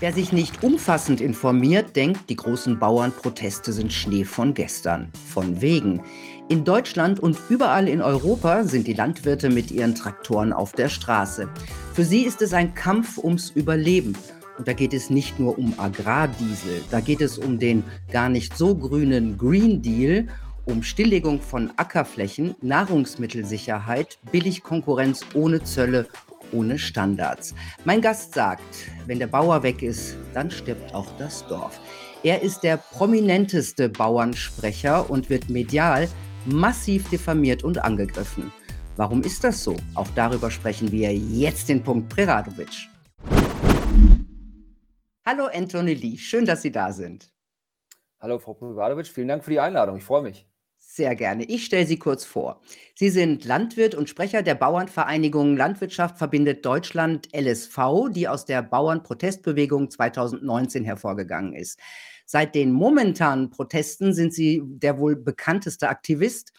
Wer 0.00 0.12
sich 0.12 0.32
nicht 0.32 0.62
umfassend 0.62 1.20
informiert, 1.20 1.96
denkt, 1.96 2.30
die 2.30 2.36
großen 2.36 2.78
Bauernproteste 2.78 3.72
sind 3.72 3.92
Schnee 3.92 4.24
von 4.24 4.54
gestern. 4.54 5.08
Von 5.32 5.60
wegen. 5.60 6.04
In 6.48 6.64
Deutschland 6.64 7.18
und 7.18 7.36
überall 7.48 7.88
in 7.88 8.00
Europa 8.00 8.62
sind 8.62 8.86
die 8.86 8.92
Landwirte 8.92 9.50
mit 9.50 9.72
ihren 9.72 9.96
Traktoren 9.96 10.52
auf 10.52 10.70
der 10.70 10.88
Straße. 10.88 11.48
Für 11.94 12.04
sie 12.04 12.22
ist 12.22 12.42
es 12.42 12.52
ein 12.52 12.74
Kampf 12.74 13.18
ums 13.18 13.50
Überleben. 13.50 14.16
Und 14.56 14.68
da 14.68 14.72
geht 14.72 14.94
es 14.94 15.10
nicht 15.10 15.40
nur 15.40 15.58
um 15.58 15.74
Agrardiesel, 15.78 16.80
da 16.92 17.00
geht 17.00 17.20
es 17.20 17.36
um 17.36 17.58
den 17.58 17.82
gar 18.12 18.28
nicht 18.28 18.56
so 18.56 18.76
grünen 18.76 19.36
Green 19.36 19.82
Deal, 19.82 20.28
um 20.64 20.84
Stilllegung 20.84 21.40
von 21.40 21.72
Ackerflächen, 21.76 22.54
Nahrungsmittelsicherheit, 22.60 24.18
Billigkonkurrenz 24.30 25.22
ohne 25.34 25.64
Zölle 25.64 26.06
ohne 26.52 26.78
Standards. 26.78 27.54
Mein 27.84 28.00
Gast 28.00 28.34
sagt, 28.34 28.62
wenn 29.06 29.18
der 29.18 29.26
Bauer 29.26 29.62
weg 29.62 29.82
ist, 29.82 30.16
dann 30.34 30.50
stirbt 30.50 30.94
auch 30.94 31.06
das 31.18 31.46
Dorf. 31.46 31.80
Er 32.22 32.42
ist 32.42 32.60
der 32.60 32.76
prominenteste 32.76 33.88
Bauernsprecher 33.88 35.08
und 35.08 35.30
wird 35.30 35.48
medial 35.48 36.08
massiv 36.46 37.08
diffamiert 37.10 37.62
und 37.62 37.78
angegriffen. 37.78 38.52
Warum 38.96 39.22
ist 39.22 39.44
das 39.44 39.62
so? 39.62 39.76
Auch 39.94 40.08
darüber 40.16 40.50
sprechen 40.50 40.90
wir 40.90 41.14
jetzt 41.14 41.68
den 41.68 41.82
Punkt 41.84 42.08
Preradovic. 42.08 42.88
Hallo 45.24 45.48
Anthony 45.52 45.94
Lee, 45.94 46.16
schön, 46.16 46.44
dass 46.44 46.62
Sie 46.62 46.72
da 46.72 46.92
sind. 46.92 47.30
Hallo 48.18 48.38
Frau 48.38 48.54
Preradovic, 48.54 49.06
vielen 49.06 49.28
Dank 49.28 49.44
für 49.44 49.50
die 49.52 49.60
Einladung. 49.60 49.98
Ich 49.98 50.04
freue 50.04 50.22
mich. 50.22 50.48
Sehr 50.98 51.14
gerne. 51.14 51.44
Ich 51.44 51.64
stelle 51.64 51.86
Sie 51.86 51.96
kurz 51.96 52.24
vor. 52.24 52.60
Sie 52.96 53.08
sind 53.08 53.44
Landwirt 53.44 53.94
und 53.94 54.08
Sprecher 54.08 54.42
der 54.42 54.56
Bauernvereinigung 54.56 55.56
Landwirtschaft 55.56 56.18
verbindet 56.18 56.66
Deutschland 56.66 57.28
LSV, 57.32 58.08
die 58.10 58.26
aus 58.26 58.46
der 58.46 58.62
Bauernprotestbewegung 58.62 59.92
2019 59.92 60.82
hervorgegangen 60.82 61.52
ist. 61.52 61.78
Seit 62.26 62.56
den 62.56 62.72
momentanen 62.72 63.50
Protesten 63.50 64.12
sind 64.12 64.34
Sie 64.34 64.60
der 64.64 64.98
wohl 64.98 65.14
bekannteste 65.14 65.88
Aktivist 65.88 66.52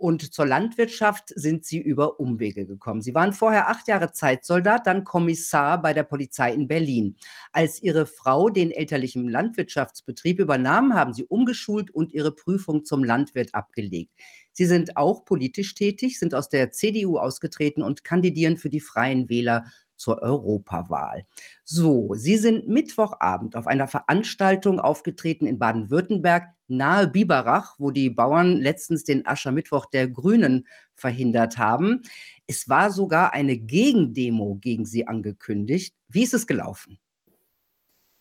und 0.00 0.32
zur 0.32 0.46
Landwirtschaft 0.46 1.28
sind 1.34 1.64
sie 1.64 1.78
über 1.78 2.18
Umwege 2.18 2.66
gekommen. 2.66 3.02
Sie 3.02 3.14
waren 3.14 3.34
vorher 3.34 3.68
acht 3.68 3.86
Jahre 3.86 4.12
Zeitsoldat, 4.12 4.86
dann 4.86 5.04
Kommissar 5.04 5.80
bei 5.80 5.92
der 5.92 6.04
Polizei 6.04 6.54
in 6.54 6.68
Berlin. 6.68 7.16
Als 7.52 7.82
ihre 7.82 8.06
Frau 8.06 8.48
den 8.48 8.70
elterlichen 8.70 9.28
Landwirtschaftsbetrieb 9.28 10.40
übernahm, 10.40 10.94
haben 10.94 11.12
sie 11.12 11.24
umgeschult 11.24 11.90
und 11.90 12.12
ihre 12.12 12.32
Prüfung 12.32 12.84
zum 12.84 13.04
Landwirt 13.04 13.54
abgelegt. 13.54 14.12
Sie 14.52 14.66
sind 14.66 14.96
auch 14.96 15.24
politisch 15.24 15.74
tätig, 15.74 16.18
sind 16.18 16.34
aus 16.34 16.48
der 16.48 16.70
CDU 16.72 17.18
ausgetreten 17.18 17.82
und 17.82 18.02
kandidieren 18.02 18.56
für 18.56 18.70
die 18.70 18.80
Freien 18.80 19.28
Wähler 19.28 19.66
zur 20.00 20.22
Europawahl. 20.22 21.26
So, 21.62 22.14
Sie 22.14 22.38
sind 22.38 22.66
Mittwochabend 22.66 23.54
auf 23.54 23.66
einer 23.66 23.86
Veranstaltung 23.86 24.80
aufgetreten 24.80 25.46
in 25.46 25.58
Baden-Württemberg 25.58 26.48
nahe 26.68 27.06
Biberach, 27.06 27.74
wo 27.78 27.90
die 27.90 28.08
Bauern 28.08 28.56
letztens 28.56 29.04
den 29.04 29.26
Aschermittwoch 29.26 29.86
der 29.86 30.08
Grünen 30.08 30.66
verhindert 30.94 31.58
haben. 31.58 32.02
Es 32.46 32.68
war 32.68 32.90
sogar 32.90 33.34
eine 33.34 33.58
Gegendemo 33.58 34.56
gegen 34.60 34.86
Sie 34.86 35.06
angekündigt. 35.06 35.94
Wie 36.08 36.22
ist 36.22 36.34
es 36.34 36.46
gelaufen? 36.46 36.98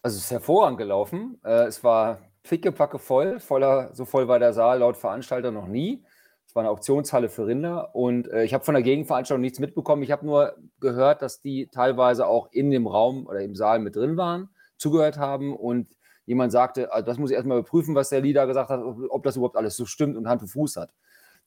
Also 0.01 0.17
es 0.17 0.25
ist 0.25 0.31
hervorragend 0.31 0.79
gelaufen. 0.79 1.39
Äh, 1.43 1.67
es 1.67 1.83
war 1.83 2.19
pickepacke 2.43 2.99
voll, 2.99 3.39
voller, 3.39 3.93
so 3.93 4.05
voll 4.05 4.27
war 4.27 4.39
der 4.39 4.53
Saal 4.53 4.79
laut 4.79 4.97
Veranstalter 4.97 5.51
noch 5.51 5.67
nie. 5.67 6.03
Es 6.49 6.55
war 6.55 6.63
eine 6.63 6.71
Auktionshalle 6.71 7.29
für 7.29 7.45
Rinder 7.45 7.93
und 7.93 8.27
äh, 8.27 8.43
ich 8.43 8.55
habe 8.55 8.65
von 8.65 8.73
der 8.73 8.81
Gegenveranstaltung 8.81 9.39
nichts 9.39 9.59
mitbekommen. 9.59 10.01
Ich 10.01 10.09
habe 10.09 10.25
nur 10.25 10.57
gehört, 10.79 11.21
dass 11.21 11.41
die 11.41 11.67
teilweise 11.67 12.25
auch 12.25 12.51
in 12.51 12.71
dem 12.71 12.87
Raum 12.87 13.27
oder 13.27 13.41
im 13.41 13.53
Saal 13.53 13.77
mit 13.77 13.95
drin 13.95 14.17
waren, 14.17 14.49
zugehört 14.75 15.19
haben 15.19 15.55
und 15.55 15.95
jemand 16.25 16.51
sagte, 16.51 16.91
also 16.91 17.05
das 17.05 17.19
muss 17.19 17.29
ich 17.29 17.35
erstmal 17.35 17.59
überprüfen, 17.59 17.93
was 17.93 18.09
der 18.09 18.21
Lieder 18.21 18.47
gesagt 18.47 18.71
hat, 18.71 18.81
ob 18.81 19.21
das 19.21 19.35
überhaupt 19.35 19.57
alles 19.57 19.77
so 19.77 19.85
stimmt 19.85 20.17
und 20.17 20.27
Hand 20.27 20.41
und 20.41 20.47
Fuß 20.47 20.77
hat. 20.77 20.91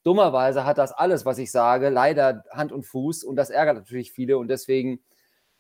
Dummerweise 0.05 0.65
hat 0.65 0.79
das 0.79 0.93
alles, 0.93 1.27
was 1.27 1.39
ich 1.39 1.51
sage, 1.51 1.89
leider 1.89 2.45
Hand 2.53 2.71
und 2.71 2.85
Fuß 2.85 3.25
und 3.25 3.35
das 3.35 3.51
ärgert 3.51 3.79
natürlich 3.79 4.13
viele 4.13 4.39
und 4.39 4.47
deswegen 4.47 5.01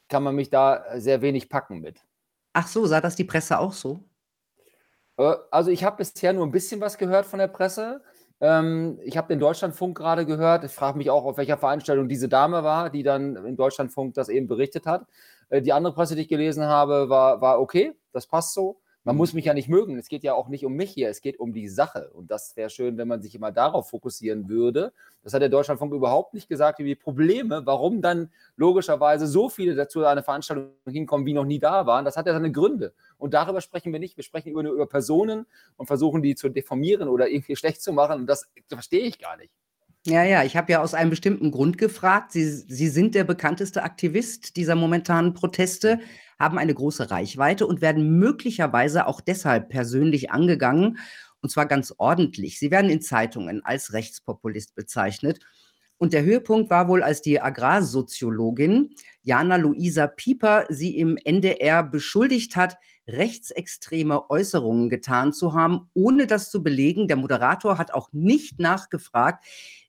kann 0.09 0.23
man 0.23 0.37
mich 0.37 0.51
da 0.51 0.85
sehr 1.01 1.21
wenig 1.21 1.49
packen 1.49 1.81
mit. 1.81 1.99
Ach 2.53 2.69
so, 2.69 2.87
sah 2.87 3.01
das 3.01 3.17
die 3.17 3.25
Presse 3.25 3.59
auch 3.59 3.73
so? 3.73 4.05
Äh, 5.17 5.35
also 5.51 5.73
ich 5.73 5.83
habe 5.83 5.97
bisher 5.97 6.33
nur 6.33 6.47
ein 6.47 6.53
bisschen 6.53 6.81
was 6.81 6.97
gehört 6.97 7.27
von 7.27 7.41
der 7.41 7.49
Presse. 7.49 8.03
Ähm, 8.43 8.99
ich 9.05 9.17
habe 9.17 9.29
den 9.29 9.39
Deutschlandfunk 9.39 9.97
gerade 9.97 10.27
gehört. 10.27 10.65
Ich 10.65 10.73
frage 10.73 10.99
mich 10.99 11.11
auch, 11.11 11.25
auf 11.25 11.37
welcher 11.39 11.57
Veranstaltung 11.57 12.09
diese 12.09 12.29
Dame 12.29 12.65
war, 12.65 12.91
die 12.91 13.05
dann 13.05 13.37
im 13.37 13.57
Deutschlandfunk 13.57 14.15
das 14.15 14.29
eben 14.29 14.49
berichtet 14.49 14.85
hat. 14.85 15.07
Äh, 15.49 15.63
die 15.63 15.73
andere 15.73 15.95
Presse, 15.95 16.17
die 16.17 16.23
ich 16.23 16.29
gelesen 16.29 16.65
habe, 16.65 17.09
war, 17.09 17.41
war 17.41 17.61
okay, 17.61 17.93
das 18.13 18.27
passt 18.27 18.53
so. 18.53 18.81
Man 19.05 19.17
muss 19.17 19.33
mich 19.33 19.47
ja 19.47 19.55
nicht 19.55 19.69
mögen. 19.69 19.99
Es 19.99 20.09
geht 20.09 20.23
ja 20.23 20.35
auch 20.35 20.49
nicht 20.49 20.65
um 20.65 20.75
mich 20.75 20.93
hier, 20.93 21.09
es 21.09 21.21
geht 21.21 21.41
um 21.41 21.53
die 21.53 21.69
Sache. 21.69 22.11
Und 22.13 22.31
das 22.31 22.57
wäre 22.57 22.71
schön, 22.71 22.99
wenn 22.99 23.09
man 23.09 23.21
sich 23.21 23.35
immer 23.35 23.51
darauf 23.51 23.91
fokussieren 23.91 24.49
würde. 24.49 24.93
Das 25.25 25.35
hat 25.35 25.43
der 25.43 25.49
Deutschlandfunk 25.49 25.93
überhaupt 25.93 26.35
nicht 26.35 26.49
gesagt, 26.49 26.79
wie 26.79 26.85
die 26.85 26.95
Probleme, 26.95 27.63
warum 27.65 28.01
dann 28.01 28.31
logischerweise 28.57 29.27
so 29.27 29.49
viele 29.49 29.75
dazu 29.75 30.05
eine 30.05 30.23
Veranstaltung 30.23 30.71
hinkommen, 30.87 31.27
wie 31.27 31.33
noch 31.33 31.45
nie 31.45 31.59
da 31.59 31.85
waren. 31.85 32.05
Das 32.05 32.17
hat 32.17 32.27
ja 32.27 32.33
seine 32.33 32.53
Gründe. 32.53 32.95
Und 33.23 33.35
darüber 33.35 33.61
sprechen 33.61 33.93
wir 33.93 34.01
nicht. 34.01 34.17
Wir 34.17 34.25
sprechen 34.25 34.51
über, 34.51 34.63
über 34.63 34.89
Personen 34.89 35.47
und 35.77 35.87
versuchen, 35.87 36.23
die 36.23 36.35
zu 36.35 36.49
deformieren 36.49 37.09
oder 37.09 37.29
irgendwie 37.29 37.55
schlecht 37.55 37.81
zu 37.81 37.93
machen. 37.93 38.23
Und 38.23 38.27
das 38.27 38.51
verstehe 38.69 39.03
ich 39.03 39.21
gar 39.21 39.37
nicht. 39.37 39.53
Ja, 40.05 40.25
ja, 40.25 40.43
ich 40.43 40.57
habe 40.57 40.73
ja 40.73 40.83
aus 40.83 40.95
einem 40.95 41.11
bestimmten 41.11 41.53
Grund 41.53 41.79
gefragt. 41.79 42.33
Sie, 42.33 42.45
Sie 42.45 42.89
sind 42.89 43.15
der 43.15 43.23
bekannteste 43.23 43.85
Aktivist 43.85 44.57
dieser 44.57 44.75
momentanen 44.75 45.35
Proteste, 45.35 46.01
haben 46.41 46.59
eine 46.59 46.75
große 46.75 47.13
Reichweite 47.13 47.65
und 47.69 47.81
werden 47.81 48.19
möglicherweise 48.19 49.07
auch 49.07 49.21
deshalb 49.21 49.69
persönlich 49.69 50.33
angegangen, 50.33 50.99
und 51.41 51.51
zwar 51.51 51.67
ganz 51.67 51.95
ordentlich. 51.99 52.59
Sie 52.59 52.73
werden 52.73 52.91
in 52.91 53.01
Zeitungen 53.01 53.65
als 53.65 53.93
Rechtspopulist 53.93 54.75
bezeichnet. 54.75 55.39
Und 55.99 56.13
der 56.13 56.25
Höhepunkt 56.25 56.71
war 56.71 56.89
wohl, 56.89 57.05
als 57.05 57.23
die 57.23 57.41
Agrarsoziologin 57.41 58.91
Jana 59.23 59.55
Luisa 59.55 60.09
Pieper 60.09 60.67
sie 60.69 60.99
im 60.99 61.17
NDR 61.17 61.85
beschuldigt 61.85 62.57
hat, 62.57 62.77
rechtsextreme 63.07 64.31
Äußerungen 64.31 64.89
getan 64.89 65.33
zu 65.33 65.55
haben, 65.55 65.91
ohne 65.95 66.27
das 66.27 66.51
zu 66.51 66.63
belegen. 66.63 67.09
Der 67.09 67.17
Moderator 67.17 67.79
hat 67.79 67.93
auch 67.93 68.13
nicht 68.13 68.59
nachgefragt. 68.59 69.45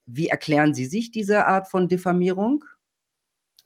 Wie 0.06 0.28
erklären 0.28 0.74
Sie 0.74 0.86
sich 0.86 1.10
diese 1.10 1.46
Art 1.46 1.68
von 1.68 1.88
Diffamierung? 1.88 2.64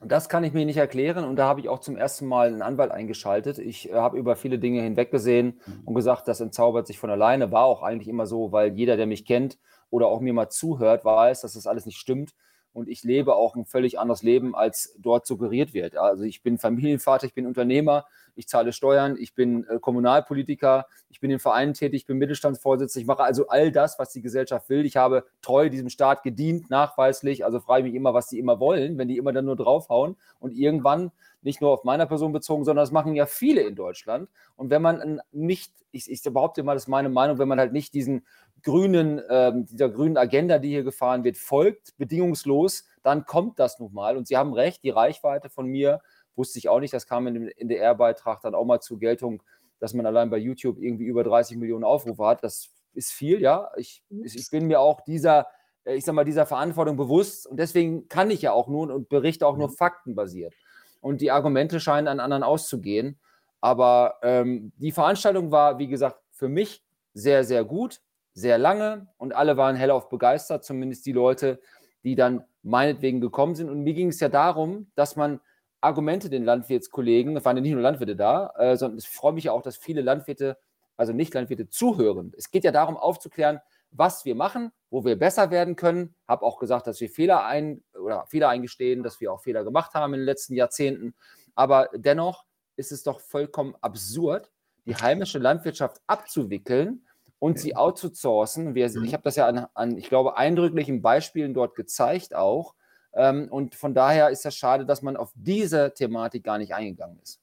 Das 0.01 0.29
kann 0.29 0.45
ich 0.45 0.53
mir 0.53 0.65
nicht 0.65 0.77
erklären 0.77 1.25
und 1.25 1.35
da 1.35 1.47
habe 1.47 1.59
ich 1.59 1.67
auch 1.67 1.79
zum 1.79 1.97
ersten 1.97 2.25
Mal 2.25 2.47
einen 2.47 2.61
Anwalt 2.61 2.91
eingeschaltet. 2.91 3.59
Ich 3.59 3.89
äh, 3.89 3.95
habe 3.95 4.17
über 4.17 4.37
viele 4.37 4.57
Dinge 4.57 4.81
hinweggesehen 4.81 5.59
mhm. 5.65 5.81
und 5.83 5.93
gesagt, 5.93 6.29
das 6.29 6.39
entzaubert 6.39 6.87
sich 6.87 6.97
von 6.97 7.09
alleine. 7.09 7.51
War 7.51 7.65
auch 7.65 7.83
eigentlich 7.83 8.07
immer 8.07 8.25
so, 8.25 8.53
weil 8.53 8.73
jeder, 8.77 8.95
der 8.95 9.07
mich 9.07 9.25
kennt 9.25 9.57
oder 9.89 10.07
auch 10.07 10.21
mir 10.21 10.33
mal 10.33 10.49
zuhört, 10.49 11.03
weiß, 11.03 11.41
dass 11.41 11.53
das 11.53 11.67
alles 11.67 11.85
nicht 11.85 11.97
stimmt. 11.97 12.33
Und 12.79 12.87
ich 12.87 13.03
lebe 13.03 13.35
auch 13.35 13.57
ein 13.57 13.65
völlig 13.65 13.99
anderes 13.99 14.23
Leben, 14.23 14.55
als 14.55 14.95
dort 14.97 15.27
suggeriert 15.27 15.73
wird. 15.73 15.97
Also 15.97 16.23
ich 16.23 16.41
bin 16.41 16.57
Familienvater, 16.57 17.27
ich 17.27 17.33
bin 17.33 17.45
Unternehmer, 17.45 18.05
ich 18.35 18.47
zahle 18.47 18.71
Steuern, 18.71 19.17
ich 19.19 19.35
bin 19.35 19.65
äh, 19.65 19.79
Kommunalpolitiker, 19.79 20.87
ich 21.09 21.19
bin 21.19 21.29
in 21.29 21.39
Vereinen 21.39 21.73
tätig, 21.73 22.03
ich 22.03 22.05
bin 22.07 22.17
Mittelstandsvorsitzender, 22.17 23.01
ich 23.01 23.07
mache 23.07 23.23
also 23.23 23.49
all 23.49 23.73
das, 23.73 23.99
was 23.99 24.13
die 24.13 24.21
Gesellschaft 24.21 24.69
will. 24.69 24.85
Ich 24.85 24.95
habe 24.95 25.25
treu 25.41 25.69
diesem 25.69 25.89
Staat 25.89 26.23
gedient, 26.23 26.69
nachweislich, 26.69 27.43
also 27.43 27.59
frage 27.59 27.81
ich 27.81 27.91
mich 27.91 27.97
immer, 27.97 28.13
was 28.13 28.27
die 28.27 28.39
immer 28.39 28.61
wollen, 28.61 28.97
wenn 28.97 29.09
die 29.09 29.17
immer 29.17 29.33
dann 29.33 29.43
nur 29.43 29.57
draufhauen 29.57 30.15
und 30.39 30.53
irgendwann 30.53 31.11
nicht 31.41 31.59
nur 31.59 31.71
auf 31.71 31.83
meiner 31.83 32.05
Person 32.05 32.31
bezogen, 32.31 32.63
sondern 32.63 32.83
das 32.83 32.91
machen 32.91 33.13
ja 33.13 33.25
viele 33.25 33.61
in 33.63 33.75
Deutschland. 33.75 34.29
Und 34.55 34.69
wenn 34.69 34.81
man 34.81 35.21
nicht, 35.33 35.73
ich, 35.91 36.09
ich 36.09 36.23
behaupte 36.23 36.63
mal, 36.63 36.75
das 36.75 36.83
ist 36.83 36.87
meine 36.87 37.09
Meinung, 37.09 37.39
wenn 37.39 37.47
man 37.49 37.59
halt 37.59 37.73
nicht 37.73 37.93
diesen 37.93 38.25
grünen, 38.63 39.19
äh, 39.19 39.51
dieser 39.55 39.89
grünen 39.89 40.17
Agenda, 40.17 40.59
die 40.59 40.69
hier 40.69 40.83
gefahren 40.83 41.23
wird, 41.23 41.37
folgt, 41.37 41.97
bedingungslos, 41.97 42.85
dann 43.03 43.25
kommt 43.25 43.59
das 43.59 43.79
nun 43.79 43.93
mal. 43.93 44.17
Und 44.17 44.27
Sie 44.27 44.37
haben 44.37 44.53
recht, 44.53 44.83
die 44.83 44.89
Reichweite 44.89 45.49
von 45.49 45.67
mir 45.67 46.01
Wusste 46.39 46.57
ich 46.57 46.69
auch 46.69 46.79
nicht, 46.79 46.93
das 46.93 47.05
kam 47.05 47.27
in 47.27 47.33
dem 47.33 47.49
NDR-Beitrag 47.49 48.39
dann 48.41 48.55
auch 48.55 48.63
mal 48.63 48.79
zur 48.79 48.97
Geltung, 48.97 49.43
dass 49.79 49.93
man 49.93 50.05
allein 50.05 50.29
bei 50.29 50.37
YouTube 50.37 50.77
irgendwie 50.79 51.03
über 51.03 51.25
30 51.25 51.57
Millionen 51.57 51.83
Aufrufe 51.83 52.25
hat. 52.25 52.45
Das 52.45 52.69
ist 52.93 53.11
viel, 53.11 53.41
ja. 53.41 53.69
Ich, 53.75 54.05
ich 54.09 54.49
bin 54.49 54.67
mir 54.67 54.79
auch 54.79 55.01
dieser, 55.01 55.47
äh, 55.83 55.95
ich 55.95 56.05
sag 56.05 56.15
mal, 56.15 56.23
dieser 56.23 56.45
Verantwortung 56.45 56.95
bewusst 56.95 57.45
und 57.45 57.57
deswegen 57.57 58.07
kann 58.07 58.31
ich 58.31 58.41
ja 58.41 58.53
auch 58.53 58.69
nur 58.69 58.89
und 58.89 59.09
berichte 59.09 59.45
auch 59.45 59.57
nur 59.57 59.67
mhm. 59.67 59.73
faktenbasiert. 59.73 60.53
Und 61.01 61.19
die 61.19 61.29
Argumente 61.29 61.81
scheinen 61.81 62.07
an 62.07 62.21
anderen 62.21 62.43
auszugehen. 62.43 63.19
Aber 63.59 64.15
ähm, 64.23 64.71
die 64.77 64.93
Veranstaltung 64.93 65.51
war, 65.51 65.77
wie 65.77 65.89
gesagt, 65.89 66.21
für 66.31 66.47
mich 66.47 66.85
sehr, 67.13 67.43
sehr 67.43 67.65
gut, 67.65 67.99
sehr 68.33 68.57
lange 68.57 69.07
und 69.17 69.33
alle 69.35 69.57
waren 69.57 69.75
hellauf 69.75 70.09
begeistert, 70.09 70.63
zumindest 70.63 71.05
die 71.05 71.11
Leute, 71.11 71.59
die 72.03 72.15
dann 72.15 72.43
meinetwegen 72.63 73.21
gekommen 73.21 73.55
sind. 73.55 73.69
Und 73.69 73.81
mir 73.81 73.93
ging 73.93 74.09
es 74.09 74.19
ja 74.19 74.29
darum, 74.29 74.91
dass 74.95 75.15
man 75.15 75.39
Argumente 75.81 76.29
den 76.29 76.43
Landwirtskollegen, 76.43 77.37
es 77.37 77.45
waren 77.45 77.57
ja 77.57 77.61
nicht 77.61 77.73
nur 77.73 77.81
Landwirte 77.81 78.15
da, 78.15 78.51
äh, 78.57 78.75
sondern 78.75 78.99
ich 78.99 79.09
freue 79.09 79.33
mich 79.33 79.45
ja 79.45 79.53
auch, 79.53 79.61
dass 79.61 79.77
viele 79.77 80.01
Landwirte, 80.01 80.57
also 80.97 81.13
nicht 81.13 81.33
Landwirte, 81.33 81.69
zuhören. 81.69 82.33
Es 82.37 82.51
geht 82.51 82.63
ja 82.63 82.71
darum, 82.71 82.97
aufzuklären, 82.97 83.59
was 83.91 84.25
wir 84.25 84.35
machen, 84.35 84.71
wo 84.89 85.05
wir 85.05 85.17
besser 85.17 85.51
werden 85.51 85.75
können. 85.75 86.15
Habe 86.27 86.45
auch 86.45 86.59
gesagt, 86.59 86.87
dass 86.87 86.99
wir 86.99 87.09
Fehler 87.09 87.45
ein 87.45 87.83
oder 87.99 88.25
Fehler 88.27 88.49
eingestehen, 88.49 89.03
dass 89.03 89.19
wir 89.21 89.31
auch 89.31 89.41
Fehler 89.41 89.63
gemacht 89.63 89.93
haben 89.93 90.13
in 90.13 90.19
den 90.19 90.25
letzten 90.25 90.53
Jahrzehnten. 90.53 91.15
Aber 91.55 91.89
dennoch 91.95 92.45
ist 92.75 92.91
es 92.91 93.03
doch 93.03 93.19
vollkommen 93.19 93.75
absurd, 93.81 94.51
die 94.85 94.95
heimische 94.95 95.39
Landwirtschaft 95.39 96.01
abzuwickeln 96.07 97.05
und 97.39 97.57
sie 97.57 97.75
outzusourcen. 97.75 98.75
Wir, 98.75 98.89
mhm. 98.89 99.03
ich 99.03 99.13
habe 99.13 99.23
das 99.23 99.35
ja 99.35 99.47
an, 99.47 99.65
an, 99.73 99.97
ich 99.97 100.09
glaube, 100.09 100.37
eindrücklichen 100.37 101.01
Beispielen 101.01 101.53
dort 101.53 101.75
gezeigt 101.75 102.35
auch. 102.35 102.75
Ähm, 103.13 103.47
und 103.49 103.75
von 103.75 103.93
daher 103.93 104.29
ist 104.29 104.45
es 104.45 104.55
schade, 104.55 104.85
dass 104.85 105.01
man 105.01 105.17
auf 105.17 105.31
diese 105.35 105.93
Thematik 105.93 106.43
gar 106.43 106.57
nicht 106.57 106.75
eingegangen 106.75 107.19
ist. 107.23 107.41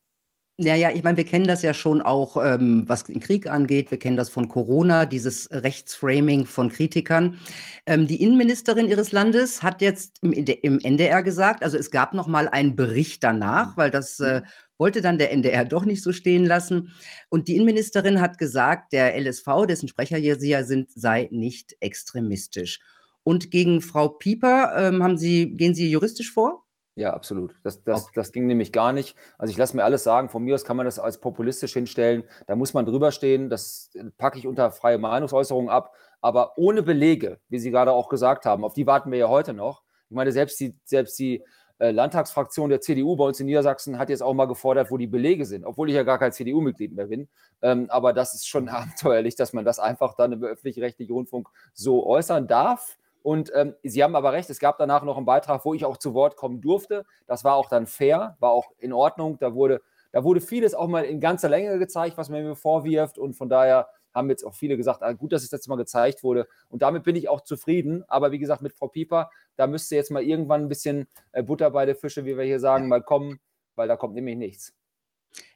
Ja, 0.58 0.74
ja, 0.74 0.90
ich 0.90 1.02
meine, 1.04 1.18
wir 1.18 1.24
kennen 1.26 1.46
das 1.46 1.60
ja 1.60 1.74
schon 1.74 2.00
auch, 2.00 2.38
ähm, 2.42 2.84
was 2.86 3.04
den 3.04 3.20
Krieg 3.20 3.46
angeht. 3.46 3.90
Wir 3.90 3.98
kennen 3.98 4.16
das 4.16 4.30
von 4.30 4.48
Corona, 4.48 5.04
dieses 5.04 5.50
Rechtsframing 5.50 6.46
von 6.46 6.70
Kritikern. 6.70 7.38
Ähm, 7.84 8.06
die 8.06 8.22
Innenministerin 8.22 8.88
ihres 8.88 9.12
Landes 9.12 9.62
hat 9.62 9.82
jetzt 9.82 10.16
im, 10.22 10.32
im 10.32 10.78
NDR 10.80 11.22
gesagt, 11.22 11.62
also 11.62 11.76
es 11.76 11.90
gab 11.90 12.14
noch 12.14 12.26
mal 12.26 12.48
einen 12.48 12.74
Bericht 12.74 13.22
danach, 13.22 13.76
weil 13.76 13.90
das 13.90 14.18
äh, 14.20 14.40
wollte 14.78 15.02
dann 15.02 15.18
der 15.18 15.30
NDR 15.30 15.66
doch 15.66 15.84
nicht 15.84 16.02
so 16.02 16.12
stehen 16.12 16.46
lassen. 16.46 16.94
Und 17.28 17.48
die 17.48 17.56
Innenministerin 17.56 18.22
hat 18.22 18.38
gesagt, 18.38 18.94
der 18.94 19.14
LSV, 19.20 19.66
dessen 19.68 19.88
Sprecher 19.88 20.16
hier 20.16 20.38
Sie 20.40 20.48
ja 20.48 20.64
sind, 20.64 20.90
sei 20.90 21.28
nicht 21.32 21.76
extremistisch. 21.80 22.80
Und 23.24 23.50
gegen 23.50 23.82
Frau 23.82 24.08
Pieper 24.08 24.72
ähm, 24.74 25.02
haben 25.02 25.18
Sie, 25.18 25.54
gehen 25.54 25.74
Sie 25.74 25.90
juristisch 25.90 26.32
vor? 26.32 26.65
Ja, 26.96 27.12
absolut. 27.12 27.54
Das, 27.62 27.84
das, 27.84 28.04
okay. 28.04 28.12
das 28.14 28.32
ging 28.32 28.46
nämlich 28.46 28.72
gar 28.72 28.94
nicht. 28.94 29.16
Also 29.36 29.50
ich 29.50 29.58
lasse 29.58 29.76
mir 29.76 29.84
alles 29.84 30.02
sagen, 30.02 30.30
von 30.30 30.42
mir 30.42 30.54
aus 30.54 30.64
kann 30.64 30.78
man 30.78 30.86
das 30.86 30.98
als 30.98 31.18
populistisch 31.20 31.74
hinstellen. 31.74 32.24
Da 32.46 32.56
muss 32.56 32.72
man 32.72 32.86
drüber 32.86 33.12
stehen. 33.12 33.50
Das 33.50 33.90
packe 34.16 34.38
ich 34.38 34.46
unter 34.46 34.70
freie 34.70 34.96
Meinungsäußerung 34.96 35.68
ab. 35.68 35.92
Aber 36.22 36.56
ohne 36.56 36.82
Belege, 36.82 37.38
wie 37.50 37.58
Sie 37.58 37.70
gerade 37.70 37.92
auch 37.92 38.08
gesagt 38.08 38.46
haben, 38.46 38.64
auf 38.64 38.72
die 38.72 38.86
warten 38.86 39.12
wir 39.12 39.18
ja 39.18 39.28
heute 39.28 39.52
noch. 39.52 39.82
Ich 40.08 40.16
meine, 40.16 40.32
selbst 40.32 40.58
die, 40.58 40.74
selbst 40.84 41.18
die 41.18 41.44
äh, 41.78 41.90
Landtagsfraktion 41.90 42.70
der 42.70 42.80
CDU 42.80 43.14
bei 43.16 43.24
uns 43.24 43.38
in 43.40 43.46
Niedersachsen 43.46 43.98
hat 43.98 44.08
jetzt 44.08 44.22
auch 44.22 44.32
mal 44.32 44.46
gefordert, 44.46 44.90
wo 44.90 44.96
die 44.96 45.06
Belege 45.06 45.44
sind, 45.44 45.66
obwohl 45.66 45.90
ich 45.90 45.94
ja 45.94 46.02
gar 46.02 46.18
kein 46.18 46.32
CDU-Mitglied 46.32 46.94
mehr 46.94 47.08
bin. 47.08 47.28
Ähm, 47.60 47.90
aber 47.90 48.14
das 48.14 48.32
ist 48.32 48.48
schon 48.48 48.68
abenteuerlich, 48.70 49.36
dass 49.36 49.52
man 49.52 49.66
das 49.66 49.78
einfach 49.78 50.14
dann 50.14 50.32
im 50.32 50.42
öffentlich-rechtlichen 50.42 51.12
Rundfunk 51.12 51.48
so 51.74 52.06
äußern 52.06 52.48
darf. 52.48 52.96
Und 53.26 53.50
ähm, 53.56 53.74
Sie 53.82 54.04
haben 54.04 54.14
aber 54.14 54.32
recht, 54.32 54.48
es 54.50 54.60
gab 54.60 54.78
danach 54.78 55.02
noch 55.02 55.16
einen 55.16 55.26
Beitrag, 55.26 55.64
wo 55.64 55.74
ich 55.74 55.84
auch 55.84 55.96
zu 55.96 56.14
Wort 56.14 56.36
kommen 56.36 56.60
durfte. 56.60 57.04
Das 57.26 57.42
war 57.42 57.56
auch 57.56 57.68
dann 57.68 57.88
fair, 57.88 58.36
war 58.38 58.52
auch 58.52 58.70
in 58.78 58.92
Ordnung. 58.92 59.36
Da 59.40 59.52
wurde, 59.52 59.82
da 60.12 60.22
wurde 60.22 60.40
vieles 60.40 60.76
auch 60.76 60.86
mal 60.86 61.02
in 61.02 61.18
ganzer 61.18 61.48
Länge 61.48 61.76
gezeigt, 61.80 62.16
was 62.18 62.28
man 62.28 62.44
mir 62.44 62.54
vorwirft. 62.54 63.18
Und 63.18 63.34
von 63.34 63.48
daher 63.48 63.88
haben 64.14 64.30
jetzt 64.30 64.44
auch 64.44 64.54
viele 64.54 64.76
gesagt, 64.76 65.02
ah, 65.02 65.12
gut, 65.12 65.32
dass 65.32 65.42
es 65.42 65.50
jetzt 65.50 65.66
mal 65.66 65.74
gezeigt 65.74 66.22
wurde. 66.22 66.46
Und 66.68 66.82
damit 66.82 67.02
bin 67.02 67.16
ich 67.16 67.28
auch 67.28 67.40
zufrieden. 67.40 68.04
Aber 68.06 68.30
wie 68.30 68.38
gesagt, 68.38 68.62
mit 68.62 68.72
Frau 68.72 68.86
Pieper, 68.86 69.28
da 69.56 69.66
müsste 69.66 69.96
jetzt 69.96 70.12
mal 70.12 70.22
irgendwann 70.22 70.60
ein 70.60 70.68
bisschen 70.68 71.08
äh, 71.32 71.42
Butter 71.42 71.72
bei 71.72 71.84
der 71.84 71.96
Fische, 71.96 72.26
wie 72.26 72.38
wir 72.38 72.44
hier 72.44 72.60
sagen, 72.60 72.86
mal 72.86 73.02
kommen, 73.02 73.40
weil 73.74 73.88
da 73.88 73.96
kommt 73.96 74.14
nämlich 74.14 74.36
nichts. 74.36 74.72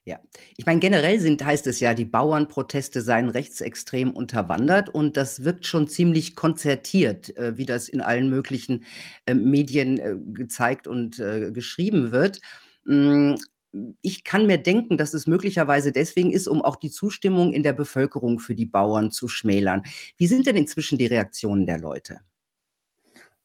Ja, 0.06 0.18
ich 0.56 0.64
meine, 0.64 0.80
generell 0.80 1.20
sind, 1.20 1.44
heißt 1.44 1.66
es 1.66 1.78
ja, 1.78 1.92
die 1.92 2.06
Bauernproteste 2.06 3.02
seien 3.02 3.28
rechtsextrem 3.28 4.10
unterwandert 4.12 4.88
und 4.88 5.16
das 5.18 5.44
wirkt 5.44 5.66
schon 5.66 5.88
ziemlich 5.88 6.34
konzertiert, 6.34 7.36
äh, 7.36 7.58
wie 7.58 7.66
das 7.66 7.88
in 7.88 8.00
allen 8.00 8.30
möglichen 8.30 8.84
äh, 9.26 9.34
Medien 9.34 9.98
äh, 9.98 10.16
gezeigt 10.32 10.86
und 10.88 11.18
äh, 11.18 11.52
geschrieben 11.52 12.12
wird. 12.12 12.40
Mm, 12.86 13.34
ich 14.00 14.24
kann 14.24 14.46
mir 14.46 14.58
denken, 14.58 14.96
dass 14.96 15.14
es 15.14 15.26
möglicherweise 15.26 15.92
deswegen 15.92 16.32
ist, 16.32 16.48
um 16.48 16.62
auch 16.62 16.76
die 16.76 16.90
Zustimmung 16.90 17.52
in 17.52 17.62
der 17.62 17.74
Bevölkerung 17.74 18.40
für 18.40 18.54
die 18.54 18.66
Bauern 18.66 19.10
zu 19.12 19.28
schmälern. 19.28 19.82
Wie 20.16 20.26
sind 20.26 20.46
denn 20.46 20.56
inzwischen 20.56 20.98
die 20.98 21.06
Reaktionen 21.06 21.66
der 21.66 21.78
Leute? 21.78 22.20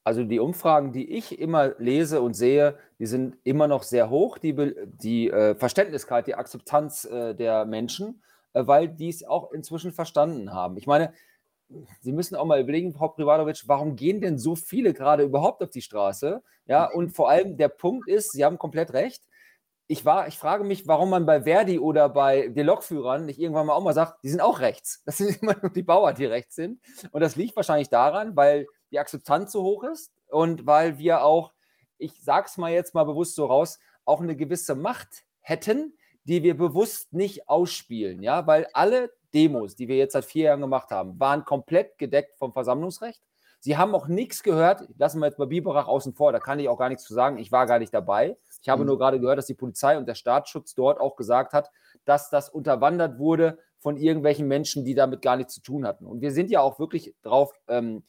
Also 0.05 0.23
die 0.23 0.39
Umfragen, 0.39 0.93
die 0.93 1.11
ich 1.11 1.39
immer 1.39 1.73
lese 1.79 2.21
und 2.21 2.35
sehe, 2.35 2.77
die 2.99 3.07
sind 3.07 3.37
immer 3.43 3.67
noch 3.67 3.81
sehr 3.81 4.11
hoch, 4.11 4.37
die, 4.37 4.53
die 4.85 5.31
äh, 5.31 5.55
Verständlichkeit, 5.55 6.27
die 6.27 6.35
Akzeptanz 6.35 7.05
äh, 7.05 7.33
der 7.33 7.65
Menschen, 7.65 8.21
äh, 8.53 8.67
weil 8.67 8.87
die 8.87 9.09
es 9.09 9.23
auch 9.25 9.51
inzwischen 9.51 9.91
verstanden 9.91 10.53
haben. 10.53 10.77
Ich 10.77 10.85
meine, 10.85 11.11
Sie 12.01 12.11
müssen 12.11 12.35
auch 12.35 12.45
mal 12.45 12.61
überlegen, 12.61 12.93
Frau 12.93 13.07
Privatovic, 13.07 13.63
warum 13.65 13.95
gehen 13.95 14.21
denn 14.21 14.37
so 14.37 14.55
viele 14.55 14.93
gerade 14.93 15.23
überhaupt 15.23 15.63
auf 15.63 15.71
die 15.71 15.81
Straße? 15.81 16.43
Ja, 16.67 16.85
und 16.85 17.09
vor 17.09 17.27
allem 17.27 17.57
der 17.57 17.69
Punkt 17.69 18.07
ist, 18.07 18.31
Sie 18.33 18.45
haben 18.45 18.59
komplett 18.59 18.93
recht, 18.93 19.23
ich, 19.87 20.05
war, 20.05 20.27
ich 20.27 20.37
frage 20.37 20.63
mich, 20.63 20.87
warum 20.87 21.09
man 21.09 21.25
bei 21.25 21.43
Verdi 21.43 21.79
oder 21.79 22.09
bei 22.09 22.47
den 22.47 22.65
Lokführern 22.65 23.25
nicht 23.25 23.39
irgendwann 23.39 23.67
mal 23.67 23.73
auch 23.73 23.83
mal 23.83 23.93
sagt, 23.93 24.23
die 24.23 24.29
sind 24.29 24.41
auch 24.41 24.59
rechts. 24.59 25.01
Das 25.05 25.17
sind 25.17 25.29
immer 25.41 25.55
nur 25.61 25.71
die 25.71 25.83
Bauern, 25.83 26.15
die 26.15 26.25
rechts 26.25 26.55
sind. 26.55 26.79
Und 27.11 27.21
das 27.21 27.35
liegt 27.35 27.55
wahrscheinlich 27.55 27.89
daran, 27.89 28.35
weil 28.35 28.67
die 28.95 28.99
Akzeptanz 28.99 29.51
so 29.51 29.61
hoch 29.61 29.83
ist 29.83 30.13
und 30.29 30.65
weil 30.65 30.97
wir 30.97 31.21
auch, 31.21 31.51
ich 31.97 32.23
sage 32.23 32.47
es 32.49 32.57
mal 32.57 32.71
jetzt 32.71 32.95
mal 32.95 33.03
bewusst 33.03 33.35
so 33.35 33.45
raus, 33.45 33.77
auch 34.05 34.21
eine 34.21 34.37
gewisse 34.37 34.73
Macht 34.73 35.25
hätten, 35.41 35.97
die 36.23 36.43
wir 36.43 36.55
bewusst 36.55 37.11
nicht 37.11 37.49
ausspielen. 37.49 38.23
Ja, 38.23 38.47
weil 38.47 38.67
alle 38.71 39.11
Demos, 39.33 39.75
die 39.75 39.89
wir 39.89 39.97
jetzt 39.97 40.13
seit 40.13 40.23
vier 40.23 40.45
Jahren 40.45 40.61
gemacht 40.61 40.91
haben, 40.91 41.19
waren 41.19 41.43
komplett 41.43 41.97
gedeckt 41.97 42.37
vom 42.37 42.53
Versammlungsrecht. 42.53 43.21
Sie 43.59 43.75
haben 43.75 43.93
auch 43.95 44.07
nichts 44.07 44.43
gehört, 44.43 44.87
lassen 44.97 45.19
wir 45.19 45.25
jetzt 45.25 45.37
bei 45.37 45.45
Biberach 45.45 45.87
außen 45.87 46.13
vor, 46.13 46.31
da 46.31 46.39
kann 46.39 46.59
ich 46.59 46.69
auch 46.69 46.77
gar 46.77 46.87
nichts 46.87 47.03
zu 47.03 47.13
sagen, 47.13 47.37
ich 47.37 47.51
war 47.51 47.65
gar 47.65 47.79
nicht 47.79 47.93
dabei. 47.93 48.37
Ich 48.61 48.69
habe 48.69 48.83
mhm. 48.83 48.87
nur 48.87 48.97
gerade 48.97 49.19
gehört, 49.19 49.39
dass 49.39 49.47
die 49.47 49.55
Polizei 49.55 49.97
und 49.97 50.07
der 50.07 50.15
Staatsschutz 50.15 50.73
dort 50.73 51.01
auch 51.01 51.17
gesagt 51.17 51.51
hat, 51.51 51.69
dass 52.05 52.29
das 52.29 52.47
unterwandert 52.47 53.17
wurde 53.19 53.57
von 53.79 53.97
irgendwelchen 53.97 54.47
Menschen, 54.47 54.85
die 54.85 54.95
damit 54.95 55.21
gar 55.21 55.35
nichts 55.35 55.53
zu 55.53 55.61
tun 55.61 55.85
hatten. 55.85 56.05
Und 56.05 56.21
wir 56.21 56.31
sind 56.31 56.49
ja 56.49 56.61
auch 56.61 56.79
wirklich 56.79 57.13
darauf 57.21 57.53
ähm, 57.67 58.03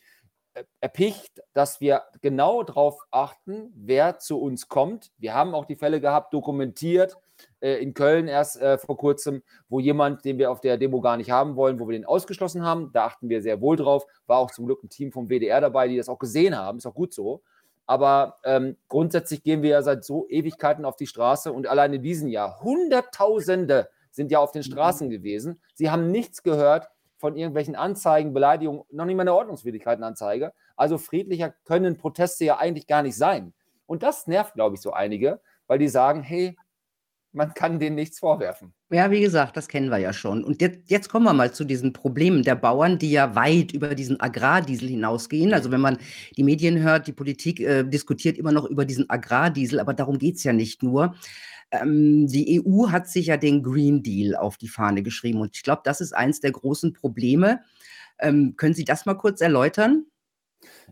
erpicht, 0.80 1.42
dass 1.52 1.80
wir 1.80 2.02
genau 2.22 2.62
darauf 2.62 3.00
achten, 3.10 3.72
wer 3.74 4.18
zu 4.18 4.40
uns 4.40 4.68
kommt. 4.68 5.10
Wir 5.18 5.34
haben 5.34 5.54
auch 5.54 5.64
die 5.64 5.76
Fälle 5.76 6.00
gehabt, 6.00 6.32
dokumentiert, 6.32 7.16
äh, 7.60 7.82
in 7.82 7.94
Köln 7.94 8.28
erst 8.28 8.60
äh, 8.60 8.78
vor 8.78 8.96
kurzem, 8.96 9.42
wo 9.68 9.80
jemand, 9.80 10.24
den 10.24 10.38
wir 10.38 10.50
auf 10.50 10.60
der 10.60 10.78
Demo 10.78 11.00
gar 11.00 11.16
nicht 11.16 11.30
haben 11.30 11.56
wollen, 11.56 11.78
wo 11.78 11.88
wir 11.88 11.92
den 11.92 12.06
ausgeschlossen 12.06 12.64
haben. 12.64 12.90
Da 12.92 13.06
achten 13.06 13.28
wir 13.28 13.42
sehr 13.42 13.60
wohl 13.60 13.76
drauf. 13.76 14.06
War 14.26 14.38
auch 14.38 14.50
zum 14.50 14.66
Glück 14.66 14.82
ein 14.82 14.88
Team 14.88 15.12
vom 15.12 15.28
WDR 15.28 15.60
dabei, 15.60 15.88
die 15.88 15.96
das 15.96 16.08
auch 16.08 16.18
gesehen 16.18 16.56
haben. 16.56 16.78
Ist 16.78 16.86
auch 16.86 16.94
gut 16.94 17.12
so. 17.12 17.42
Aber 17.86 18.38
ähm, 18.44 18.76
grundsätzlich 18.88 19.42
gehen 19.42 19.62
wir 19.62 19.70
ja 19.70 19.82
seit 19.82 20.04
so 20.04 20.26
Ewigkeiten 20.28 20.84
auf 20.84 20.96
die 20.96 21.06
Straße 21.06 21.52
und 21.52 21.68
allein 21.68 21.92
in 21.92 22.02
diesem 22.02 22.28
Jahr 22.28 22.60
Hunderttausende 22.60 23.88
sind 24.10 24.32
ja 24.32 24.40
auf 24.40 24.50
den 24.50 24.64
Straßen 24.64 25.08
gewesen. 25.08 25.60
Sie 25.74 25.90
haben 25.90 26.10
nichts 26.10 26.42
gehört 26.42 26.88
von 27.18 27.36
irgendwelchen 27.36 27.74
Anzeigen, 27.74 28.34
Beleidigungen, 28.34 28.82
noch 28.90 29.04
nicht 29.04 29.16
mal 29.16 29.22
eine 29.22 29.34
Ordnungswidrigkeitenanzeige. 29.34 30.52
Also 30.76 30.98
friedlicher 30.98 31.54
können 31.64 31.96
Proteste 31.96 32.44
ja 32.44 32.58
eigentlich 32.58 32.86
gar 32.86 33.02
nicht 33.02 33.16
sein. 33.16 33.54
Und 33.86 34.02
das 34.02 34.26
nervt, 34.26 34.54
glaube 34.54 34.76
ich, 34.76 34.82
so 34.82 34.92
einige, 34.92 35.40
weil 35.66 35.78
die 35.78 35.88
sagen, 35.88 36.22
hey, 36.22 36.56
man 37.36 37.52
kann 37.52 37.78
denen 37.78 37.96
nichts 37.96 38.18
vorwerfen. 38.18 38.72
Ja, 38.90 39.10
wie 39.10 39.20
gesagt, 39.20 39.56
das 39.56 39.68
kennen 39.68 39.90
wir 39.90 39.98
ja 39.98 40.12
schon. 40.12 40.42
Und 40.42 40.62
jetzt, 40.62 40.90
jetzt 40.90 41.08
kommen 41.08 41.26
wir 41.26 41.34
mal 41.34 41.52
zu 41.52 41.64
diesen 41.64 41.92
Problemen 41.92 42.42
der 42.42 42.54
Bauern, 42.54 42.98
die 42.98 43.10
ja 43.10 43.34
weit 43.34 43.72
über 43.72 43.94
diesen 43.94 44.18
Agrardiesel 44.20 44.88
hinausgehen. 44.88 45.52
Also 45.52 45.70
wenn 45.70 45.82
man 45.82 45.98
die 46.36 46.44
Medien 46.44 46.78
hört, 46.82 47.06
die 47.06 47.12
Politik 47.12 47.60
äh, 47.60 47.84
diskutiert 47.84 48.38
immer 48.38 48.52
noch 48.52 48.64
über 48.64 48.86
diesen 48.86 49.10
Agrardiesel, 49.10 49.80
aber 49.80 49.92
darum 49.92 50.18
geht 50.18 50.36
es 50.36 50.44
ja 50.44 50.54
nicht 50.54 50.82
nur. 50.82 51.14
Ähm, 51.70 52.26
die 52.28 52.62
EU 52.64 52.88
hat 52.90 53.08
sich 53.08 53.26
ja 53.26 53.36
den 53.36 53.62
Green 53.62 54.02
Deal 54.02 54.36
auf 54.36 54.56
die 54.56 54.68
Fahne 54.68 55.02
geschrieben 55.02 55.40
und 55.40 55.56
ich 55.56 55.62
glaube, 55.62 55.82
das 55.84 56.00
ist 56.00 56.12
eins 56.14 56.40
der 56.40 56.52
großen 56.52 56.92
Probleme. 56.92 57.60
Ähm, 58.18 58.54
können 58.56 58.74
Sie 58.74 58.84
das 58.84 59.06
mal 59.06 59.14
kurz 59.14 59.40
erläutern? 59.40 60.06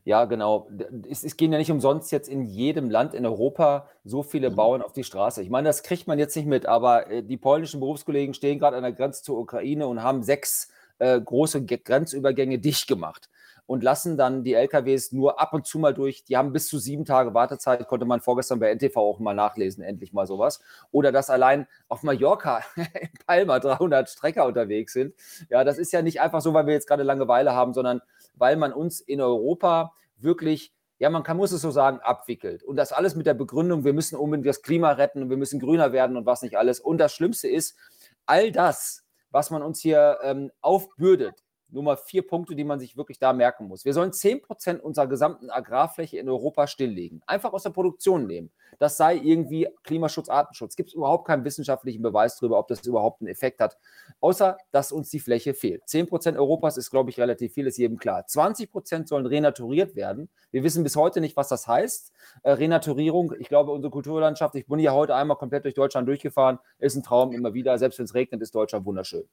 Ja, 0.05 0.25
genau. 0.27 0.69
Es, 1.09 1.25
es, 1.25 1.37
gehen 1.37 1.53
ja 1.53 1.59
nicht 1.59 1.71
umsonst 1.71 2.13
jetzt 2.13 2.29
in 2.29 2.43
jedem 2.43 2.91
Land 2.91 3.15
in 3.15 3.25
Europa 3.25 3.89
so 4.05 4.23
viele 4.23 4.51
mhm. 4.51 4.57
Bauern 4.57 4.83
auf 4.83 4.93
die 4.93 5.05
Straße. 5.05 5.43
Ich 5.43 5.49
meine, 5.49 5.69
das 5.69 5.83
kriegt 5.83 6.07
man 6.07 6.19
jetzt 6.19 6.37
nicht 6.37 6.47
mit, 6.47 6.67
aber 6.67 7.11
äh, 7.11 7.23
die 7.23 7.37
polnischen 7.37 7.81
Berufskollegen 7.81 8.35
stehen 8.35 8.59
gerade 8.59 8.77
an 8.77 8.83
der 8.83 8.93
Grenze 8.93 9.23
zur 9.23 9.39
Ukraine 9.39 9.87
und 9.87 10.03
haben 10.03 10.23
sechs 10.23 10.69
äh, 10.99 11.21
große 11.21 11.65
Grenzübergänge 11.65 12.59
dicht 12.59 12.87
gemacht 12.87 13.31
und 13.67 13.83
lassen 13.83 14.17
dann 14.17 14.45
die 14.45 14.55
LKWs 14.55 15.13
nur 15.13 15.41
ab 15.41 15.55
und 15.55 15.67
zu 15.67 15.79
mal 15.79 15.95
durch. 15.95 16.25
Die 16.25 16.37
haben 16.37 16.53
bis 16.53 16.69
zu 16.69 16.79
sieben 16.79 17.05
Tage 17.05 17.35
Wartezeit, 17.35 17.87
konnte 17.89 18.07
man 18.07 18.21
vorgestern 18.21 18.61
bei 18.61 18.75
NTV 18.75 18.97
auch 18.97 19.19
mal 19.19 19.35
nachlesen, 19.35 19.83
endlich 19.83 20.13
mal 20.13 20.27
sowas. 20.27 20.61
Oder 20.91 21.13
dass 21.13 21.31
allein 21.31 21.67
auf 21.89 22.03
Mallorca 22.03 22.63
in 22.77 23.09
Palma 23.27 23.59
300 23.59 24.09
Strecker 24.09 24.47
unterwegs 24.47 24.93
sind. 24.93 25.15
Ja, 25.49 25.65
das 25.65 25.79
ist 25.79 25.93
ja 25.93 26.03
nicht 26.03 26.21
einfach 26.21 26.41
so, 26.41 26.53
weil 26.53 26.67
wir 26.67 26.75
jetzt 26.75 26.89
gerade 26.89 27.03
Langeweile 27.03 27.53
haben, 27.53 27.73
sondern 27.73 28.01
weil 28.35 28.57
man 28.57 28.73
uns 28.73 29.01
in 29.01 29.21
Europa 29.21 29.93
wirklich 30.19 30.73
ja, 30.99 31.11
man 31.11 31.25
kann, 31.25 31.37
muss 31.37 31.53
es 31.53 31.61
so 31.61 31.71
sagen, 31.71 31.99
abwickelt. 32.01 32.63
Und 32.63 32.77
das 32.77 32.93
alles 32.93 33.17
mit 33.17 33.27
der 33.27 33.35
Begründung, 33.35 33.85
wir 33.85 33.93
müssen 33.93 34.17
unbedingt 34.17 34.47
das 34.47 34.63
Klima 34.63 34.93
retten 34.93 35.23
und 35.23 35.29
wir 35.29 35.37
müssen 35.37 35.59
grüner 35.59 35.93
werden 35.93 36.17
und 36.17 36.25
was 36.25 36.43
nicht 36.43 36.57
alles. 36.57 36.79
Und 36.79 36.99
das 36.99 37.13
Schlimmste 37.13 37.49
ist, 37.49 37.77
all 38.27 38.53
das, 38.53 39.05
was 39.31 39.51
man 39.51 39.63
uns 39.63 39.81
hier 39.81 40.19
ähm, 40.23 40.53
aufbürdet, 40.61 41.44
nur 41.75 41.83
mal 41.83 41.97
vier 41.97 42.27
Punkte, 42.27 42.55
die 42.55 42.65
man 42.65 42.79
sich 42.79 42.97
wirklich 42.97 43.19
da 43.19 43.33
merken 43.33 43.67
muss. 43.67 43.85
Wir 43.85 43.93
sollen 43.93 44.13
10% 44.13 44.79
unserer 44.79 45.09
gesamten 45.09 45.51
Agrarfläche 45.51 46.19
in 46.19 46.29
Europa 46.29 46.67
stilllegen. 46.67 47.21
Einfach 47.27 47.53
aus 47.53 47.65
der 47.65 47.71
Produktion 47.71 48.27
nehmen. 48.27 48.51
Das 48.79 48.97
sei 48.97 49.17
irgendwie 49.17 49.69
Klimaschutz, 49.83 50.29
Artenschutz. 50.29 50.77
Gibt 50.77 50.91
es 50.91 50.95
überhaupt 50.95 51.27
keinen 51.27 51.45
wissenschaftlichen 51.45 52.03
Beweis 52.03 52.39
darüber, 52.39 52.59
ob 52.59 52.69
das 52.69 52.87
überhaupt 52.87 53.21
einen 53.21 53.29
Effekt 53.29 53.61
hat, 53.61 53.77
außer 54.21 54.57
dass 54.71 54.93
uns 54.93 55.11
die 55.11 55.21
Fläche 55.21 55.55
fehlt. 55.55 55.83
10% 55.85 56.37
Europas 56.37 56.77
ist, 56.77 56.91
glaube 56.91 57.11
ich, 57.11 57.19
relativ 57.19 57.53
viel, 57.53 57.67
ist 57.67 57.77
jedem 57.77 57.99
klar. 57.99 58.25
20% 58.25 59.09
sollen 59.09 59.27
renaturiert 59.27 59.97
werden. 59.97 60.29
Wir 60.51 60.63
wissen 60.63 60.85
bis 60.85 60.97
heute 60.97 61.21
nicht, 61.21 61.37
was 61.37 61.49
das 61.49 61.67
heißt. 61.67 62.13
Äh, 62.45 62.53
Renaturierung, 62.53 63.35
ich 63.39 63.49
glaube, 63.49 63.73
unsere 63.73 63.91
Kulturlandschaft, 63.91 64.55
ich 64.55 64.67
bin 64.67 64.79
ja 64.79 64.93
heute 64.93 65.15
einmal 65.15 65.37
komplett 65.37 65.65
durch 65.65 65.75
Deutschland 65.75 66.09
durchgefahren, 66.09 66.59
ist 66.79 66.95
ein 66.95 67.03
Traum 67.03 67.33
immer 67.33 67.55
wieder. 67.55 67.77
Selbst 67.79 67.99
wenn 67.99 68.05
es 68.05 68.15
regnet, 68.15 68.43
ist 68.43 68.55
Deutschland 68.55 68.87
wunderschön. 68.87 69.25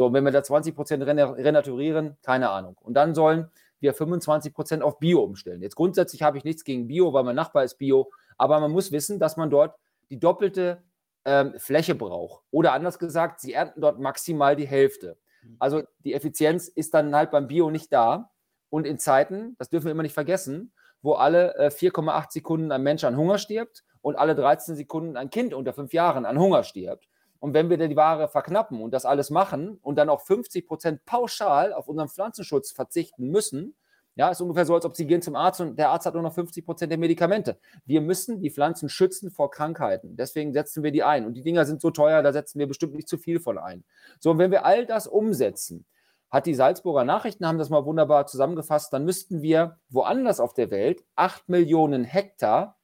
So, 0.00 0.14
wenn 0.14 0.24
wir 0.24 0.30
da 0.30 0.42
20 0.42 0.74
Prozent 0.74 1.02
renaturieren, 1.02 2.16
keine 2.22 2.48
Ahnung. 2.48 2.74
Und 2.80 2.94
dann 2.94 3.14
sollen 3.14 3.50
wir 3.80 3.92
25 3.92 4.54
Prozent 4.54 4.82
auf 4.82 4.98
Bio 4.98 5.22
umstellen. 5.22 5.60
Jetzt 5.60 5.76
grundsätzlich 5.76 6.22
habe 6.22 6.38
ich 6.38 6.44
nichts 6.44 6.64
gegen 6.64 6.86
Bio, 6.86 7.12
weil 7.12 7.22
mein 7.22 7.36
Nachbar 7.36 7.64
ist 7.64 7.76
Bio, 7.76 8.10
aber 8.38 8.60
man 8.60 8.70
muss 8.70 8.92
wissen, 8.92 9.18
dass 9.18 9.36
man 9.36 9.50
dort 9.50 9.76
die 10.08 10.18
doppelte 10.18 10.82
ähm, 11.26 11.52
Fläche 11.58 11.94
braucht. 11.94 12.42
Oder 12.50 12.72
anders 12.72 12.98
gesagt, 12.98 13.40
sie 13.40 13.52
ernten 13.52 13.82
dort 13.82 13.98
maximal 13.98 14.56
die 14.56 14.66
Hälfte. 14.66 15.18
Also 15.58 15.82
die 16.02 16.14
Effizienz 16.14 16.68
ist 16.68 16.94
dann 16.94 17.14
halt 17.14 17.30
beim 17.30 17.46
Bio 17.46 17.70
nicht 17.70 17.92
da. 17.92 18.30
Und 18.70 18.86
in 18.86 18.98
Zeiten, 18.98 19.54
das 19.58 19.68
dürfen 19.68 19.84
wir 19.84 19.92
immer 19.92 20.02
nicht 20.02 20.14
vergessen, 20.14 20.72
wo 21.02 21.12
alle 21.12 21.54
äh, 21.56 21.66
4,8 21.66 22.32
Sekunden 22.32 22.72
ein 22.72 22.82
Mensch 22.82 23.04
an 23.04 23.18
Hunger 23.18 23.36
stirbt 23.36 23.84
und 24.00 24.16
alle 24.16 24.34
13 24.34 24.76
Sekunden 24.76 25.18
ein 25.18 25.28
Kind 25.28 25.52
unter 25.52 25.74
fünf 25.74 25.92
Jahren 25.92 26.24
an 26.24 26.38
Hunger 26.38 26.64
stirbt, 26.64 27.09
und 27.40 27.54
wenn 27.54 27.70
wir 27.70 27.76
die 27.76 27.96
Ware 27.96 28.28
verknappen 28.28 28.80
und 28.80 28.92
das 28.92 29.04
alles 29.04 29.30
machen 29.30 29.78
und 29.82 29.96
dann 29.96 30.08
auch 30.08 30.20
50 30.20 30.66
Prozent 30.66 31.04
pauschal 31.06 31.72
auf 31.72 31.88
unseren 31.88 32.08
Pflanzenschutz 32.08 32.70
verzichten 32.70 33.28
müssen, 33.28 33.74
ja, 34.16 34.28
ist 34.28 34.40
ungefähr 34.40 34.66
so, 34.66 34.74
als 34.74 34.84
ob 34.84 34.96
Sie 34.96 35.06
gehen 35.06 35.22
zum 35.22 35.34
Arzt 35.34 35.60
und 35.62 35.78
der 35.78 35.88
Arzt 35.88 36.04
hat 36.04 36.14
nur 36.14 36.22
noch 36.22 36.34
50 36.34 36.66
Prozent 36.66 36.90
der 36.92 36.98
Medikamente. 36.98 37.58
Wir 37.86 38.02
müssen 38.02 38.40
die 38.40 38.50
Pflanzen 38.50 38.88
schützen 38.90 39.30
vor 39.30 39.50
Krankheiten. 39.50 40.16
Deswegen 40.16 40.52
setzen 40.52 40.82
wir 40.82 40.90
die 40.90 41.02
ein. 41.02 41.24
Und 41.24 41.34
die 41.34 41.42
Dinger 41.42 41.64
sind 41.64 41.80
so 41.80 41.90
teuer, 41.90 42.22
da 42.22 42.32
setzen 42.32 42.58
wir 42.58 42.66
bestimmt 42.66 42.94
nicht 42.94 43.08
zu 43.08 43.16
viel 43.16 43.40
von 43.40 43.56
ein. 43.56 43.84
So, 44.18 44.32
und 44.32 44.38
wenn 44.38 44.50
wir 44.50 44.66
all 44.66 44.84
das 44.84 45.06
umsetzen, 45.06 45.86
hat 46.28 46.46
die 46.46 46.54
Salzburger 46.54 47.04
Nachrichten, 47.04 47.46
haben 47.46 47.58
das 47.58 47.70
mal 47.70 47.86
wunderbar 47.86 48.26
zusammengefasst, 48.26 48.92
dann 48.92 49.04
müssten 49.04 49.42
wir 49.42 49.78
woanders 49.88 50.38
auf 50.38 50.54
der 50.54 50.70
Welt 50.70 51.02
8 51.16 51.48
Millionen 51.48 52.04
Hektar, 52.04 52.78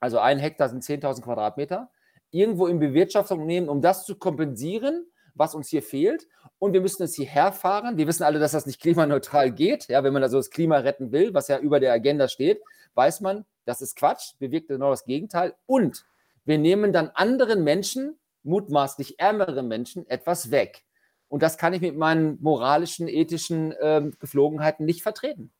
also 0.00 0.18
ein 0.20 0.38
Hektar 0.38 0.68
sind 0.68 0.84
10.000 0.84 1.22
Quadratmeter, 1.22 1.90
irgendwo 2.30 2.66
in 2.66 2.78
Bewirtschaftung 2.78 3.46
nehmen, 3.46 3.68
um 3.68 3.80
das 3.80 4.04
zu 4.04 4.16
kompensieren, 4.16 5.06
was 5.34 5.54
uns 5.54 5.68
hier 5.68 5.82
fehlt. 5.82 6.26
Und 6.58 6.72
wir 6.72 6.80
müssen 6.80 7.02
es 7.02 7.14
hierher 7.14 7.52
fahren. 7.52 7.96
Wir 7.96 8.06
wissen 8.06 8.24
alle, 8.24 8.38
dass 8.38 8.52
das 8.52 8.66
nicht 8.66 8.80
klimaneutral 8.80 9.52
geht. 9.52 9.88
Ja, 9.88 10.02
wenn 10.02 10.12
man 10.12 10.22
also 10.22 10.38
das 10.38 10.50
Klima 10.50 10.78
retten 10.78 11.12
will, 11.12 11.32
was 11.34 11.48
ja 11.48 11.58
über 11.58 11.78
der 11.80 11.92
Agenda 11.92 12.28
steht, 12.28 12.60
weiß 12.94 13.20
man, 13.20 13.44
das 13.64 13.80
ist 13.80 13.96
Quatsch, 13.96 14.32
bewirkt 14.38 14.68
genau 14.68 14.90
das 14.90 15.04
Gegenteil. 15.04 15.54
Und 15.66 16.04
wir 16.44 16.58
nehmen 16.58 16.92
dann 16.92 17.10
anderen 17.14 17.62
Menschen, 17.62 18.18
mutmaßlich 18.42 19.20
ärmeren 19.20 19.68
Menschen, 19.68 20.08
etwas 20.08 20.50
weg. 20.50 20.84
Und 21.28 21.42
das 21.42 21.58
kann 21.58 21.74
ich 21.74 21.82
mit 21.82 21.96
meinen 21.96 22.38
moralischen, 22.40 23.06
ethischen 23.06 23.72
äh, 23.72 24.10
Geflogenheiten 24.18 24.86
nicht 24.86 25.02
vertreten. 25.02 25.52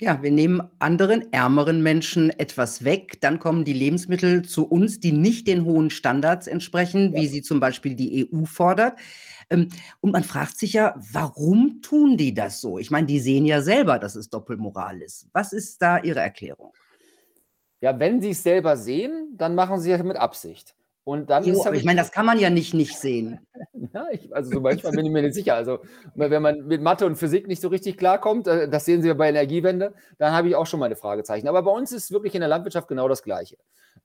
Ja, 0.00 0.22
wir 0.22 0.32
nehmen 0.32 0.62
anderen, 0.78 1.32
ärmeren 1.32 1.82
Menschen 1.82 2.30
etwas 2.30 2.82
weg. 2.82 3.20
Dann 3.20 3.38
kommen 3.38 3.64
die 3.64 3.72
Lebensmittel 3.72 4.42
zu 4.42 4.66
uns, 4.66 5.00
die 5.00 5.12
nicht 5.12 5.46
den 5.46 5.64
hohen 5.64 5.90
Standards 5.90 6.46
entsprechen, 6.46 7.12
ja. 7.12 7.20
wie 7.20 7.26
sie 7.28 7.42
zum 7.42 7.60
Beispiel 7.60 7.94
die 7.94 8.28
EU 8.32 8.44
fordert. 8.44 8.98
Ähm, 9.50 9.68
und 10.00 10.12
man 10.12 10.24
fragt 10.24 10.58
sich 10.58 10.72
ja, 10.72 10.94
warum 11.12 11.82
tun 11.82 12.16
die 12.16 12.34
das 12.34 12.60
so? 12.60 12.78
Ich 12.78 12.90
meine, 12.90 13.06
die 13.06 13.20
sehen 13.20 13.44
ja 13.44 13.60
selber, 13.60 13.98
dass 13.98 14.16
es 14.16 14.30
Doppelmoral 14.30 15.02
ist. 15.02 15.28
Was 15.32 15.52
ist 15.52 15.80
da 15.82 15.98
Ihre 15.98 16.20
Erklärung? 16.20 16.72
Ja, 17.80 17.98
wenn 17.98 18.20
sie 18.20 18.30
es 18.30 18.42
selber 18.42 18.76
sehen, 18.76 19.34
dann 19.36 19.54
machen 19.54 19.80
sie 19.80 19.90
es 19.90 20.02
mit 20.02 20.16
Absicht. 20.16 20.74
Und 21.04 21.30
dann 21.30 21.44
jo, 21.44 21.64
aber 21.64 21.74
ich 21.74 21.84
meine, 21.84 22.00
das 22.00 22.12
kann 22.12 22.26
man 22.26 22.38
ja 22.38 22.48
nicht 22.48 22.74
nicht 22.74 22.96
sehen. 22.96 23.40
ja, 23.94 24.06
ich, 24.12 24.34
also 24.34 24.52
so 24.52 24.60
manchmal 24.60 24.92
bin 24.92 25.04
ich 25.04 25.12
mir 25.12 25.22
nicht 25.22 25.34
sicher. 25.34 25.56
Also 25.56 25.80
wenn 26.14 26.42
man 26.42 26.66
mit 26.66 26.80
Mathe 26.80 27.06
und 27.06 27.16
Physik 27.16 27.48
nicht 27.48 27.60
so 27.60 27.68
richtig 27.68 27.98
klarkommt, 27.98 28.46
äh, 28.46 28.68
das 28.68 28.84
sehen 28.84 29.02
Sie 29.02 29.12
bei 29.14 29.28
Energiewende, 29.28 29.94
dann 30.18 30.32
habe 30.32 30.48
ich 30.48 30.54
auch 30.54 30.66
schon 30.66 30.78
meine 30.78 30.94
Fragezeichen. 30.94 31.48
Aber 31.48 31.62
bei 31.62 31.72
uns 31.72 31.90
ist 31.90 32.12
wirklich 32.12 32.34
in 32.34 32.40
der 32.40 32.48
Landwirtschaft 32.48 32.86
genau 32.86 33.08
das 33.08 33.24
Gleiche. 33.24 33.56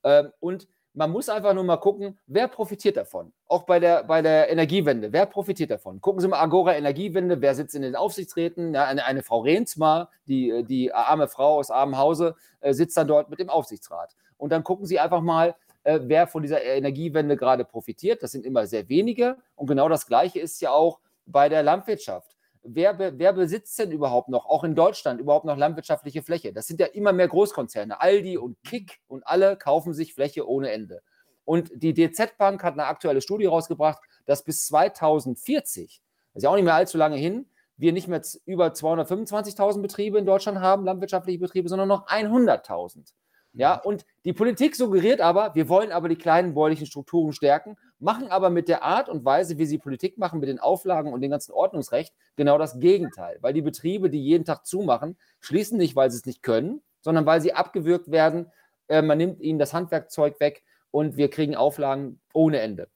Ähm, 0.02 0.32
und 0.40 0.66
man 0.94 1.12
muss 1.12 1.28
einfach 1.28 1.54
nur 1.54 1.62
mal 1.62 1.76
gucken, 1.76 2.18
wer 2.26 2.48
profitiert 2.48 2.96
davon. 2.96 3.32
Auch 3.46 3.62
bei 3.62 3.78
der, 3.78 4.02
bei 4.02 4.20
der 4.20 4.50
Energiewende, 4.50 5.12
wer 5.12 5.26
profitiert 5.26 5.70
davon? 5.70 6.00
Gucken 6.00 6.20
Sie 6.20 6.26
mal 6.26 6.40
Agora 6.40 6.74
Energiewende, 6.74 7.40
wer 7.40 7.54
sitzt 7.54 7.76
in 7.76 7.82
den 7.82 7.94
Aufsichtsräten? 7.94 8.74
Ja, 8.74 8.86
eine, 8.86 9.04
eine 9.04 9.22
Frau 9.22 9.40
Rehnsmar, 9.40 10.10
die, 10.26 10.64
die 10.64 10.92
arme 10.92 11.28
Frau 11.28 11.58
aus 11.58 11.70
armem 11.70 11.96
Hause, 11.98 12.34
äh, 12.60 12.72
sitzt 12.72 12.96
dann 12.96 13.06
dort 13.06 13.30
mit 13.30 13.38
dem 13.38 13.48
Aufsichtsrat. 13.48 14.16
Und 14.36 14.50
dann 14.50 14.64
gucken 14.64 14.86
Sie 14.86 14.98
einfach 14.98 15.20
mal, 15.20 15.54
äh, 15.88 16.00
wer 16.02 16.26
von 16.26 16.42
dieser 16.42 16.62
Energiewende 16.62 17.34
gerade 17.34 17.64
profitiert. 17.64 18.22
Das 18.22 18.32
sind 18.32 18.44
immer 18.44 18.66
sehr 18.66 18.90
wenige. 18.90 19.38
Und 19.54 19.68
genau 19.68 19.88
das 19.88 20.06
Gleiche 20.06 20.38
ist 20.38 20.60
ja 20.60 20.70
auch 20.70 21.00
bei 21.24 21.48
der 21.48 21.62
Landwirtschaft. 21.62 22.36
Wer, 22.62 22.98
wer, 22.98 23.32
besitzt 23.32 23.78
denn 23.78 23.90
überhaupt 23.90 24.28
noch, 24.28 24.44
auch 24.44 24.64
in 24.64 24.74
Deutschland, 24.74 25.18
überhaupt 25.18 25.46
noch 25.46 25.56
landwirtschaftliche 25.56 26.22
Fläche? 26.22 26.52
Das 26.52 26.66
sind 26.66 26.78
ja 26.78 26.86
immer 26.86 27.14
mehr 27.14 27.28
Großkonzerne. 27.28 28.02
Aldi 28.02 28.36
und 28.36 28.62
Kick 28.64 29.00
und 29.06 29.26
alle 29.26 29.56
kaufen 29.56 29.94
sich 29.94 30.12
Fläche 30.12 30.46
ohne 30.46 30.70
Ende. 30.70 31.00
Und 31.46 31.70
die 31.74 31.94
DZ 31.94 32.36
Bank 32.36 32.62
hat 32.62 32.74
eine 32.74 32.84
aktuelle 32.84 33.22
Studie 33.22 33.46
rausgebracht, 33.46 34.02
dass 34.26 34.44
bis 34.44 34.66
2040, 34.66 36.02
das 36.34 36.40
ist 36.40 36.42
ja 36.42 36.50
auch 36.50 36.56
nicht 36.56 36.64
mehr 36.64 36.74
allzu 36.74 36.98
lange 36.98 37.16
hin, 37.16 37.48
wir 37.78 37.94
nicht 37.94 38.08
mehr 38.08 38.20
über 38.44 38.66
225.000 38.66 39.80
Betriebe 39.80 40.18
in 40.18 40.26
Deutschland 40.26 40.58
haben, 40.58 40.84
landwirtschaftliche 40.84 41.38
Betriebe, 41.38 41.70
sondern 41.70 41.88
noch 41.88 42.08
100.000. 42.08 43.14
Ja, 43.54 43.74
und 43.74 44.04
die 44.24 44.32
Politik 44.32 44.76
suggeriert 44.76 45.20
aber, 45.20 45.54
wir 45.54 45.68
wollen 45.68 45.90
aber 45.90 46.08
die 46.08 46.16
kleinen 46.16 46.54
bäuerlichen 46.54 46.86
Strukturen 46.86 47.32
stärken, 47.32 47.76
machen 47.98 48.28
aber 48.28 48.50
mit 48.50 48.68
der 48.68 48.82
Art 48.82 49.08
und 49.08 49.24
Weise, 49.24 49.58
wie 49.58 49.66
sie 49.66 49.78
Politik 49.78 50.18
machen, 50.18 50.38
mit 50.38 50.48
den 50.48 50.60
Auflagen 50.60 51.12
und 51.12 51.22
dem 51.22 51.30
ganzen 51.30 51.52
Ordnungsrecht, 51.52 52.14
genau 52.36 52.58
das 52.58 52.78
Gegenteil. 52.78 53.38
Weil 53.40 53.54
die 53.54 53.62
Betriebe, 53.62 54.10
die 54.10 54.22
jeden 54.22 54.44
Tag 54.44 54.66
zumachen, 54.66 55.16
schließen 55.40 55.78
nicht, 55.78 55.96
weil 55.96 56.10
sie 56.10 56.18
es 56.18 56.26
nicht 56.26 56.42
können, 56.42 56.82
sondern 57.00 57.26
weil 57.26 57.40
sie 57.40 57.54
abgewürgt 57.54 58.10
werden. 58.10 58.52
Äh, 58.86 59.02
man 59.02 59.18
nimmt 59.18 59.40
ihnen 59.40 59.58
das 59.58 59.74
Handwerkzeug 59.74 60.38
weg 60.40 60.62
und 60.90 61.16
wir 61.16 61.30
kriegen 61.30 61.56
Auflagen 61.56 62.20
ohne 62.32 62.60
Ende. 62.60 62.88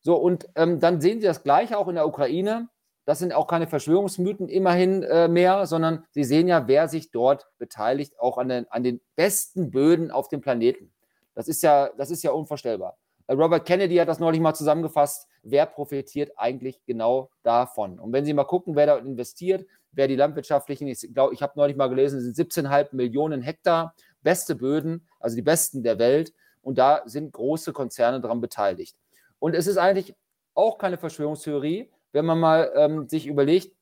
So, 0.00 0.16
und 0.16 0.48
ähm, 0.54 0.80
dann 0.80 1.00
sehen 1.00 1.20
Sie 1.20 1.26
das 1.26 1.42
Gleiche 1.42 1.76
auch 1.76 1.88
in 1.88 1.94
der 1.94 2.06
Ukraine. 2.06 2.68
Das 3.10 3.18
sind 3.18 3.32
auch 3.32 3.48
keine 3.48 3.66
Verschwörungsmythen 3.66 4.48
immerhin 4.48 5.02
äh, 5.02 5.26
mehr, 5.26 5.66
sondern 5.66 6.04
Sie 6.12 6.22
sehen 6.22 6.46
ja, 6.46 6.68
wer 6.68 6.86
sich 6.86 7.10
dort 7.10 7.48
beteiligt, 7.58 8.16
auch 8.20 8.38
an 8.38 8.48
den, 8.48 8.70
an 8.70 8.84
den 8.84 9.00
besten 9.16 9.72
Böden 9.72 10.12
auf 10.12 10.28
dem 10.28 10.40
Planeten. 10.40 10.92
Das 11.34 11.48
ist 11.48 11.64
ja, 11.64 11.90
das 11.98 12.12
ist 12.12 12.22
ja 12.22 12.30
unvorstellbar. 12.30 12.96
Äh, 13.26 13.32
Robert 13.32 13.66
Kennedy 13.66 13.96
hat 13.96 14.06
das 14.06 14.20
neulich 14.20 14.40
mal 14.40 14.54
zusammengefasst. 14.54 15.26
Wer 15.42 15.66
profitiert 15.66 16.30
eigentlich 16.36 16.84
genau 16.86 17.30
davon? 17.42 17.98
Und 17.98 18.12
wenn 18.12 18.24
Sie 18.24 18.32
mal 18.32 18.44
gucken, 18.44 18.76
wer 18.76 18.86
da 18.86 18.96
investiert, 18.98 19.66
wer 19.90 20.06
die 20.06 20.14
landwirtschaftlichen, 20.14 20.86
ich 20.86 21.12
glaube, 21.12 21.34
ich 21.34 21.42
habe 21.42 21.54
neulich 21.56 21.76
mal 21.76 21.88
gelesen, 21.88 22.20
sind 22.20 22.36
17,5 22.36 22.94
Millionen 22.94 23.42
Hektar, 23.42 23.96
beste 24.22 24.54
Böden, 24.54 25.08
also 25.18 25.34
die 25.34 25.42
besten 25.42 25.82
der 25.82 25.98
Welt. 25.98 26.32
Und 26.62 26.78
da 26.78 27.02
sind 27.06 27.32
große 27.32 27.72
Konzerne 27.72 28.20
daran 28.20 28.40
beteiligt. 28.40 28.96
Und 29.40 29.56
es 29.56 29.66
ist 29.66 29.78
eigentlich 29.78 30.14
auch 30.54 30.78
keine 30.78 30.96
Verschwörungstheorie, 30.96 31.90
wenn 32.12 32.24
man 32.26 32.38
mal 32.38 32.72
ähm, 32.76 33.08
sich 33.08 33.26
überlegt, 33.26 33.74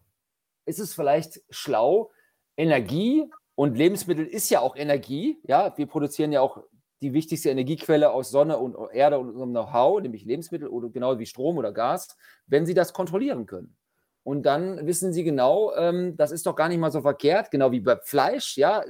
ist 0.66 0.78
es 0.78 0.94
vielleicht 0.94 1.40
schlau, 1.50 2.10
Energie 2.56 3.24
und 3.54 3.76
Lebensmittel 3.76 4.26
ist 4.26 4.50
ja 4.50 4.60
auch 4.60 4.76
Energie, 4.76 5.40
ja, 5.44 5.76
wir 5.76 5.86
produzieren 5.86 6.32
ja 6.32 6.40
auch 6.40 6.62
die 7.00 7.12
wichtigste 7.12 7.50
Energiequelle 7.50 8.10
aus 8.10 8.30
Sonne 8.30 8.58
und 8.58 8.76
Erde 8.92 9.18
und 9.18 9.30
unserem 9.30 9.50
Know-how, 9.50 10.00
nämlich 10.00 10.24
Lebensmittel 10.24 10.68
oder 10.68 10.88
genau 10.88 11.18
wie 11.18 11.26
Strom 11.26 11.56
oder 11.56 11.72
Gas, 11.72 12.16
wenn 12.46 12.66
sie 12.66 12.74
das 12.74 12.92
kontrollieren 12.92 13.46
können. 13.46 13.76
Und 14.24 14.42
dann 14.42 14.86
wissen 14.86 15.12
sie 15.12 15.24
genau, 15.24 15.74
ähm, 15.74 16.16
das 16.16 16.32
ist 16.32 16.44
doch 16.44 16.54
gar 16.54 16.68
nicht 16.68 16.78
mal 16.78 16.90
so 16.90 17.00
verkehrt, 17.00 17.50
genau 17.50 17.72
wie 17.72 17.80
bei 17.80 17.96
Fleisch, 17.96 18.58
ja, 18.58 18.84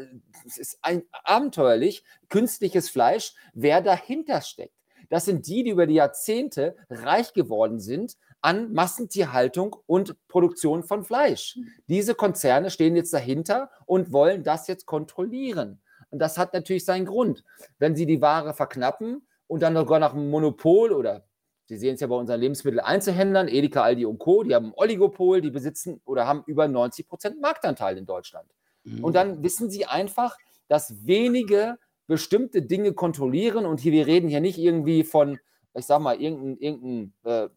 es 0.45 0.59
ist 0.59 0.79
ein 0.83 1.05
abenteuerlich 1.13 2.03
künstliches 2.29 2.89
Fleisch, 2.89 3.35
wer 3.53 3.81
dahinter 3.81 4.41
steckt. 4.41 4.75
Das 5.11 5.25
sind 5.27 5.47
die, 5.47 5.63
die 5.63 5.71
über 5.71 5.87
die 5.87 5.95
Jahrzehnte 5.95 6.77
reich 6.91 7.33
geworden 7.35 7.79
sind 7.79 8.17
an 8.41 8.73
Massentierhaltung 8.73 9.77
und 9.87 10.17
Produktion 10.29 10.83
von 10.83 11.05
Fleisch. 11.05 11.57
Mhm. 11.57 11.69
Diese 11.89 12.15
Konzerne 12.15 12.71
stehen 12.71 12.97
jetzt 12.97 13.13
dahinter 13.13 13.71
und 13.87 14.13
wollen 14.13 14.43
das 14.43 14.69
jetzt 14.69 14.87
kontrollieren. 14.87 15.81
Und 16.11 16.21
das 16.21 16.39
hat 16.39 16.55
natürlich 16.55 16.85
seinen 16.85 17.07
Grund. 17.07 17.45
Wenn 17.79 17.97
sie 17.97 18.07
die 18.07 18.21
Ware 18.21 18.55
verknappen 18.55 19.27
und 19.47 19.63
dann 19.63 19.75
sogar 19.75 19.99
nach 19.99 20.15
einem 20.15 20.31
Monopol 20.31 20.93
oder 20.93 21.25
Sie 21.69 21.77
sehen 21.77 21.97
es 21.97 22.01
ja 22.01 22.07
bei 22.07 22.15
unseren 22.15 22.41
Lebensmitteleinzelhändlern, 22.41 23.47
Edeka, 23.47 23.83
Aldi 23.83 24.07
und 24.07 24.19
Co., 24.19 24.43
die 24.43 24.55
haben 24.55 24.69
ein 24.69 24.73
Oligopol, 24.75 25.43
die 25.43 25.51
besitzen 25.51 26.01
oder 26.07 26.27
haben 26.27 26.43
über 26.47 26.67
90 26.67 27.07
Prozent 27.07 27.43
Marktanteil 27.43 27.99
in 27.99 28.07
Deutschland. 28.07 28.49
Mhm. 28.85 29.05
Und 29.05 29.15
dann 29.15 29.43
wissen 29.43 29.69
sie 29.69 29.85
einfach, 29.85 30.39
dass 30.69 31.07
wenige 31.07 31.79
bestimmte 32.07 32.63
Dinge 32.63 32.95
kontrollieren 32.95 33.67
und 33.67 33.81
hier, 33.81 33.93
wir 33.93 34.07
reden 34.07 34.29
hier 34.29 34.41
nicht 34.41 34.57
irgendwie 34.57 35.05
von, 35.05 35.39
ich 35.75 35.85
sag 35.85 36.01
mal, 36.01 36.19
irgendein, 36.19 36.57
irgendein 36.57 37.13
äh, 37.25 37.49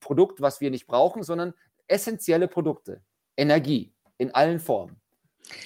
Produkt, 0.00 0.40
was 0.40 0.60
wir 0.60 0.70
nicht 0.70 0.86
brauchen, 0.86 1.22
sondern 1.22 1.54
essentielle 1.86 2.48
Produkte. 2.48 3.02
Energie, 3.36 3.92
In 4.18 4.34
allen 4.34 4.60
Formen. 4.60 4.96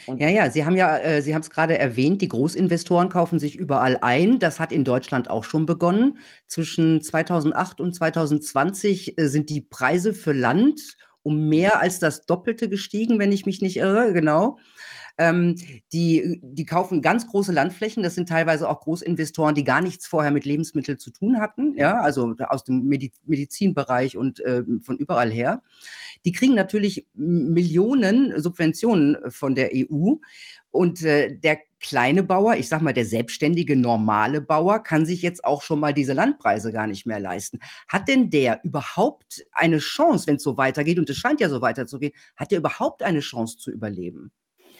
Und 0.06 0.20
ja, 0.20 0.28
ja, 0.28 0.50
Sie 0.50 0.64
haben 0.64 0.76
ja, 0.76 0.98
äh, 0.98 1.22
Sie 1.22 1.34
haben 1.34 1.42
es 1.42 1.50
gerade 1.50 1.76
erwähnt, 1.78 2.22
die 2.22 2.28
Großinvestoren 2.28 3.08
kaufen 3.08 3.38
sich 3.38 3.56
überall 3.56 3.98
ein. 4.00 4.38
Das 4.38 4.60
hat 4.60 4.72
in 4.72 4.84
Deutschland 4.84 5.28
auch 5.28 5.44
schon 5.44 5.66
begonnen. 5.66 6.18
Zwischen 6.46 7.02
2008 7.02 7.80
und 7.80 7.94
2020 7.94 9.18
äh, 9.18 9.28
sind 9.28 9.50
die 9.50 9.60
Preise 9.60 10.14
für 10.14 10.32
Land 10.32 10.96
um 11.24 11.48
mehr 11.48 11.80
als 11.80 11.98
das 11.98 12.26
Doppelte 12.26 12.68
gestiegen, 12.68 13.18
wenn 13.18 13.32
ich 13.32 13.46
mich 13.46 13.62
nicht 13.62 13.78
irre, 13.78 14.12
genau. 14.12 14.58
Ähm, 15.16 15.56
die, 15.92 16.40
die 16.42 16.64
kaufen 16.64 17.02
ganz 17.02 17.26
große 17.28 17.52
Landflächen. 17.52 18.02
Das 18.02 18.14
sind 18.14 18.28
teilweise 18.28 18.68
auch 18.68 18.80
Großinvestoren, 18.80 19.54
die 19.54 19.64
gar 19.64 19.80
nichts 19.80 20.06
vorher 20.06 20.32
mit 20.32 20.44
Lebensmitteln 20.44 20.98
zu 20.98 21.10
tun 21.10 21.40
hatten, 21.40 21.76
ja, 21.76 22.00
also 22.00 22.34
aus 22.48 22.64
dem 22.64 22.88
Medizinbereich 23.24 24.16
und 24.16 24.40
äh, 24.40 24.64
von 24.82 24.96
überall 24.96 25.30
her. 25.30 25.62
Die 26.24 26.32
kriegen 26.32 26.54
natürlich 26.54 27.06
Millionen 27.14 28.40
Subventionen 28.40 29.16
von 29.30 29.54
der 29.54 29.70
EU. 29.74 30.14
Und 30.70 31.02
äh, 31.04 31.38
der 31.38 31.58
kleine 31.78 32.24
Bauer, 32.24 32.56
ich 32.56 32.68
sag 32.68 32.82
mal, 32.82 32.92
der 32.92 33.04
selbstständige, 33.04 33.76
normale 33.76 34.40
Bauer 34.40 34.82
kann 34.82 35.06
sich 35.06 35.22
jetzt 35.22 35.44
auch 35.44 35.62
schon 35.62 35.78
mal 35.78 35.92
diese 35.94 36.14
Landpreise 36.14 36.72
gar 36.72 36.88
nicht 36.88 37.06
mehr 37.06 37.20
leisten. 37.20 37.60
Hat 37.86 38.08
denn 38.08 38.30
der 38.30 38.60
überhaupt 38.64 39.44
eine 39.52 39.78
Chance, 39.78 40.26
wenn 40.26 40.36
es 40.36 40.42
so 40.42 40.56
weitergeht, 40.56 40.98
und 40.98 41.08
es 41.10 41.16
scheint 41.16 41.40
ja 41.40 41.48
so 41.48 41.60
weiterzugehen, 41.60 42.12
hat 42.36 42.50
der 42.50 42.58
überhaupt 42.58 43.02
eine 43.04 43.20
Chance 43.20 43.58
zu 43.58 43.70
überleben? 43.70 44.32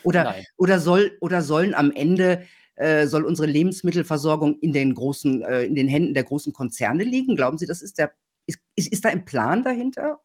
Oder, 0.04 0.34
oder, 0.56 0.78
soll, 0.78 1.16
oder 1.20 1.42
sollen 1.42 1.74
am 1.74 1.90
Ende 1.90 2.44
äh, 2.76 3.06
soll 3.06 3.24
unsere 3.24 3.46
Lebensmittelversorgung 3.46 4.58
in 4.58 4.72
den 4.72 4.94
großen, 4.94 5.42
äh, 5.42 5.62
in 5.62 5.74
den 5.74 5.88
Händen 5.88 6.14
der 6.14 6.24
großen 6.24 6.52
Konzerne 6.52 7.04
liegen? 7.04 7.36
Glauben 7.36 7.58
Sie, 7.58 7.66
das 7.66 7.82
ist 7.82 7.98
der, 7.98 8.12
ist, 8.46 8.58
ist, 8.74 8.92
ist 8.92 9.04
da 9.04 9.10
ein 9.10 9.24
Plan 9.24 9.62
dahinter? 9.62 10.20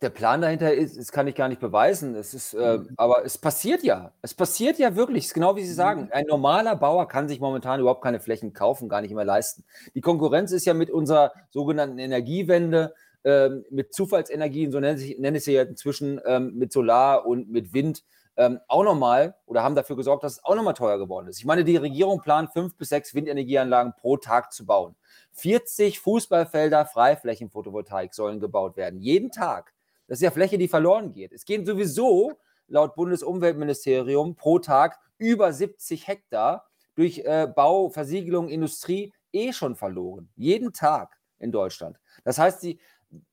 Der 0.00 0.10
Plan 0.10 0.40
dahinter 0.40 0.72
ist, 0.72 0.96
das 0.96 1.10
kann 1.10 1.26
ich 1.26 1.34
gar 1.34 1.48
nicht 1.48 1.60
beweisen. 1.60 2.14
Es 2.14 2.32
ist, 2.32 2.54
äh, 2.54 2.78
mhm. 2.78 2.90
aber 2.96 3.24
es 3.24 3.36
passiert 3.36 3.82
ja. 3.82 4.12
Es 4.22 4.32
passiert 4.32 4.78
ja 4.78 4.94
wirklich. 4.94 5.24
Es 5.24 5.30
ist 5.30 5.34
genau 5.34 5.56
wie 5.56 5.64
Sie 5.64 5.72
sagen. 5.72 6.02
Mhm. 6.02 6.12
Ein 6.12 6.26
normaler 6.26 6.76
Bauer 6.76 7.08
kann 7.08 7.26
sich 7.26 7.40
momentan 7.40 7.80
überhaupt 7.80 8.02
keine 8.02 8.20
Flächen 8.20 8.52
kaufen, 8.52 8.88
gar 8.88 9.00
nicht 9.00 9.14
mehr 9.14 9.24
leisten. 9.24 9.64
Die 9.94 10.00
Konkurrenz 10.00 10.52
ist 10.52 10.66
ja 10.66 10.74
mit 10.74 10.90
unserer 10.90 11.32
sogenannten 11.50 11.98
Energiewende, 11.98 12.94
ähm, 13.24 13.64
mit 13.70 13.92
Zufallsenergien, 13.92 14.70
so 14.70 14.78
nenne 14.78 15.00
ich, 15.00 15.18
nenne 15.18 15.38
ich 15.38 15.44
sie 15.44 15.54
ja 15.54 15.62
inzwischen, 15.62 16.20
ähm, 16.24 16.54
mit 16.54 16.72
Solar 16.72 17.26
und 17.26 17.50
mit 17.50 17.72
Wind, 17.72 18.04
ähm, 18.38 18.60
auch 18.68 18.84
nochmal 18.84 19.34
oder 19.46 19.64
haben 19.64 19.74
dafür 19.74 19.96
gesorgt, 19.96 20.22
dass 20.22 20.34
es 20.34 20.44
auch 20.44 20.54
nochmal 20.54 20.74
teuer 20.74 20.96
geworden 20.96 21.26
ist. 21.26 21.40
Ich 21.40 21.44
meine, 21.44 21.64
die 21.64 21.76
Regierung 21.76 22.20
plant 22.20 22.52
fünf 22.52 22.76
bis 22.76 22.90
sechs 22.90 23.12
Windenergieanlagen 23.12 23.94
pro 24.00 24.16
Tag 24.16 24.52
zu 24.52 24.64
bauen. 24.64 24.94
40 25.32 25.98
Fußballfelder 25.98 26.86
Freiflächenphotovoltaik 26.86 28.14
sollen 28.14 28.38
gebaut 28.38 28.76
werden. 28.76 29.00
Jeden 29.00 29.32
Tag. 29.32 29.74
Das 30.06 30.18
ist 30.18 30.22
ja 30.22 30.30
Fläche, 30.30 30.56
die 30.56 30.68
verloren 30.68 31.12
geht. 31.12 31.32
Es 31.32 31.44
gehen 31.44 31.66
sowieso 31.66 32.38
laut 32.68 32.94
Bundesumweltministerium 32.94 34.36
pro 34.36 34.60
Tag 34.60 35.00
über 35.18 35.52
70 35.52 36.06
Hektar 36.06 36.68
durch 36.94 37.18
äh, 37.24 37.48
Bau, 37.52 37.90
Versiegelung, 37.90 38.48
Industrie 38.48 39.12
eh 39.32 39.52
schon 39.52 39.74
verloren. 39.74 40.28
Jeden 40.36 40.72
Tag 40.72 41.18
in 41.40 41.50
Deutschland. 41.50 41.98
Das 42.22 42.38
heißt, 42.38 42.62
die, 42.62 42.78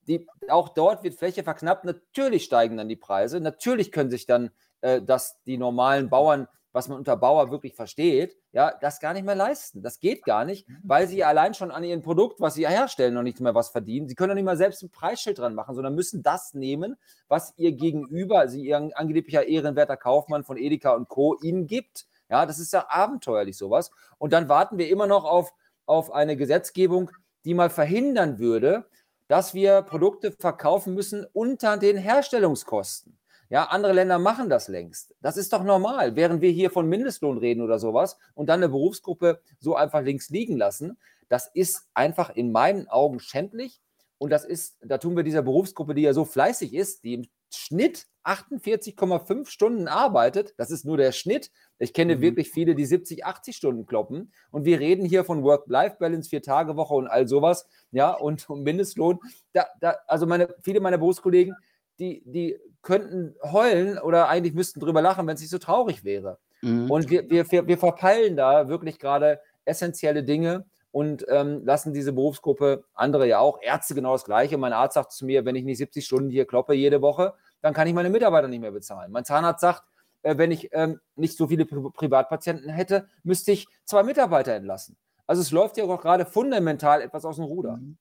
die, 0.08 0.26
auch 0.48 0.70
dort 0.70 1.04
wird 1.04 1.14
Fläche 1.14 1.44
verknappt. 1.44 1.84
Natürlich 1.84 2.44
steigen 2.44 2.76
dann 2.76 2.88
die 2.88 2.96
Preise. 2.96 3.38
Natürlich 3.40 3.92
können 3.92 4.10
sich 4.10 4.26
dann 4.26 4.50
äh, 4.80 5.02
dass 5.02 5.42
die 5.44 5.58
normalen 5.58 6.08
Bauern, 6.08 6.48
was 6.72 6.88
man 6.88 6.98
unter 6.98 7.16
Bauer 7.16 7.50
wirklich 7.50 7.74
versteht, 7.74 8.36
ja, 8.52 8.72
das 8.80 9.00
gar 9.00 9.14
nicht 9.14 9.24
mehr 9.24 9.34
leisten. 9.34 9.82
Das 9.82 9.98
geht 9.98 10.24
gar 10.24 10.44
nicht, 10.44 10.66
weil 10.82 11.08
sie 11.08 11.24
allein 11.24 11.54
schon 11.54 11.70
an 11.70 11.84
ihrem 11.84 12.02
Produkt, 12.02 12.40
was 12.40 12.54
sie 12.54 12.68
herstellen, 12.68 13.14
noch 13.14 13.22
nicht 13.22 13.40
mehr 13.40 13.54
was 13.54 13.70
verdienen. 13.70 14.08
Sie 14.08 14.14
können 14.14 14.30
doch 14.30 14.34
nicht 14.34 14.44
mal 14.44 14.56
selbst 14.56 14.82
ein 14.82 14.90
Preisschild 14.90 15.38
dran 15.38 15.54
machen, 15.54 15.74
sondern 15.74 15.94
müssen 15.94 16.22
das 16.22 16.54
nehmen, 16.54 16.96
was 17.28 17.54
ihr 17.56 17.72
Gegenüber, 17.72 18.40
also 18.40 18.58
ihr 18.58 18.90
angeblicher 18.94 19.46
ehrenwerter 19.46 19.96
Kaufmann 19.96 20.44
von 20.44 20.56
Edeka 20.56 20.94
und 20.94 21.08
Co. 21.08 21.36
ihnen 21.42 21.66
gibt. 21.66 22.06
Ja, 22.28 22.44
das 22.44 22.58
ist 22.58 22.72
ja 22.72 22.86
abenteuerlich 22.88 23.56
sowas. 23.56 23.90
Und 24.18 24.32
dann 24.32 24.48
warten 24.48 24.78
wir 24.78 24.88
immer 24.88 25.06
noch 25.06 25.24
auf, 25.24 25.52
auf 25.86 26.10
eine 26.10 26.36
Gesetzgebung, 26.36 27.10
die 27.44 27.54
mal 27.54 27.70
verhindern 27.70 28.38
würde, 28.38 28.86
dass 29.28 29.54
wir 29.54 29.82
Produkte 29.82 30.32
verkaufen 30.32 30.94
müssen 30.94 31.26
unter 31.32 31.76
den 31.76 31.96
Herstellungskosten. 31.96 33.18
Ja, 33.48 33.64
andere 33.64 33.92
Länder 33.92 34.18
machen 34.18 34.48
das 34.48 34.68
längst. 34.68 35.14
Das 35.20 35.36
ist 35.36 35.52
doch 35.52 35.62
normal. 35.62 36.16
Während 36.16 36.40
wir 36.40 36.50
hier 36.50 36.70
von 36.70 36.88
Mindestlohn 36.88 37.38
reden 37.38 37.62
oder 37.62 37.78
sowas 37.78 38.18
und 38.34 38.48
dann 38.48 38.60
eine 38.60 38.68
Berufsgruppe 38.68 39.40
so 39.58 39.76
einfach 39.76 40.02
links 40.02 40.30
liegen 40.30 40.56
lassen, 40.56 40.98
das 41.28 41.50
ist 41.54 41.88
einfach 41.94 42.30
in 42.30 42.52
meinen 42.52 42.88
Augen 42.88 43.20
schändlich. 43.20 43.80
Und 44.18 44.30
das 44.30 44.44
ist, 44.44 44.76
da 44.80 44.98
tun 44.98 45.16
wir 45.16 45.22
dieser 45.22 45.42
Berufsgruppe, 45.42 45.94
die 45.94 46.02
ja 46.02 46.12
so 46.12 46.24
fleißig 46.24 46.74
ist, 46.74 47.04
die 47.04 47.14
im 47.14 47.26
Schnitt 47.52 48.06
48,5 48.24 49.46
Stunden 49.48 49.86
arbeitet, 49.86 50.54
das 50.56 50.70
ist 50.70 50.84
nur 50.84 50.96
der 50.96 51.12
Schnitt. 51.12 51.52
Ich 51.78 51.92
kenne 51.92 52.16
mhm. 52.16 52.20
wirklich 52.20 52.50
viele, 52.50 52.74
die 52.74 52.84
70, 52.84 53.24
80 53.24 53.56
Stunden 53.56 53.86
kloppen. 53.86 54.32
Und 54.50 54.64
wir 54.64 54.80
reden 54.80 55.04
hier 55.04 55.24
von 55.24 55.44
Work-Life-Balance, 55.44 56.28
Vier-Tage-Woche 56.30 56.94
und 56.94 57.06
all 57.06 57.28
sowas, 57.28 57.68
ja, 57.92 58.10
und 58.10 58.48
Mindestlohn. 58.48 59.20
Da, 59.52 59.66
da, 59.80 59.96
also 60.08 60.26
meine, 60.26 60.54
viele 60.62 60.80
meiner 60.80 60.98
Berufskollegen, 60.98 61.54
die, 61.98 62.22
die 62.24 62.58
könnten 62.86 63.34
heulen 63.42 63.98
oder 63.98 64.28
eigentlich 64.28 64.54
müssten 64.54 64.78
drüber 64.78 65.02
lachen, 65.02 65.26
wenn 65.26 65.34
es 65.34 65.40
nicht 65.40 65.50
so 65.50 65.58
traurig 65.58 66.04
wäre. 66.04 66.38
Mhm. 66.62 66.88
Und 66.88 67.10
wir, 67.10 67.28
wir, 67.28 67.44
wir 67.50 67.78
verpeilen 67.78 68.36
da 68.36 68.68
wirklich 68.68 69.00
gerade 69.00 69.40
essentielle 69.64 70.22
Dinge 70.22 70.66
und 70.92 71.26
ähm, 71.28 71.62
lassen 71.64 71.92
diese 71.92 72.12
Berufsgruppe, 72.12 72.84
andere 72.94 73.26
ja 73.26 73.40
auch, 73.40 73.60
Ärzte 73.60 73.96
genau 73.96 74.12
das 74.12 74.24
Gleiche. 74.24 74.56
Mein 74.56 74.72
Arzt 74.72 74.94
sagt 74.94 75.10
zu 75.10 75.26
mir, 75.26 75.44
wenn 75.44 75.56
ich 75.56 75.64
nicht 75.64 75.78
70 75.78 76.06
Stunden 76.06 76.30
hier 76.30 76.46
kloppe 76.46 76.74
jede 76.74 77.02
Woche, 77.02 77.34
dann 77.60 77.74
kann 77.74 77.88
ich 77.88 77.92
meine 77.92 78.08
Mitarbeiter 78.08 78.46
nicht 78.46 78.60
mehr 78.60 78.70
bezahlen. 78.70 79.10
Mein 79.10 79.24
Zahnarzt 79.24 79.62
sagt, 79.62 79.82
äh, 80.22 80.38
wenn 80.38 80.52
ich 80.52 80.70
ähm, 80.72 81.00
nicht 81.16 81.36
so 81.36 81.48
viele 81.48 81.66
Pri 81.66 81.90
Privatpatienten 81.92 82.70
hätte, 82.70 83.08
müsste 83.24 83.50
ich 83.50 83.66
zwei 83.84 84.04
Mitarbeiter 84.04 84.54
entlassen. 84.54 84.96
Also 85.26 85.42
es 85.42 85.50
läuft 85.50 85.76
ja 85.76 85.84
auch 85.84 86.00
gerade 86.00 86.24
fundamental 86.24 87.02
etwas 87.02 87.24
aus 87.24 87.34
dem 87.34 87.46
Ruder. 87.46 87.78
Mhm. 87.78 87.98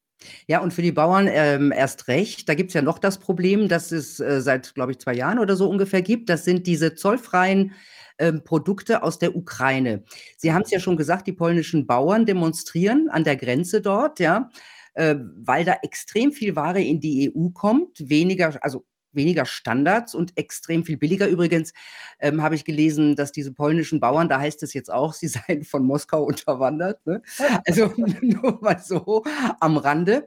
Ja, 0.47 0.59
und 0.61 0.73
für 0.73 0.81
die 0.81 0.91
Bauern 0.91 1.27
ähm, 1.29 1.71
erst 1.71 2.07
recht. 2.07 2.47
Da 2.49 2.55
gibt 2.55 2.69
es 2.69 2.73
ja 2.73 2.81
noch 2.81 2.99
das 2.99 3.19
Problem, 3.19 3.67
dass 3.67 3.91
es 3.91 4.19
äh, 4.19 4.41
seit, 4.41 4.73
glaube 4.73 4.91
ich, 4.91 4.99
zwei 4.99 5.13
Jahren 5.13 5.39
oder 5.39 5.55
so 5.55 5.69
ungefähr 5.69 6.01
gibt. 6.01 6.29
Das 6.29 6.45
sind 6.45 6.67
diese 6.67 6.95
zollfreien 6.95 7.73
ähm, 8.17 8.43
Produkte 8.43 9.03
aus 9.03 9.19
der 9.19 9.35
Ukraine. 9.35 10.03
Sie 10.37 10.53
haben 10.53 10.61
es 10.61 10.71
ja 10.71 10.79
schon 10.79 10.97
gesagt, 10.97 11.27
die 11.27 11.33
polnischen 11.33 11.85
Bauern 11.85 12.25
demonstrieren 12.25 13.09
an 13.09 13.23
der 13.23 13.35
Grenze 13.35 13.81
dort, 13.81 14.19
ja, 14.19 14.49
äh, 14.93 15.15
weil 15.37 15.65
da 15.65 15.75
extrem 15.83 16.31
viel 16.31 16.55
Ware 16.55 16.81
in 16.81 16.99
die 16.99 17.31
EU 17.35 17.49
kommt, 17.49 18.09
weniger, 18.09 18.57
also 18.63 18.85
weniger 19.15 19.45
Standards 19.45 20.15
und 20.15 20.37
extrem 20.37 20.83
viel 20.83 20.97
billiger. 20.97 21.27
Übrigens 21.27 21.73
ähm, 22.19 22.41
habe 22.41 22.55
ich 22.55 22.65
gelesen, 22.65 23.15
dass 23.15 23.31
diese 23.31 23.53
polnischen 23.53 23.99
Bauern, 23.99 24.29
da 24.29 24.39
heißt 24.39 24.63
es 24.63 24.73
jetzt 24.73 24.91
auch, 24.91 25.13
sie 25.13 25.27
seien 25.47 25.63
von 25.63 25.85
Moskau 25.85 26.23
unterwandert. 26.23 27.05
Ne? 27.05 27.21
Also 27.65 27.93
nur 28.21 28.59
mal 28.61 28.79
so 28.79 29.23
am 29.59 29.77
Rande 29.77 30.25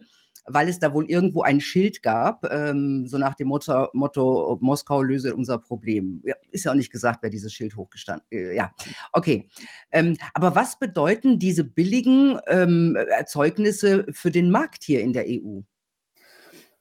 weil 0.49 0.69
es 0.69 0.79
da 0.79 0.93
wohl 0.93 1.09
irgendwo 1.09 1.43
ein 1.43 1.61
Schild 1.61 2.03
gab, 2.03 2.45
ähm, 2.51 3.07
so 3.07 3.19
nach 3.19 3.35
dem 3.35 3.49
Motto, 3.49 3.89
Motto, 3.93 4.59
Moskau 4.61 5.03
löse 5.03 5.35
unser 5.35 5.59
Problem. 5.59 6.23
Ja, 6.25 6.35
ist 6.51 6.65
ja 6.65 6.73
auch 6.73 6.77
nicht 6.77 6.91
gesagt, 6.91 7.23
wer 7.23 7.31
dieses 7.31 7.53
Schild 7.53 7.77
hochgestanden 7.77 8.27
äh, 8.31 8.57
Ja, 8.57 8.73
okay. 9.13 9.49
Ähm, 9.91 10.17
aber 10.35 10.55
was 10.55 10.79
bedeuten 10.79 11.39
diese 11.39 11.65
billigen 11.65 12.39
ähm, 12.47 12.97
Erzeugnisse 12.97 14.07
für 14.11 14.31
den 14.31 14.51
Markt 14.51 14.83
hier 14.83 15.01
in 15.01 15.13
der 15.13 15.27
EU? 15.29 15.61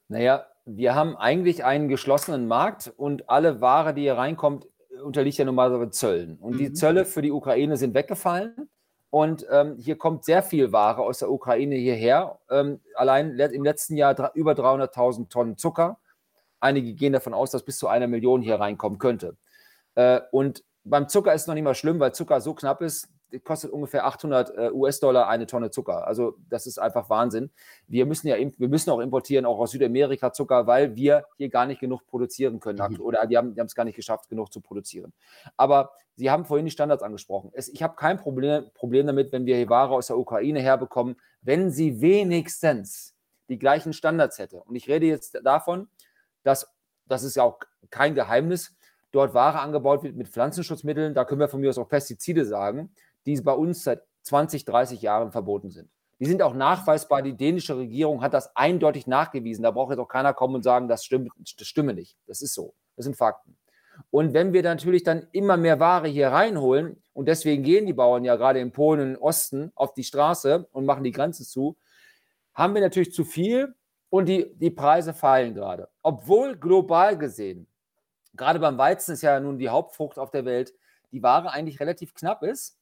Naja, 0.08 0.46
wir 0.76 0.94
haben 0.94 1.16
eigentlich 1.16 1.64
einen 1.64 1.88
geschlossenen 1.88 2.46
Markt 2.46 2.92
und 2.96 3.30
alle 3.30 3.60
Ware, 3.60 3.94
die 3.94 4.02
hier 4.02 4.18
reinkommt, 4.18 4.68
unterliegt 5.02 5.38
ja 5.38 5.44
normalerweise 5.44 5.90
Zöllen. 5.90 6.36
Und 6.38 6.54
mhm. 6.54 6.58
die 6.58 6.72
Zölle 6.72 7.04
für 7.04 7.22
die 7.22 7.32
Ukraine 7.32 7.76
sind 7.76 7.94
weggefallen. 7.94 8.68
Und 9.10 9.46
ähm, 9.50 9.76
hier 9.78 9.96
kommt 9.96 10.24
sehr 10.24 10.42
viel 10.42 10.70
Ware 10.70 11.00
aus 11.00 11.20
der 11.20 11.30
Ukraine 11.30 11.76
hierher. 11.76 12.38
Ähm, 12.50 12.80
allein 12.94 13.38
im 13.38 13.64
letzten 13.64 13.96
Jahr 13.96 14.32
über 14.34 14.52
300.000 14.52 15.30
Tonnen 15.30 15.56
Zucker. 15.56 15.98
Einige 16.60 16.92
gehen 16.92 17.14
davon 17.14 17.32
aus, 17.32 17.50
dass 17.50 17.62
bis 17.62 17.78
zu 17.78 17.88
einer 17.88 18.06
Million 18.06 18.42
hier 18.42 18.56
reinkommen 18.56 18.98
könnte. 18.98 19.36
Äh, 19.94 20.20
und 20.32 20.64
beim 20.84 21.08
Zucker 21.08 21.32
ist 21.32 21.42
es 21.42 21.46
noch 21.46 21.54
nicht 21.54 21.64
mal 21.64 21.74
schlimm, 21.74 22.00
weil 22.00 22.12
Zucker 22.12 22.42
so 22.42 22.52
knapp 22.52 22.82
ist, 22.82 23.08
kostet 23.44 23.70
ungefähr 23.70 24.06
800 24.06 24.56
äh, 24.56 24.70
US-Dollar 24.72 25.28
eine 25.28 25.46
Tonne 25.46 25.70
Zucker. 25.70 26.06
Also 26.06 26.36
das 26.48 26.66
ist 26.66 26.78
einfach 26.78 27.10
Wahnsinn. 27.10 27.50
Wir 27.86 28.06
müssen 28.06 28.28
ja, 28.28 28.36
wir 28.36 28.68
müssen 28.68 28.90
auch 28.90 29.00
importieren, 29.00 29.44
auch 29.44 29.58
aus 29.58 29.72
Südamerika 29.72 30.32
Zucker, 30.32 30.66
weil 30.66 30.96
wir 30.96 31.24
hier 31.36 31.48
gar 31.48 31.66
nicht 31.66 31.80
genug 31.80 32.06
produzieren 32.06 32.60
können. 32.60 32.94
Mhm. 32.94 33.00
Oder 33.00 33.26
die 33.26 33.36
haben 33.36 33.54
es 33.56 33.74
gar 33.74 33.84
nicht 33.84 33.96
geschafft, 33.96 34.28
genug 34.28 34.52
zu 34.52 34.60
produzieren. 34.60 35.12
Aber 35.56 35.92
Sie 36.18 36.32
haben 36.32 36.44
vorhin 36.44 36.66
die 36.66 36.72
Standards 36.72 37.04
angesprochen. 37.04 37.52
Es, 37.54 37.68
ich 37.68 37.80
habe 37.80 37.94
kein 37.94 38.18
Problem, 38.18 38.68
Problem 38.74 39.06
damit, 39.06 39.30
wenn 39.30 39.46
wir 39.46 39.54
hier 39.54 39.68
Ware 39.68 39.94
aus 39.94 40.08
der 40.08 40.18
Ukraine 40.18 40.60
herbekommen, 40.60 41.14
wenn 41.42 41.70
sie 41.70 42.00
wenigstens 42.00 43.14
die 43.48 43.56
gleichen 43.56 43.92
Standards 43.92 44.40
hätte. 44.40 44.60
Und 44.64 44.74
ich 44.74 44.88
rede 44.88 45.06
jetzt 45.06 45.38
davon, 45.44 45.88
dass, 46.42 46.74
das 47.06 47.22
ist 47.22 47.36
ja 47.36 47.44
auch 47.44 47.60
kein 47.90 48.16
Geheimnis, 48.16 48.74
dort 49.12 49.32
Ware 49.32 49.60
angebaut 49.60 50.02
wird 50.02 50.16
mit 50.16 50.26
Pflanzenschutzmitteln, 50.28 51.14
da 51.14 51.24
können 51.24 51.40
wir 51.40 51.48
von 51.48 51.60
mir 51.60 51.70
aus 51.70 51.78
auch 51.78 51.88
Pestizide 51.88 52.44
sagen, 52.44 52.92
die 53.28 53.40
bei 53.42 53.52
uns 53.52 53.84
seit 53.84 54.02
20, 54.22 54.64
30 54.64 55.02
Jahren 55.02 55.32
verboten 55.32 55.70
sind. 55.70 55.90
Die 56.18 56.26
sind 56.26 56.42
auch 56.42 56.54
nachweisbar. 56.54 57.22
Die 57.22 57.36
dänische 57.36 57.76
Regierung 57.76 58.22
hat 58.22 58.32
das 58.32 58.56
eindeutig 58.56 59.06
nachgewiesen. 59.06 59.62
Da 59.62 59.70
braucht 59.70 59.90
jetzt 59.90 60.00
auch 60.00 60.08
keiner 60.08 60.32
kommen 60.32 60.56
und 60.56 60.62
sagen, 60.62 60.88
das 60.88 61.04
stimmt, 61.04 61.30
das 61.36 61.66
stimme 61.66 61.94
nicht. 61.94 62.16
Das 62.26 62.40
ist 62.42 62.54
so. 62.54 62.74
Das 62.96 63.04
sind 63.04 63.16
Fakten. 63.16 63.56
Und 64.10 64.32
wenn 64.32 64.52
wir 64.52 64.62
natürlich 64.62 65.02
dann 65.02 65.26
immer 65.32 65.56
mehr 65.56 65.78
Ware 65.78 66.08
hier 66.08 66.28
reinholen, 66.28 67.02
und 67.12 67.26
deswegen 67.26 67.62
gehen 67.64 67.86
die 67.86 67.92
Bauern 67.92 68.24
ja 68.24 68.36
gerade 68.36 68.60
in 68.60 68.72
Polen 68.72 69.16
und 69.16 69.16
Osten 69.22 69.72
auf 69.74 69.92
die 69.92 70.04
Straße 70.04 70.68
und 70.72 70.86
machen 70.86 71.04
die 71.04 71.12
Grenzen 71.12 71.44
zu, 71.44 71.76
haben 72.54 72.74
wir 72.74 72.80
natürlich 72.80 73.12
zu 73.12 73.24
viel 73.24 73.74
und 74.08 74.26
die, 74.26 74.54
die 74.56 74.70
Preise 74.70 75.12
fallen 75.12 75.54
gerade. 75.54 75.88
Obwohl 76.02 76.56
global 76.56 77.18
gesehen, 77.18 77.66
gerade 78.34 78.58
beim 78.58 78.78
Weizen 78.78 79.14
ist 79.14 79.22
ja 79.22 79.38
nun 79.38 79.58
die 79.58 79.68
Hauptfrucht 79.68 80.18
auf 80.18 80.30
der 80.30 80.44
Welt, 80.44 80.72
die 81.12 81.22
Ware 81.22 81.50
eigentlich 81.50 81.80
relativ 81.80 82.14
knapp 82.14 82.42
ist, 82.42 82.77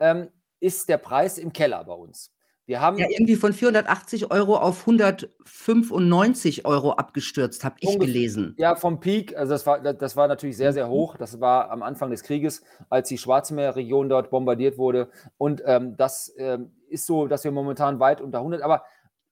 ähm, 0.00 0.28
ist 0.58 0.88
der 0.88 0.98
Preis 0.98 1.38
im 1.38 1.52
Keller 1.52 1.84
bei 1.84 1.94
uns. 1.94 2.32
Wir 2.70 2.80
haben 2.80 2.98
ja 2.98 3.08
irgendwie 3.10 3.34
von 3.34 3.52
480 3.52 4.30
Euro 4.30 4.56
auf 4.56 4.82
195 4.82 6.66
Euro 6.66 6.92
abgestürzt, 6.92 7.64
habe 7.64 7.74
ich 7.80 7.98
gelesen. 7.98 8.54
Ja, 8.58 8.76
vom 8.76 9.00
Peak, 9.00 9.36
also 9.36 9.52
das 9.54 9.66
war, 9.66 9.80
das 9.80 10.14
war 10.16 10.28
natürlich 10.28 10.56
sehr, 10.56 10.72
sehr 10.72 10.86
mhm. 10.86 10.90
hoch. 10.90 11.16
Das 11.16 11.40
war 11.40 11.72
am 11.72 11.82
Anfang 11.82 12.10
des 12.10 12.22
Krieges, 12.22 12.62
als 12.88 13.08
die 13.08 13.18
Schwarzmeerregion 13.18 14.08
dort 14.08 14.30
bombardiert 14.30 14.78
wurde. 14.78 15.10
Und 15.36 15.62
ähm, 15.66 15.96
das 15.96 16.32
ähm, 16.38 16.70
ist 16.88 17.06
so, 17.06 17.26
dass 17.26 17.42
wir 17.42 17.50
momentan 17.50 17.98
weit 17.98 18.20
unter 18.20 18.38
100, 18.38 18.62
aber 18.62 18.84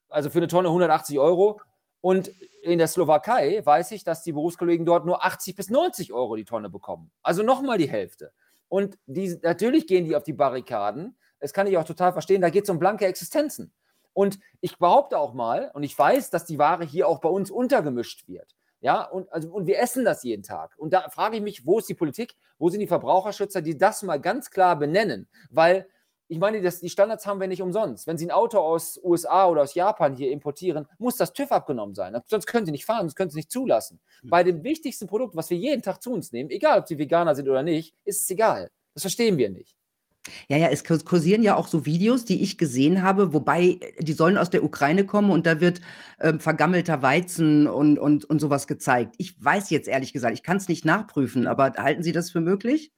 also 0.08 0.30
für 0.30 0.38
eine 0.38 0.48
Tonne 0.48 0.66
180 0.68 1.20
Euro. 1.20 1.60
Und 2.00 2.32
in 2.62 2.78
der 2.78 2.88
Slowakei 2.88 3.60
weiß 3.64 3.92
ich, 3.92 4.02
dass 4.02 4.24
die 4.24 4.32
Berufskollegen 4.32 4.84
dort 4.84 5.06
nur 5.06 5.24
80 5.24 5.54
bis 5.54 5.70
90 5.70 6.12
Euro 6.12 6.34
die 6.34 6.44
Tonne 6.44 6.70
bekommen. 6.70 7.12
Also 7.22 7.44
nochmal 7.44 7.78
die 7.78 7.88
Hälfte. 7.88 8.32
Und 8.68 8.98
die, 9.06 9.38
natürlich 9.42 9.86
gehen 9.86 10.04
die 10.04 10.14
auf 10.16 10.24
die 10.24 10.32
Barrikaden 10.32 11.16
das 11.40 11.52
kann 11.52 11.66
ich 11.66 11.76
auch 11.76 11.84
total 11.84 12.12
verstehen, 12.12 12.40
da 12.40 12.50
geht 12.50 12.64
es 12.64 12.70
um 12.70 12.78
blanke 12.78 13.06
Existenzen. 13.06 13.72
Und 14.12 14.38
ich 14.60 14.78
behaupte 14.78 15.18
auch 15.18 15.32
mal, 15.32 15.70
und 15.74 15.84
ich 15.84 15.96
weiß, 15.96 16.30
dass 16.30 16.44
die 16.44 16.58
Ware 16.58 16.84
hier 16.84 17.06
auch 17.06 17.20
bei 17.20 17.28
uns 17.28 17.50
untergemischt 17.50 18.26
wird. 18.26 18.56
Ja, 18.80 19.02
und, 19.02 19.32
also, 19.32 19.50
und 19.50 19.66
wir 19.66 19.78
essen 19.80 20.04
das 20.04 20.22
jeden 20.22 20.42
Tag. 20.42 20.74
Und 20.76 20.92
da 20.92 21.08
frage 21.08 21.36
ich 21.36 21.42
mich, 21.42 21.66
wo 21.66 21.78
ist 21.78 21.88
die 21.88 21.94
Politik, 21.94 22.34
wo 22.58 22.68
sind 22.68 22.80
die 22.80 22.86
Verbraucherschützer, 22.86 23.60
die 23.60 23.76
das 23.76 24.02
mal 24.02 24.20
ganz 24.20 24.50
klar 24.50 24.76
benennen? 24.76 25.28
Weil 25.50 25.88
ich 26.28 26.38
meine, 26.38 26.60
das, 26.60 26.80
die 26.80 26.90
Standards 26.90 27.26
haben 27.26 27.40
wir 27.40 27.48
nicht 27.48 27.62
umsonst. 27.62 28.06
Wenn 28.06 28.18
Sie 28.18 28.26
ein 28.26 28.30
Auto 28.30 28.58
aus 28.58 29.00
USA 29.02 29.46
oder 29.46 29.62
aus 29.62 29.74
Japan 29.74 30.14
hier 30.14 30.30
importieren, 30.30 30.86
muss 30.98 31.16
das 31.16 31.32
TÜV 31.32 31.50
abgenommen 31.50 31.94
sein. 31.94 32.16
Sonst 32.26 32.46
können 32.46 32.66
Sie 32.66 32.72
nicht 32.72 32.84
fahren, 32.84 33.00
sonst 33.00 33.16
können 33.16 33.30
Sie 33.30 33.38
nicht 33.38 33.50
zulassen. 33.50 33.98
Mhm. 34.22 34.28
Bei 34.28 34.44
dem 34.44 34.62
wichtigsten 34.62 35.06
Produkt, 35.06 35.36
was 35.36 35.48
wir 35.50 35.56
jeden 35.56 35.82
Tag 35.82 36.02
zu 36.02 36.12
uns 36.12 36.32
nehmen, 36.32 36.50
egal 36.50 36.80
ob 36.80 36.86
Sie 36.86 36.98
Veganer 36.98 37.34
sind 37.34 37.48
oder 37.48 37.62
nicht, 37.62 37.94
ist 38.04 38.22
es 38.22 38.30
egal. 38.30 38.70
Das 38.94 39.02
verstehen 39.02 39.38
wir 39.38 39.48
nicht. 39.48 39.74
Ja, 40.48 40.56
ja, 40.58 40.68
es 40.68 40.84
kursieren 40.84 41.42
ja 41.42 41.56
auch 41.56 41.68
so 41.68 41.86
Videos, 41.86 42.24
die 42.24 42.42
ich 42.42 42.58
gesehen 42.58 43.02
habe, 43.02 43.32
wobei 43.32 43.78
äh, 43.80 44.02
die 44.02 44.12
sollen 44.12 44.36
aus 44.36 44.50
der 44.50 44.62
Ukraine 44.62 45.06
kommen 45.06 45.30
und 45.30 45.46
da 45.46 45.60
wird 45.60 45.80
ähm, 46.20 46.40
vergammelter 46.40 47.00
Weizen 47.00 47.66
und, 47.66 47.98
und, 47.98 48.24
und 48.26 48.40
sowas 48.40 48.66
gezeigt. 48.66 49.14
Ich 49.18 49.42
weiß 49.42 49.70
jetzt 49.70 49.88
ehrlich 49.88 50.12
gesagt, 50.12 50.34
ich 50.34 50.42
kann 50.42 50.58
es 50.58 50.68
nicht 50.68 50.84
nachprüfen, 50.84 51.46
aber 51.46 51.72
halten 51.78 52.02
Sie 52.02 52.12
das 52.12 52.30
für 52.30 52.40
möglich? 52.40 52.92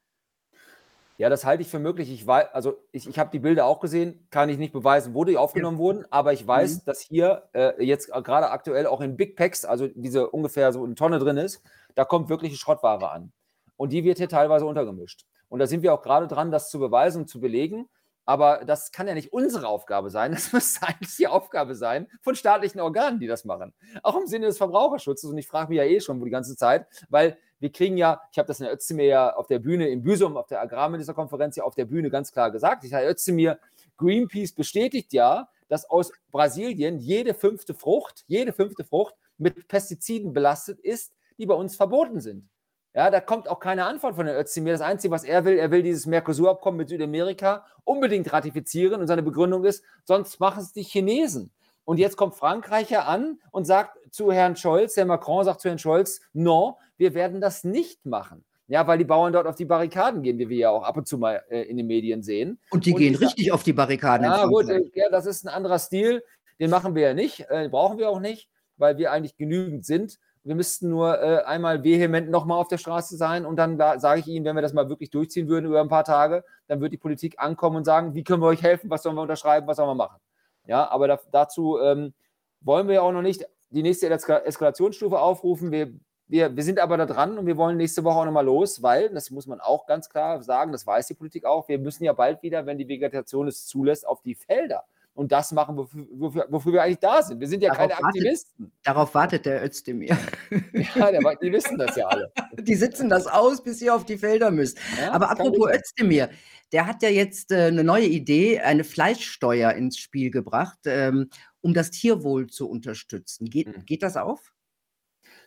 Ja, 1.20 1.28
das 1.28 1.44
halte 1.44 1.60
ich 1.60 1.68
für 1.68 1.78
möglich. 1.78 2.10
Ich 2.10 2.26
weiß, 2.26 2.46
also 2.54 2.78
ich, 2.92 3.06
ich 3.06 3.18
habe 3.18 3.28
die 3.30 3.40
Bilder 3.40 3.66
auch 3.66 3.80
gesehen, 3.80 4.26
kann 4.30 4.48
ich 4.48 4.56
nicht 4.56 4.72
beweisen, 4.72 5.12
wo 5.12 5.24
die 5.24 5.36
aufgenommen 5.36 5.76
ja. 5.76 5.82
wurden, 5.82 6.06
aber 6.08 6.32
ich 6.32 6.46
weiß, 6.46 6.76
mhm. 6.76 6.80
dass 6.86 7.02
hier 7.02 7.42
äh, 7.52 7.84
jetzt 7.84 8.10
gerade 8.10 8.48
aktuell 8.48 8.86
auch 8.86 9.02
in 9.02 9.18
Big 9.18 9.36
Packs, 9.36 9.66
also 9.66 9.86
diese 9.86 10.30
ungefähr 10.30 10.72
so 10.72 10.82
eine 10.82 10.94
Tonne 10.94 11.18
drin 11.18 11.36
ist, 11.36 11.62
da 11.94 12.06
kommt 12.06 12.30
wirkliche 12.30 12.56
Schrottware 12.56 13.10
an. 13.10 13.32
Und 13.76 13.92
die 13.92 14.02
wird 14.02 14.16
hier 14.16 14.30
teilweise 14.30 14.64
untergemischt. 14.64 15.26
Und 15.50 15.58
da 15.58 15.66
sind 15.66 15.82
wir 15.82 15.92
auch 15.92 16.00
gerade 16.00 16.26
dran, 16.26 16.50
das 16.50 16.70
zu 16.70 16.78
beweisen 16.78 17.20
und 17.20 17.28
zu 17.28 17.38
belegen. 17.38 17.86
Aber 18.24 18.64
das 18.64 18.90
kann 18.90 19.06
ja 19.06 19.12
nicht 19.12 19.30
unsere 19.30 19.68
Aufgabe 19.68 20.08
sein. 20.08 20.32
Das 20.40 20.54
müsste 20.54 20.86
eigentlich 20.86 21.16
die 21.16 21.26
Aufgabe 21.26 21.74
sein 21.74 22.06
von 22.22 22.34
staatlichen 22.34 22.80
Organen, 22.80 23.20
die 23.20 23.26
das 23.26 23.44
machen. 23.44 23.74
Auch 24.02 24.18
im 24.18 24.26
Sinne 24.26 24.46
des 24.46 24.56
Verbraucherschutzes. 24.56 25.28
Und 25.28 25.36
ich 25.36 25.46
frage 25.46 25.68
mich 25.68 25.76
ja 25.76 25.84
eh 25.84 26.00
schon 26.00 26.24
die 26.24 26.30
ganze 26.30 26.56
Zeit, 26.56 26.86
weil 27.10 27.36
wir 27.60 27.70
kriegen 27.70 27.96
ja, 27.96 28.20
ich 28.32 28.38
habe 28.38 28.48
das 28.48 28.58
in 28.58 28.64
der 28.64 28.74
Özdemir 28.74 29.04
ja 29.04 29.34
auf 29.34 29.46
der 29.46 29.58
Bühne 29.58 29.88
in 29.88 30.02
Büsum, 30.02 30.36
auf 30.36 30.48
der 30.48 30.60
Agrarministerkonferenz 30.60 31.56
ja 31.56 31.64
auf 31.64 31.74
der 31.74 31.84
Bühne 31.84 32.10
ganz 32.10 32.32
klar 32.32 32.50
gesagt. 32.50 32.84
Ich 32.84 32.90
sage, 32.90 33.06
Özdemir, 33.06 33.58
Greenpeace 33.98 34.52
bestätigt 34.52 35.12
ja, 35.12 35.48
dass 35.68 35.88
aus 35.88 36.10
Brasilien 36.32 36.98
jede 36.98 37.34
fünfte 37.34 37.74
Frucht, 37.74 38.24
jede 38.26 38.52
fünfte 38.52 38.82
Frucht 38.82 39.14
mit 39.38 39.68
Pestiziden 39.68 40.32
belastet 40.32 40.80
ist, 40.80 41.12
die 41.38 41.46
bei 41.46 41.54
uns 41.54 41.76
verboten 41.76 42.20
sind. 42.20 42.48
Ja, 42.92 43.08
da 43.10 43.20
kommt 43.20 43.48
auch 43.48 43.60
keine 43.60 43.84
Antwort 43.84 44.16
von 44.16 44.26
Herrn 44.26 44.40
Özdemir. 44.40 44.72
Das 44.72 44.80
Einzige, 44.80 45.12
was 45.12 45.22
er 45.22 45.44
will, 45.44 45.58
er 45.58 45.70
will 45.70 45.82
dieses 45.82 46.06
Mercosur-Abkommen 46.06 46.78
mit 46.78 46.88
Südamerika 46.88 47.64
unbedingt 47.84 48.32
ratifizieren. 48.32 49.00
Und 49.00 49.06
seine 49.06 49.22
Begründung 49.22 49.64
ist, 49.64 49.84
sonst 50.04 50.40
machen 50.40 50.60
es 50.60 50.72
die 50.72 50.82
Chinesen. 50.82 51.52
Und 51.84 51.98
jetzt 51.98 52.16
kommt 52.16 52.34
Frankreich 52.34 52.90
ja 52.90 53.04
an 53.04 53.38
und 53.52 53.64
sagt 53.64 53.96
zu 54.10 54.32
Herrn 54.32 54.56
Scholz, 54.56 54.96
Herr 54.96 55.06
Macron 55.06 55.44
sagt 55.44 55.60
zu 55.60 55.68
Herrn 55.68 55.78
Scholz, 55.78 56.20
no, 56.32 56.78
wir 56.96 57.14
werden 57.14 57.40
das 57.40 57.64
nicht 57.64 58.04
machen. 58.06 58.44
Ja, 58.70 58.86
weil 58.86 58.98
die 58.98 59.04
Bauern 59.04 59.32
dort 59.32 59.48
auf 59.48 59.56
die 59.56 59.64
Barrikaden 59.64 60.22
gehen, 60.22 60.38
wie 60.38 60.48
wir 60.48 60.56
ja 60.56 60.70
auch 60.70 60.84
ab 60.84 60.96
und 60.96 61.08
zu 61.08 61.18
mal 61.18 61.42
äh, 61.50 61.62
in 61.62 61.76
den 61.76 61.88
Medien 61.88 62.22
sehen. 62.22 62.60
Und 62.70 62.86
die 62.86 62.92
und 62.92 62.98
gehen 63.00 63.16
richtig 63.16 63.46
sag, 63.46 63.54
auf 63.54 63.64
die 63.64 63.72
Barrikaden. 63.72 64.24
Ja, 64.24 64.46
gut, 64.46 64.68
äh, 64.68 64.88
ja, 64.94 65.10
das 65.10 65.26
ist 65.26 65.44
ein 65.44 65.48
anderer 65.48 65.80
Stil. 65.80 66.22
Den 66.60 66.70
machen 66.70 66.94
wir 66.94 67.02
ja 67.02 67.14
nicht, 67.14 67.46
äh, 67.48 67.68
brauchen 67.68 67.98
wir 67.98 68.08
auch 68.08 68.20
nicht, 68.20 68.48
weil 68.76 68.96
wir 68.96 69.10
eigentlich 69.10 69.36
genügend 69.36 69.84
sind. 69.84 70.20
Wir 70.44 70.54
müssten 70.54 70.88
nur 70.88 71.20
äh, 71.20 71.42
einmal 71.42 71.82
vehement 71.82 72.30
nochmal 72.30 72.58
auf 72.58 72.68
der 72.68 72.78
Straße 72.78 73.16
sein 73.16 73.44
und 73.44 73.56
dann 73.56 73.76
sage 73.76 74.20
ich 74.20 74.28
Ihnen, 74.28 74.44
wenn 74.44 74.54
wir 74.54 74.62
das 74.62 74.72
mal 74.72 74.88
wirklich 74.88 75.10
durchziehen 75.10 75.48
würden 75.48 75.66
über 75.66 75.80
ein 75.80 75.88
paar 75.88 76.04
Tage, 76.04 76.44
dann 76.68 76.80
wird 76.80 76.92
die 76.92 76.98
Politik 76.98 77.40
ankommen 77.40 77.78
und 77.78 77.84
sagen, 77.84 78.14
wie 78.14 78.22
können 78.22 78.40
wir 78.40 78.46
euch 78.46 78.62
helfen, 78.62 78.88
was 78.88 79.02
sollen 79.02 79.16
wir 79.16 79.22
unterschreiben, 79.22 79.66
was 79.66 79.78
sollen 79.78 79.88
wir 79.88 79.94
machen. 79.96 80.20
Ja, 80.66 80.88
aber 80.88 81.08
da, 81.08 81.20
dazu 81.32 81.78
ähm, 81.80 82.14
wollen 82.60 82.86
wir 82.86 82.94
ja 82.94 83.02
auch 83.02 83.12
noch 83.12 83.22
nicht 83.22 83.46
die 83.70 83.82
nächste 83.82 84.08
Eskalationsstufe 84.10 85.18
aufrufen. 85.18 85.70
Wir, 85.70 85.92
wir, 86.28 86.54
wir 86.54 86.62
sind 86.62 86.78
aber 86.78 86.96
da 86.96 87.06
dran 87.06 87.38
und 87.38 87.46
wir 87.46 87.56
wollen 87.56 87.76
nächste 87.76 88.04
Woche 88.04 88.18
auch 88.18 88.24
nochmal 88.24 88.44
los, 88.44 88.82
weil, 88.82 89.08
das 89.10 89.30
muss 89.30 89.46
man 89.46 89.60
auch 89.60 89.86
ganz 89.86 90.08
klar 90.08 90.42
sagen, 90.42 90.72
das 90.72 90.86
weiß 90.86 91.06
die 91.06 91.14
Politik 91.14 91.44
auch, 91.44 91.68
wir 91.68 91.78
müssen 91.78 92.04
ja 92.04 92.12
bald 92.12 92.42
wieder, 92.42 92.66
wenn 92.66 92.78
die 92.78 92.88
Vegetation 92.88 93.48
es 93.48 93.66
zulässt, 93.66 94.06
auf 94.06 94.22
die 94.22 94.34
Felder 94.34 94.84
und 95.14 95.32
das 95.32 95.52
machen, 95.52 95.76
wofür, 95.76 96.06
wofür, 96.12 96.46
wofür, 96.48 96.72
wir 96.72 96.82
eigentlich 96.82 96.98
da 96.98 97.22
sind. 97.22 97.40
Wir 97.40 97.48
sind 97.48 97.62
ja 97.62 97.70
darauf 97.72 97.88
keine 97.88 98.04
Aktivisten. 98.04 98.64
Wartet, 98.64 98.86
darauf 98.86 99.14
wartet 99.14 99.46
der 99.46 99.64
Özdemir. 99.64 100.16
Ja, 100.96 101.10
der, 101.10 101.20
die 101.42 101.52
wissen 101.52 101.78
das 101.78 101.96
ja 101.96 102.06
alle. 102.06 102.32
Die 102.58 102.74
sitzen 102.74 103.08
das 103.08 103.26
aus, 103.26 103.62
bis 103.62 103.80
ihr 103.80 103.94
auf 103.94 104.04
die 104.04 104.18
Felder 104.18 104.50
müsst. 104.50 104.78
Ja, 104.98 105.12
Aber 105.12 105.30
apropos 105.30 105.70
Özdemir, 105.70 106.30
der 106.72 106.86
hat 106.86 107.02
ja 107.02 107.08
jetzt 107.08 107.52
äh, 107.52 107.66
eine 107.66 107.84
neue 107.84 108.06
Idee, 108.06 108.60
eine 108.60 108.84
Fleischsteuer 108.84 109.72
ins 109.72 109.98
Spiel 109.98 110.30
gebracht, 110.30 110.78
ähm, 110.86 111.30
um 111.60 111.74
das 111.74 111.90
Tierwohl 111.90 112.48
zu 112.48 112.68
unterstützen. 112.68 113.46
Geht, 113.46 113.68
mhm. 113.68 113.84
geht 113.84 114.02
das 114.02 114.16
auf? 114.16 114.52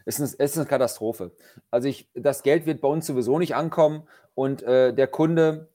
Es 0.06 0.20
ist, 0.20 0.39
eine, 0.39 0.46
ist 0.46 0.58
eine 0.58 0.66
Katastrophe. 0.66 1.32
Also 1.72 1.88
ich, 1.88 2.10
das 2.13 2.44
Geld 2.44 2.66
wird 2.66 2.82
bei 2.82 2.88
uns 2.88 3.06
sowieso 3.06 3.39
nicht 3.39 3.56
ankommen 3.56 4.08
und 4.36 4.63
äh, 4.63 4.94
der 4.94 5.08
Kunde, 5.08 5.70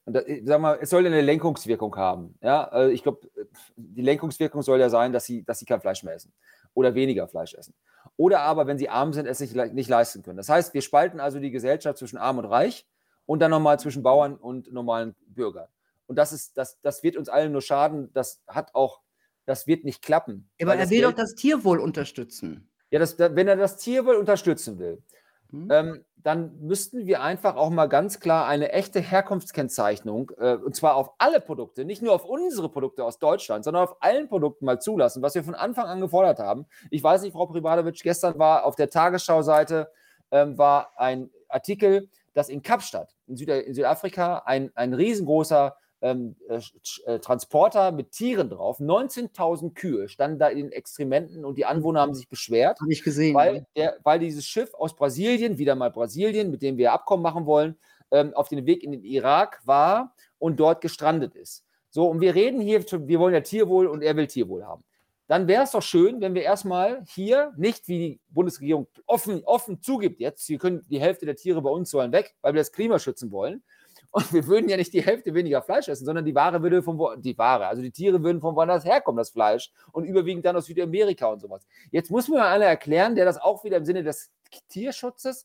sag 0.45 0.61
mal, 0.61 0.79
es 0.81 0.91
soll 0.91 1.07
eine 1.07 1.21
Lenkungswirkung 1.21 1.97
haben. 1.97 2.35
Ja, 2.43 2.64
also 2.64 2.93
ich 2.93 3.03
glaube, 3.03 3.29
die 3.77 4.03
Lenkungswirkung 4.03 4.62
soll 4.62 4.81
ja 4.81 4.91
sein, 4.91 5.12
dass 5.12 5.25
sie, 5.25 5.45
dass 5.45 5.59
sie 5.61 5.64
kein 5.64 5.81
Fleisch 5.81 6.03
mehr 6.03 6.14
essen 6.14 6.33
oder 6.75 6.95
weniger 6.95 7.29
Fleisch 7.29 7.55
essen. 7.55 7.75
Oder 8.17 8.41
aber, 8.41 8.67
wenn 8.67 8.79
sie 8.79 8.88
arm 8.88 9.12
sind, 9.12 9.27
es 9.27 9.38
sich 9.38 9.55
nicht 9.55 9.88
leisten 9.88 10.23
können. 10.23 10.37
Das 10.37 10.49
heißt, 10.49 10.75
wir 10.75 10.83
spalten 10.83 11.21
also 11.21 11.38
die 11.38 11.51
Gesellschaft 11.51 11.99
zwischen 11.99 12.19
arm 12.19 12.38
und 12.38 12.47
reich 12.47 12.87
und 13.27 13.41
dann 13.41 13.51
nochmal 13.51 13.79
zwischen 13.79 14.03
Bauern 14.03 14.37
und 14.37 14.73
normalen 14.73 15.14
Bürgern. 15.27 15.69
Und 16.07 16.17
das 16.17 16.33
ist, 16.33 16.57
das, 16.57 16.81
das 16.81 17.03
wird 17.03 17.17
uns 17.17 17.29
allen 17.29 17.53
nur 17.53 17.62
schaden. 17.62 18.11
Das 18.14 18.43
hat 18.49 18.75
auch, 18.75 19.01
das 19.45 19.67
wird 19.67 19.85
nicht 19.85 20.03
klappen. 20.03 20.49
Aber 20.61 20.75
er 20.75 20.91
will 20.91 21.01
Geld, 21.01 21.12
doch 21.12 21.17
das 21.17 21.35
Tierwohl 21.35 21.79
unterstützen. 21.79 22.67
Ja, 22.90 22.98
das, 22.98 23.18
wenn 23.18 23.48
er 23.48 23.57
das 23.57 23.77
Tierwohl 23.77 24.16
unterstützen 24.16 24.79
will, 24.79 25.03
mhm. 25.51 25.68
ähm, 25.70 26.05
dann 26.16 26.59
müssten 26.61 27.07
wir 27.07 27.22
einfach 27.22 27.57
auch 27.57 27.70
mal 27.70 27.87
ganz 27.87 28.20
klar 28.20 28.46
eine 28.46 28.72
echte 28.72 29.01
Herkunftskennzeichnung, 29.01 30.33
äh, 30.38 30.57
und 30.57 30.74
zwar 30.74 30.96
auf 30.96 31.12
alle 31.18 31.40
Produkte, 31.40 31.85
nicht 31.85 32.03
nur 32.03 32.12
auf 32.12 32.24
unsere 32.24 32.68
Produkte 32.68 33.05
aus 33.05 33.18
Deutschland, 33.18 33.64
sondern 33.64 33.85
auf 33.85 34.03
allen 34.03 34.29
Produkten 34.29 34.64
mal 34.64 34.81
zulassen, 34.81 35.22
was 35.22 35.35
wir 35.35 35.44
von 35.44 35.55
Anfang 35.55 35.87
an 35.87 36.01
gefordert 36.01 36.38
haben. 36.38 36.66
Ich 36.90 37.03
weiß 37.03 37.22
nicht, 37.22 37.33
Frau 37.33 37.46
Privadowitsch, 37.46 38.03
gestern 38.03 38.38
war 38.38 38.64
auf 38.64 38.74
der 38.74 38.90
Tagesschau-Seite 38.90 39.88
ähm, 40.31 40.59
war 40.59 40.92
ein 40.96 41.31
Artikel, 41.48 42.09
dass 42.35 42.48
in 42.48 42.62
Kapstadt, 42.62 43.14
in, 43.27 43.37
Süd 43.37 43.48
in 43.48 43.74
Südafrika, 43.74 44.42
ein, 44.44 44.70
ein 44.74 44.94
riesengroßer 44.94 45.77
ähm, 46.00 46.37
äh, 46.48 46.61
äh, 47.06 47.18
Transporter 47.18 47.92
mit 47.92 48.12
Tieren 48.12 48.50
drauf. 48.50 48.80
19.000 48.80 49.74
Kühe 49.74 50.08
standen 50.08 50.38
da 50.38 50.48
in 50.48 50.58
den 50.58 50.72
Exkrementen 50.72 51.44
und 51.44 51.58
die 51.58 51.66
Anwohner 51.66 52.00
haben 52.00 52.14
sich 52.14 52.28
beschwert. 52.28 52.80
Habe 52.80 52.92
ich 52.92 53.02
gesehen. 53.02 53.34
Weil, 53.34 53.66
der, 53.76 53.98
weil 54.04 54.18
dieses 54.18 54.46
Schiff 54.46 54.74
aus 54.74 54.94
Brasilien, 54.94 55.58
wieder 55.58 55.74
mal 55.74 55.90
Brasilien, 55.90 56.50
mit 56.50 56.62
dem 56.62 56.76
wir 56.76 56.92
Abkommen 56.92 57.22
machen 57.22 57.46
wollen, 57.46 57.76
ähm, 58.11 58.32
auf 58.34 58.48
den 58.48 58.66
Weg 58.66 58.82
in 58.82 58.92
den 58.92 59.04
Irak 59.04 59.61
war 59.64 60.14
und 60.38 60.61
dort 60.61 60.80
gestrandet 60.80 61.34
ist. 61.34 61.64
So, 61.90 62.06
und 62.06 62.20
wir 62.20 62.34
reden 62.34 62.61
hier, 62.61 62.84
wir 62.84 63.18
wollen 63.18 63.34
ja 63.34 63.40
Tierwohl 63.40 63.87
und 63.87 64.02
er 64.02 64.16
will 64.16 64.26
Tierwohl 64.26 64.64
haben. 64.64 64.84
Dann 65.26 65.46
wäre 65.46 65.64
es 65.64 65.72
doch 65.72 65.82
schön, 65.82 66.22
wenn 66.22 66.34
wir 66.34 66.42
erstmal 66.42 67.04
hier 67.06 67.52
nicht, 67.56 67.87
wie 67.87 67.98
die 67.98 68.20
Bundesregierung 68.30 68.87
offen, 69.04 69.42
offen 69.44 69.82
zugibt 69.82 70.20
jetzt, 70.20 70.48
wir 70.48 70.58
können 70.58 70.87
die 70.88 71.00
Hälfte 71.00 71.26
der 71.26 71.37
Tiere 71.37 71.61
bei 71.61 71.68
uns 71.68 71.90
sollen 71.90 72.12
weg, 72.12 72.34
weil 72.40 72.54
wir 72.54 72.61
das 72.61 72.72
Klima 72.72 72.98
schützen 72.98 73.30
wollen, 73.30 73.62
und 74.11 74.33
wir 74.33 74.47
würden 74.47 74.68
ja 74.68 74.77
nicht 74.77 74.92
die 74.92 75.03
Hälfte 75.03 75.35
weniger 75.35 75.62
Fleisch 75.62 75.88
essen, 75.88 76.07
sondern 76.07 76.25
die 76.25 76.35
Ware 76.35 76.62
würde 76.62 76.83
von 76.83 76.99
wo, 76.99 77.14
die 77.14 77.37
Ware, 77.37 77.66
also 77.66 77.83
die 77.83 77.90
Tiere 77.90 78.23
würden 78.23 78.40
von 78.40 78.57
woanders 78.57 78.85
herkommen, 78.85 79.18
das 79.18 79.31
Fleisch, 79.31 79.71
und 79.92 80.05
überwiegend 80.05 80.44
dann 80.44 80.57
aus 80.57 80.66
Südamerika 80.66 81.27
und 81.27 81.40
sowas. 81.40 81.66
Jetzt 81.90 82.11
muss 82.11 82.29
mir 82.29 82.38
mal 82.38 82.49
einer 82.49 82.64
erklären, 82.64 83.14
der 83.14 83.25
das 83.25 83.38
auch 83.38 83.64
wieder 83.64 83.77
im 83.77 83.85
Sinne 83.85 84.03
des 84.03 84.31
Tierschutzes, 84.68 85.44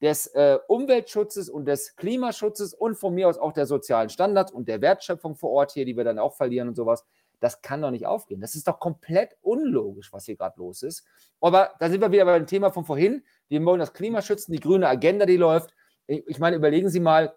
des 0.00 0.26
äh, 0.28 0.58
Umweltschutzes 0.68 1.48
und 1.48 1.64
des 1.64 1.96
Klimaschutzes 1.96 2.74
und 2.74 2.96
von 2.96 3.14
mir 3.14 3.28
aus 3.28 3.38
auch 3.38 3.52
der 3.52 3.66
sozialen 3.66 4.08
Standards 4.08 4.52
und 4.52 4.68
der 4.68 4.80
Wertschöpfung 4.80 5.36
vor 5.36 5.50
Ort 5.50 5.72
hier, 5.72 5.84
die 5.84 5.96
wir 5.96 6.04
dann 6.04 6.18
auch 6.18 6.34
verlieren 6.34 6.68
und 6.68 6.74
sowas. 6.74 7.04
Das 7.40 7.60
kann 7.60 7.82
doch 7.82 7.90
nicht 7.90 8.06
aufgehen. 8.06 8.40
Das 8.40 8.54
ist 8.54 8.66
doch 8.66 8.78
komplett 8.78 9.36
unlogisch, 9.42 10.12
was 10.12 10.24
hier 10.24 10.36
gerade 10.36 10.58
los 10.58 10.82
ist. 10.82 11.04
Aber 11.40 11.72
da 11.80 11.90
sind 11.90 12.00
wir 12.00 12.12
wieder 12.12 12.24
beim 12.24 12.46
Thema 12.46 12.70
von 12.70 12.84
vorhin. 12.84 13.24
Wir 13.48 13.62
wollen 13.64 13.80
das 13.80 13.92
Klima 13.92 14.22
schützen, 14.22 14.52
die 14.52 14.60
grüne 14.60 14.88
Agenda, 14.88 15.26
die 15.26 15.36
läuft. 15.36 15.74
Ich 16.06 16.38
meine, 16.38 16.56
überlegen 16.56 16.88
Sie 16.88 17.00
mal, 17.00 17.34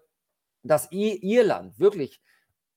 dass 0.62 0.88
Irland 0.90 1.78
wirklich 1.78 2.20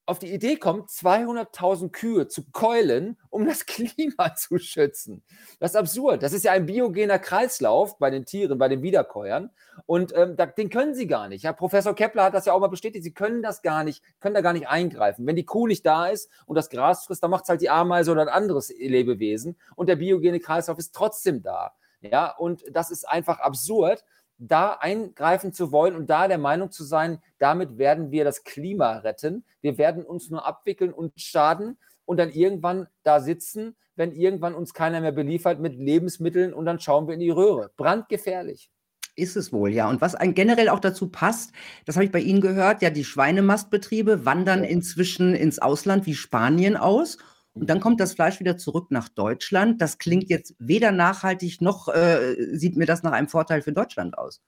auf 0.05 0.19
die 0.19 0.33
Idee 0.33 0.57
kommt, 0.57 0.89
200.000 0.89 1.91
Kühe 1.91 2.27
zu 2.27 2.43
keulen, 2.51 3.17
um 3.29 3.45
das 3.45 3.65
Klima 3.65 4.35
zu 4.35 4.57
schützen. 4.57 5.23
Das 5.59 5.71
ist 5.71 5.77
absurd. 5.77 6.23
Das 6.23 6.33
ist 6.33 6.43
ja 6.43 6.51
ein 6.51 6.65
biogener 6.65 7.19
Kreislauf 7.19 7.97
bei 7.99 8.09
den 8.09 8.25
Tieren, 8.25 8.57
bei 8.57 8.67
den 8.67 8.81
Wiederkäuern. 8.81 9.51
Und 9.85 10.13
ähm, 10.15 10.35
da, 10.35 10.45
den 10.45 10.69
können 10.69 10.93
sie 10.93 11.07
gar 11.07 11.29
nicht. 11.29 11.43
Ja, 11.43 11.53
Professor 11.53 11.95
Kepler 11.95 12.25
hat 12.25 12.33
das 12.33 12.45
ja 12.45 12.53
auch 12.53 12.59
mal 12.59 12.67
bestätigt. 12.67 13.03
Sie 13.03 13.13
können 13.13 13.41
das 13.41 13.61
gar 13.61 13.83
nicht, 13.83 14.03
können 14.19 14.35
da 14.35 14.41
gar 14.41 14.53
nicht 14.53 14.67
eingreifen. 14.67 15.25
Wenn 15.25 15.37
die 15.37 15.45
Kuh 15.45 15.67
nicht 15.67 15.85
da 15.85 16.07
ist 16.07 16.29
und 16.45 16.55
das 16.55 16.69
Gras 16.69 17.05
frisst, 17.05 17.23
dann 17.23 17.31
macht 17.31 17.43
es 17.43 17.49
halt 17.49 17.61
die 17.61 17.69
Ameise 17.69 18.11
oder 18.11 18.23
ein 18.23 18.29
anderes 18.29 18.73
Lebewesen. 18.77 19.57
Und 19.75 19.87
der 19.87 19.95
biogene 19.95 20.39
Kreislauf 20.39 20.79
ist 20.79 20.93
trotzdem 20.93 21.41
da. 21.41 21.73
Ja, 22.01 22.35
und 22.35 22.65
das 22.69 22.91
ist 22.91 23.07
einfach 23.07 23.39
absurd 23.39 24.03
da 24.37 24.73
eingreifen 24.73 25.53
zu 25.53 25.71
wollen 25.71 25.95
und 25.95 26.09
da 26.09 26.27
der 26.27 26.37
Meinung 26.37 26.71
zu 26.71 26.83
sein, 26.83 27.19
damit 27.37 27.77
werden 27.77 28.11
wir 28.11 28.23
das 28.23 28.43
Klima 28.43 28.97
retten. 28.97 29.45
Wir 29.61 29.77
werden 29.77 30.03
uns 30.03 30.29
nur 30.29 30.45
abwickeln 30.45 30.93
und 30.93 31.13
schaden 31.15 31.77
und 32.05 32.17
dann 32.17 32.29
irgendwann 32.29 32.87
da 33.03 33.19
sitzen, 33.19 33.75
wenn 33.95 34.11
irgendwann 34.11 34.55
uns 34.55 34.73
keiner 34.73 35.01
mehr 35.01 35.11
beliefert 35.11 35.59
mit 35.59 35.75
Lebensmitteln 35.75 36.53
und 36.53 36.65
dann 36.65 36.79
schauen 36.79 37.07
wir 37.07 37.13
in 37.13 37.19
die 37.19 37.29
Röhre. 37.29 37.71
Brandgefährlich. 37.77 38.69
Ist 39.15 39.35
es 39.35 39.53
wohl, 39.53 39.71
ja. 39.71 39.87
Und 39.87 40.01
was 40.01 40.15
generell 40.19 40.69
auch 40.69 40.79
dazu 40.79 41.07
passt, 41.09 41.51
das 41.85 41.95
habe 41.95 42.05
ich 42.05 42.11
bei 42.11 42.19
Ihnen 42.19 42.41
gehört, 42.41 42.81
ja, 42.81 42.89
die 42.89 43.03
Schweinemastbetriebe 43.03 44.25
wandern 44.25 44.63
inzwischen 44.63 45.35
ins 45.35 45.59
Ausland 45.59 46.07
wie 46.07 46.15
Spanien 46.15 46.75
aus 46.75 47.19
und 47.53 47.69
dann 47.69 47.79
kommt 47.79 47.99
das 47.99 48.13
Fleisch 48.13 48.39
wieder 48.39 48.57
zurück 48.57 48.87
nach 48.89 49.09
Deutschland. 49.09 49.81
Das 49.81 49.97
klingt 49.97 50.29
jetzt 50.29 50.55
weder 50.59 50.91
nachhaltig 50.91 51.61
noch 51.61 51.87
äh, 51.87 52.35
sieht 52.55 52.75
mir 52.75 52.85
das 52.85 53.03
nach 53.03 53.11
einem 53.11 53.27
Vorteil 53.27 53.61
für 53.61 53.73
Deutschland 53.73 54.17
aus. 54.17 54.41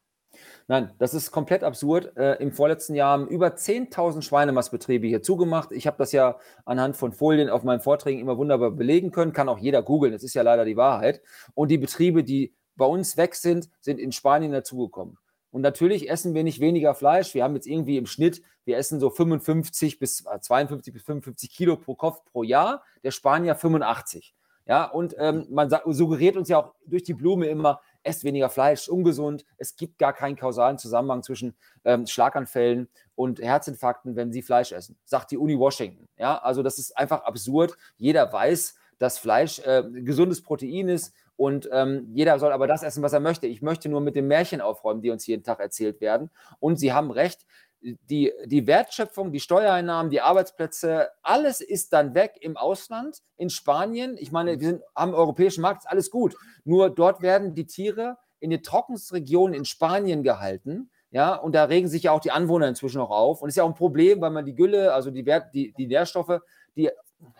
Nein, 0.68 0.92
das 0.98 1.14
ist 1.14 1.32
komplett 1.32 1.64
absurd. 1.64 2.18
Äh, 2.18 2.36
Im 2.42 2.52
vorletzten 2.52 2.96
Jahr 2.96 3.12
haben 3.12 3.28
über 3.28 3.56
10.000 3.56 4.22
Schweinemastbetriebe 4.22 5.08
hier 5.08 5.22
zugemacht. 5.22 5.72
Ich 5.72 5.88
habe 5.88 5.98
das 5.98 6.12
ja 6.12 6.40
anhand 6.66 6.98
von 6.98 7.14
Folien 7.14 7.50
auf 7.50 7.64
meinen 7.64 7.82
Vorträgen 7.82 8.20
immer 8.20 8.38
wunderbar 8.38 8.72
belegen 8.72 9.12
können. 9.12 9.34
Kann 9.34 9.50
auch 9.50 9.60
jeder 9.60 9.84
googeln. 9.84 10.12
Das 10.12 10.24
ist 10.24 10.34
ja 10.34 10.42
leider 10.42 10.66
die 10.66 10.76
Wahrheit. 10.76 11.22
Und 11.54 11.70
die 11.70 11.78
Betriebe, 11.78 12.24
die 12.24 12.56
bei 12.76 12.86
uns 12.86 13.16
weg 13.16 13.36
sind, 13.36 13.70
sind 13.80 14.00
in 14.00 14.12
Spanien 14.12 14.52
dazugekommen. 14.52 15.18
Und 15.56 15.62
natürlich 15.62 16.10
essen 16.10 16.34
wir 16.34 16.44
nicht 16.44 16.60
weniger 16.60 16.94
Fleisch. 16.94 17.34
Wir 17.34 17.46
haben 17.46 17.56
jetzt 17.56 17.66
irgendwie 17.66 17.96
im 17.96 18.08
Schnitt, 18.08 18.42
wir 18.66 18.76
essen 18.76 19.00
so 19.00 19.10
55 19.10 20.00
bis 20.00 20.26
52 20.42 20.92
äh, 20.92 20.94
bis 20.94 21.04
55 21.04 21.50
Kilo 21.50 21.78
pro 21.78 21.96
Kopf 21.96 22.26
pro 22.26 22.44
Jahr. 22.44 22.84
Der 23.06 23.12
Spanier 23.12 23.56
85. 23.56 24.36
Ja, 24.66 24.84
und 24.84 25.16
ähm, 25.18 25.48
man 25.50 25.70
suggeriert 25.86 26.36
uns 26.36 26.50
ja 26.50 26.58
auch 26.58 26.74
durch 26.86 27.04
die 27.04 27.14
Blume 27.14 27.48
immer, 27.48 27.80
esst 28.04 28.26
weniger 28.26 28.50
Fleisch, 28.50 28.90
ungesund. 28.90 29.46
Es 29.58 29.78
gibt 29.78 29.98
gar 29.98 30.12
keinen 30.12 30.36
kausalen 30.36 30.78
Zusammenhang 30.78 31.24
zwischen 31.24 31.56
ähm, 31.86 32.06
Schlaganfällen 32.06 32.90
und 33.16 33.40
Herzinfarkten, 33.40 34.18
wenn 34.18 34.34
sie 34.34 34.42
Fleisch 34.42 34.74
essen, 34.74 34.98
sagt 35.06 35.32
die 35.32 35.38
Uni 35.38 35.58
Washington. 35.58 36.10
Ja, 36.18 36.38
also 36.38 36.64
das 36.64 36.80
ist 36.80 36.98
einfach 36.98 37.24
absurd. 37.24 37.78
Jeder 37.96 38.34
weiß, 38.34 38.76
dass 38.98 39.18
Fleisch 39.18 39.60
äh, 39.60 39.84
gesundes 39.92 40.42
Protein 40.42 40.90
ist 40.90 41.14
und 41.38 41.70
ähm, 41.72 42.08
jeder 42.14 42.40
soll 42.40 42.54
aber 42.54 42.68
das 42.68 42.84
essen, 42.84 43.04
was 43.04 43.14
er 43.14 43.20
möchte. 43.20 43.48
Ich 43.48 43.62
möchte 43.62 43.90
nur 43.90 44.02
mit 44.02 44.16
den 44.16 44.28
Märchen 44.28 44.62
aufräumen, 44.62 45.02
die 45.02 45.12
uns 45.12 45.28
jeden 45.28 45.44
Tag 45.44 45.60
erzählt 45.60 46.00
werden. 46.00 46.30
Und 46.60 46.80
Sie 46.80 46.94
haben 46.94 47.12
recht, 47.12 47.46
die, 47.82 48.32
die 48.46 48.68
Wertschöpfung, 48.68 49.32
die 49.32 49.40
Steuereinnahmen, 49.40 50.10
die 50.10 50.22
Arbeitsplätze, 50.22 51.10
alles 51.22 51.62
ist 51.62 51.94
dann 51.94 52.16
weg 52.16 52.38
im 52.40 52.58
Ausland, 52.58 53.22
in 53.38 53.50
Spanien. 53.50 54.18
Ich 54.18 54.32
meine, 54.32 54.60
wir 54.60 54.68
sind, 54.68 54.82
haben 54.96 55.14
europäischen 55.14 55.62
Markt, 55.62 55.84
ist 55.84 55.90
alles 55.90 56.10
gut. 56.10 56.36
Nur 56.64 56.90
dort 56.90 57.22
werden 57.22 57.54
die 57.54 57.68
Tiere 57.68 58.18
in 58.40 58.50
den 58.50 58.64
trockensten 58.64 59.26
in 59.54 59.66
Spanien 59.66 60.24
gehalten. 60.24 60.90
Ja, 61.12 61.36
und 61.36 61.54
da 61.54 61.66
regen 61.66 61.88
sich 61.88 62.04
ja 62.04 62.12
auch 62.12 62.20
die 62.20 62.32
Anwohner 62.32 62.68
inzwischen 62.68 62.98
noch 62.98 63.10
auf. 63.10 63.42
Und 63.42 63.50
ist 63.50 63.56
ja 63.56 63.64
auch 63.64 63.70
ein 63.70 63.76
Problem, 63.76 64.20
weil 64.22 64.32
man 64.32 64.46
die 64.46 64.56
Gülle, 64.56 64.94
also 64.94 65.12
die, 65.12 65.26
Wert, 65.26 65.54
die, 65.54 65.74
die 65.74 65.88
Nährstoffe, 65.88 66.42
die 66.76 66.90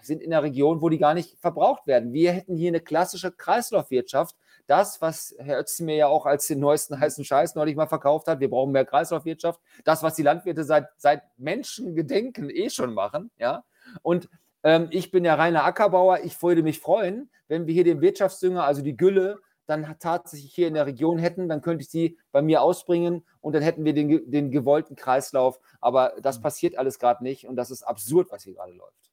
sind 0.02 0.22
in 0.22 0.32
der 0.32 0.44
Region, 0.44 0.82
wo 0.82 0.90
die 0.90 0.98
gar 0.98 1.14
nicht 1.14 1.40
verbraucht 1.40 1.88
werden. 1.88 2.14
Wir 2.14 2.32
hätten 2.32 2.56
hier 2.56 2.70
eine 2.70 2.82
klassische 2.82 3.32
Kreislaufwirtschaft. 3.32 4.36
Das, 4.68 5.02
was 5.02 5.36
Herr 5.38 5.60
Ötzi 5.60 5.84
mir 5.84 5.96
ja 5.96 6.08
auch 6.08 6.26
als 6.26 6.48
den 6.48 6.60
neuesten 6.60 7.00
heißen 7.00 7.24
Scheiß 7.24 7.56
neulich 7.56 7.76
mal 7.76 7.88
verkauft 7.88 8.28
hat, 8.28 8.40
wir 8.40 8.50
brauchen 8.50 8.72
mehr 8.72 8.86
Kreislaufwirtschaft. 8.86 9.60
Das, 9.84 10.04
was 10.04 10.16
die 10.16 10.24
Landwirte 10.24 10.64
seit, 10.64 10.88
seit 10.98 11.22
Menschengedenken 11.38 12.50
eh 12.50 12.70
schon 12.70 12.94
machen. 12.94 13.32
Ja? 13.38 13.64
Und 14.02 14.30
ähm, 14.64 14.88
ich 14.92 15.12
bin 15.12 15.24
ja 15.24 15.36
reiner 15.36 15.64
Ackerbauer. 15.64 16.20
Ich 16.24 16.42
würde 16.42 16.64
mich 16.64 16.80
freuen, 16.80 17.30
wenn 17.48 17.68
wir 17.68 17.74
hier 17.74 17.84
den 17.84 18.02
Wirtschaftsdünger, 18.02 18.64
also 18.64 18.82
die 18.82 18.98
Gülle, 18.98 19.40
dann 19.68 19.98
tatsächlich 20.00 20.54
hier 20.54 20.68
in 20.68 20.74
der 20.74 20.86
Region 20.86 21.18
hätten, 21.18 21.50
dann 21.50 21.62
könnte 21.62 21.84
ich 21.84 21.90
sie 21.90 22.18
bei 22.32 22.42
mir 22.42 22.62
ausbringen 22.62 23.26
und 23.42 23.54
dann 23.54 23.64
hätten 23.64 23.84
wir 23.84 23.94
den, 23.94 24.30
den 24.30 24.52
gewollten 24.52 24.96
Kreislauf. 24.96 25.60
Aber 25.82 26.14
das 26.22 26.40
mhm. 26.40 26.44
passiert 26.44 26.78
alles 26.78 27.00
gerade 27.00 27.24
nicht 27.24 27.48
und 27.48 27.56
das 27.56 27.72
ist 27.72 27.84
absurd, 27.84 28.32
was 28.32 28.44
hier 28.44 28.54
gerade 28.54 28.74
läuft. 28.74 29.12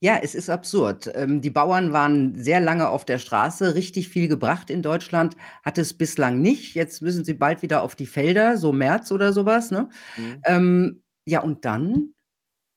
Ja, 0.00 0.18
es 0.22 0.34
ist 0.34 0.50
absurd. 0.50 1.10
Ähm, 1.14 1.40
die 1.40 1.50
Bauern 1.50 1.92
waren 1.92 2.34
sehr 2.42 2.60
lange 2.60 2.88
auf 2.88 3.04
der 3.04 3.18
Straße. 3.18 3.74
Richtig 3.74 4.08
viel 4.08 4.28
gebracht 4.28 4.68
in 4.70 4.82
Deutschland 4.82 5.36
hat 5.62 5.78
es 5.78 5.94
bislang 5.94 6.40
nicht. 6.40 6.74
Jetzt 6.74 7.02
müssen 7.02 7.24
sie 7.24 7.34
bald 7.34 7.62
wieder 7.62 7.82
auf 7.82 7.94
die 7.94 8.06
Felder, 8.06 8.56
so 8.56 8.72
März 8.72 9.12
oder 9.12 9.32
sowas. 9.32 9.70
Ne? 9.70 9.88
Mhm. 10.16 10.42
Ähm, 10.44 11.02
ja, 11.24 11.40
und 11.40 11.64
dann, 11.64 12.14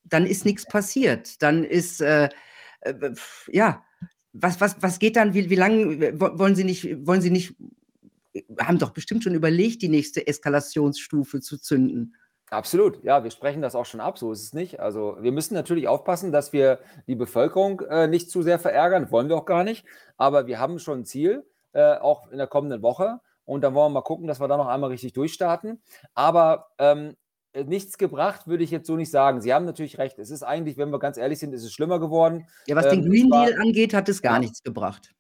dann 0.03 0.25
ist 0.25 0.45
nichts 0.45 0.65
passiert. 0.67 1.41
Dann 1.41 1.63
ist, 1.63 2.01
äh, 2.01 2.29
äh, 2.81 3.13
ja, 3.47 3.83
was, 4.33 4.61
was, 4.61 4.75
was 4.81 4.99
geht 4.99 5.15
dann? 5.15 5.33
Wie, 5.33 5.49
wie 5.49 5.55
lange 5.55 6.19
wollen 6.19 6.55
Sie 6.55 6.63
nicht, 6.63 7.05
wollen 7.05 7.21
Sie 7.21 7.31
nicht, 7.31 7.55
haben 8.59 8.79
doch 8.79 8.91
bestimmt 8.91 9.23
schon 9.23 9.35
überlegt, 9.35 9.81
die 9.81 9.89
nächste 9.89 10.27
Eskalationsstufe 10.27 11.39
zu 11.39 11.57
zünden. 11.57 12.15
Absolut, 12.49 13.03
ja, 13.03 13.23
wir 13.23 13.31
sprechen 13.31 13.61
das 13.61 13.73
auch 13.73 13.85
schon 13.85 13.99
ab, 13.99 14.19
so 14.19 14.31
ist 14.31 14.43
es 14.43 14.53
nicht. 14.53 14.79
Also 14.79 15.17
wir 15.19 15.31
müssen 15.31 15.55
natürlich 15.55 15.87
aufpassen, 15.87 16.31
dass 16.31 16.53
wir 16.53 16.79
die 17.07 17.15
Bevölkerung 17.15 17.81
äh, 17.81 18.07
nicht 18.07 18.29
zu 18.29 18.43
sehr 18.43 18.59
verärgern, 18.59 19.11
wollen 19.11 19.27
wir 19.27 19.37
auch 19.37 19.45
gar 19.45 19.63
nicht. 19.63 19.85
Aber 20.17 20.45
wir 20.45 20.59
haben 20.59 20.77
schon 20.77 20.99
ein 20.99 21.05
Ziel, 21.05 21.45
äh, 21.71 21.95
auch 21.95 22.29
in 22.29 22.37
der 22.37 22.47
kommenden 22.47 22.83
Woche. 22.83 23.19
Und 23.45 23.61
dann 23.61 23.73
wollen 23.73 23.91
wir 23.91 23.95
mal 23.95 24.03
gucken, 24.03 24.27
dass 24.27 24.39
wir 24.39 24.47
da 24.47 24.57
noch 24.57 24.67
einmal 24.67 24.91
richtig 24.91 25.13
durchstarten. 25.13 25.81
Aber 26.13 26.67
ähm, 26.77 27.09
äh, 27.09 27.15
nichts 27.65 27.97
gebracht, 27.97 28.47
würde 28.47 28.63
ich 28.63 28.71
jetzt 28.71 28.87
so 28.87 28.95
nicht 28.95 29.11
sagen. 29.11 29.41
Sie 29.41 29.53
haben 29.53 29.65
natürlich 29.65 29.97
recht. 29.97 30.17
Es 30.17 30.31
ist 30.31 30.43
eigentlich, 30.43 30.77
wenn 30.77 30.89
wir 30.89 30.99
ganz 30.99 31.17
ehrlich 31.17 31.39
sind, 31.39 31.53
ist 31.53 31.63
es 31.63 31.71
schlimmer 31.71 31.99
geworden. 31.99 32.47
Ja, 32.65 32.75
was 32.75 32.85
ähm, 32.85 33.01
den 33.03 33.09
Green 33.09 33.29
Deal 33.29 33.53
angeht, 33.61 33.93
hat 33.93 34.09
es 34.09 34.21
gar 34.21 34.33
ja. 34.33 34.39
nichts 34.39 34.63
gebracht. 34.63 35.13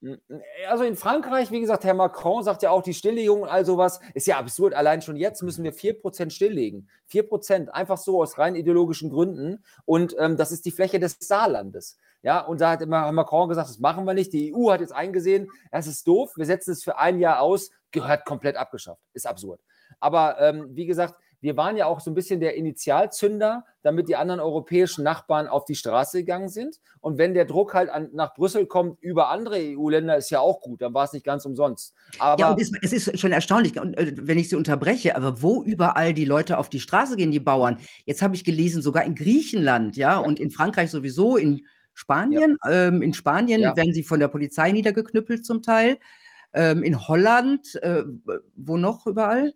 Also 0.67 0.83
in 0.83 0.95
Frankreich, 0.95 1.51
wie 1.51 1.59
gesagt, 1.59 1.83
Herr 1.83 1.93
Macron 1.93 2.43
sagt 2.43 2.63
ja 2.63 2.71
auch, 2.71 2.81
die 2.81 2.93
Stilllegung 2.93 3.41
und 3.43 3.49
all 3.49 3.65
sowas 3.65 3.99
ist 4.13 4.25
ja 4.25 4.37
absurd. 4.37 4.73
Allein 4.73 5.01
schon 5.01 5.15
jetzt 5.15 5.43
müssen 5.43 5.63
wir 5.63 5.73
4% 5.73 6.31
stilllegen. 6.31 6.89
4%, 7.11 7.69
einfach 7.69 7.97
so 7.97 8.21
aus 8.21 8.37
rein 8.37 8.55
ideologischen 8.55 9.11
Gründen. 9.11 9.63
Und 9.85 10.15
ähm, 10.17 10.35
das 10.35 10.51
ist 10.51 10.65
die 10.65 10.71
Fläche 10.71 10.99
des 10.99 11.17
Saarlandes. 11.19 11.97
Ja, 12.23 12.39
und 12.39 12.61
da 12.61 12.71
hat 12.71 12.81
immer 12.81 13.11
Macron 13.11 13.49
gesagt, 13.49 13.69
das 13.69 13.79
machen 13.79 14.05
wir 14.05 14.13
nicht. 14.13 14.31
Die 14.33 14.55
EU 14.55 14.71
hat 14.71 14.79
jetzt 14.79 14.93
eingesehen, 14.93 15.51
das 15.71 15.87
ist 15.87 16.07
doof, 16.07 16.31
wir 16.37 16.45
setzen 16.45 16.71
es 16.71 16.83
für 16.83 16.97
ein 16.97 17.19
Jahr 17.19 17.41
aus, 17.41 17.69
gehört 17.91 18.25
komplett 18.25 18.55
abgeschafft. 18.55 19.01
Ist 19.13 19.27
absurd. 19.27 19.59
Aber 19.99 20.39
ähm, 20.39 20.69
wie 20.71 20.85
gesagt, 20.85 21.15
wir 21.43 21.57
waren 21.57 21.75
ja 21.75 21.87
auch 21.87 21.99
so 21.99 22.09
ein 22.09 22.13
bisschen 22.13 22.39
der 22.39 22.55
Initialzünder, 22.55 23.65
damit 23.81 24.07
die 24.07 24.15
anderen 24.15 24.39
europäischen 24.39 25.03
Nachbarn 25.03 25.49
auf 25.49 25.65
die 25.65 25.75
Straße 25.75 26.19
gegangen 26.19 26.47
sind. 26.47 26.79
Und 27.01 27.17
wenn 27.17 27.33
der 27.33 27.43
Druck 27.43 27.73
halt 27.73 27.89
an, 27.89 28.09
nach 28.13 28.33
Brüssel 28.33 28.65
kommt 28.65 28.97
über 29.01 29.29
andere 29.29 29.57
EU-Länder, 29.57 30.15
ist 30.15 30.29
ja 30.29 30.39
auch 30.39 30.61
gut, 30.61 30.81
dann 30.81 30.93
war 30.93 31.03
es 31.03 31.11
nicht 31.11 31.25
ganz 31.25 31.45
umsonst. 31.45 31.93
Aber 32.17 32.39
ja, 32.39 32.51
und 32.51 32.61
es, 32.61 32.71
es 32.81 32.93
ist 32.93 33.19
schon 33.19 33.33
erstaunlich, 33.33 33.75
äh, 33.75 34.13
wenn 34.21 34.37
ich 34.37 34.47
Sie 34.47 34.55
unterbreche, 34.55 35.17
aber 35.17 35.41
wo 35.41 35.61
überall 35.63 36.13
die 36.13 36.23
Leute 36.23 36.57
auf 36.57 36.69
die 36.69 36.79
Straße 36.79 37.17
gehen, 37.17 37.31
die 37.31 37.41
Bauern. 37.41 37.77
Jetzt 38.05 38.21
habe 38.21 38.35
ich 38.35 38.45
gelesen, 38.45 38.81
sogar 38.81 39.03
in 39.03 39.13
Griechenland, 39.13 39.97
ja, 39.97 40.13
ja. 40.13 40.17
und 40.19 40.39
in 40.39 40.49
Frankreich 40.49 40.91
sowieso, 40.91 41.35
in 41.35 41.67
Spanien. 41.93 42.57
Ja. 42.63 42.87
Ähm, 42.87 43.01
in 43.01 43.13
Spanien 43.13 43.63
werden 43.63 43.93
sie 43.93 44.03
von 44.03 44.21
der 44.21 44.29
Polizei 44.29 44.71
niedergeknüppelt 44.71 45.45
zum 45.45 45.61
Teil. 45.61 45.97
Ähm, 46.53 46.83
in 46.83 47.05
Holland, 47.05 47.75
äh, 47.83 48.03
wo 48.55 48.77
noch 48.77 49.05
überall? 49.07 49.53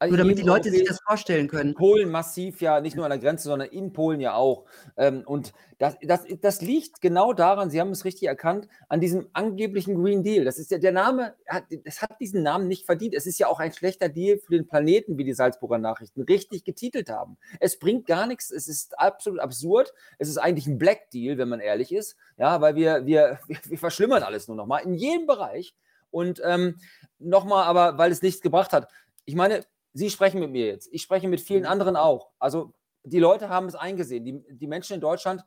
Also 0.00 0.16
Nur 0.16 0.24
damit 0.24 0.38
die 0.38 0.44
Leute 0.44 0.70
sich 0.70 0.84
das 0.84 0.98
vorstellen 1.06 1.46
können. 1.46 1.74
Polen 1.74 2.10
massiv 2.10 2.62
ja, 2.62 2.80
nicht 2.80 2.96
nur 2.96 3.04
an 3.04 3.10
der 3.10 3.18
Grenze, 3.18 3.48
sondern 3.48 3.68
in 3.68 3.92
Polen 3.92 4.18
ja 4.18 4.32
auch. 4.32 4.64
Ähm, 4.96 5.24
und 5.26 5.52
das, 5.76 5.98
das, 6.00 6.24
das 6.40 6.62
liegt 6.62 7.02
genau 7.02 7.34
daran, 7.34 7.68
Sie 7.68 7.78
haben 7.78 7.90
es 7.90 8.06
richtig 8.06 8.26
erkannt, 8.26 8.66
an 8.88 9.02
diesem 9.02 9.28
angeblichen 9.34 10.02
Green 10.02 10.22
Deal. 10.22 10.46
Das 10.46 10.58
ist 10.58 10.70
ja 10.70 10.78
der 10.78 10.92
Name, 10.92 11.34
hat, 11.46 11.64
das 11.84 12.00
hat 12.00 12.18
diesen 12.18 12.42
Namen 12.42 12.66
nicht 12.66 12.86
verdient. 12.86 13.14
Es 13.14 13.26
ist 13.26 13.38
ja 13.38 13.48
auch 13.48 13.60
ein 13.60 13.74
schlechter 13.74 14.08
Deal 14.08 14.38
für 14.38 14.52
den 14.54 14.66
Planeten, 14.66 15.18
wie 15.18 15.24
die 15.24 15.34
Salzburger 15.34 15.76
Nachrichten 15.76 16.22
richtig 16.22 16.64
getitelt 16.64 17.10
haben. 17.10 17.36
Es 17.60 17.78
bringt 17.78 18.06
gar 18.06 18.26
nichts, 18.26 18.50
es 18.50 18.68
ist 18.68 18.98
absolut 18.98 19.40
absurd. 19.40 19.92
Es 20.16 20.30
ist 20.30 20.38
eigentlich 20.38 20.66
ein 20.66 20.78
Black 20.78 21.10
Deal, 21.10 21.36
wenn 21.36 21.50
man 21.50 21.60
ehrlich 21.60 21.92
ist. 21.92 22.16
Ja, 22.38 22.62
weil 22.62 22.74
wir, 22.74 23.04
wir, 23.04 23.38
wir 23.64 23.78
verschlimmern 23.78 24.22
alles 24.22 24.48
nur 24.48 24.56
nochmal 24.56 24.82
in 24.82 24.94
jedem 24.94 25.26
Bereich. 25.26 25.74
Und 26.10 26.40
ähm, 26.42 26.80
nochmal, 27.18 27.64
aber 27.64 27.98
weil 27.98 28.10
es 28.10 28.22
nichts 28.22 28.40
gebracht 28.40 28.72
hat. 28.72 28.88
Ich 29.26 29.34
meine, 29.34 29.62
Sie 29.92 30.10
sprechen 30.10 30.40
mit 30.40 30.50
mir 30.50 30.66
jetzt. 30.66 30.88
Ich 30.92 31.02
spreche 31.02 31.28
mit 31.28 31.40
vielen 31.40 31.66
anderen 31.66 31.96
auch. 31.96 32.30
Also 32.38 32.74
die 33.02 33.18
Leute 33.18 33.48
haben 33.48 33.66
es 33.66 33.74
eingesehen. 33.74 34.24
Die, 34.24 34.44
die 34.48 34.66
Menschen 34.66 34.94
in 34.94 35.00
Deutschland 35.00 35.44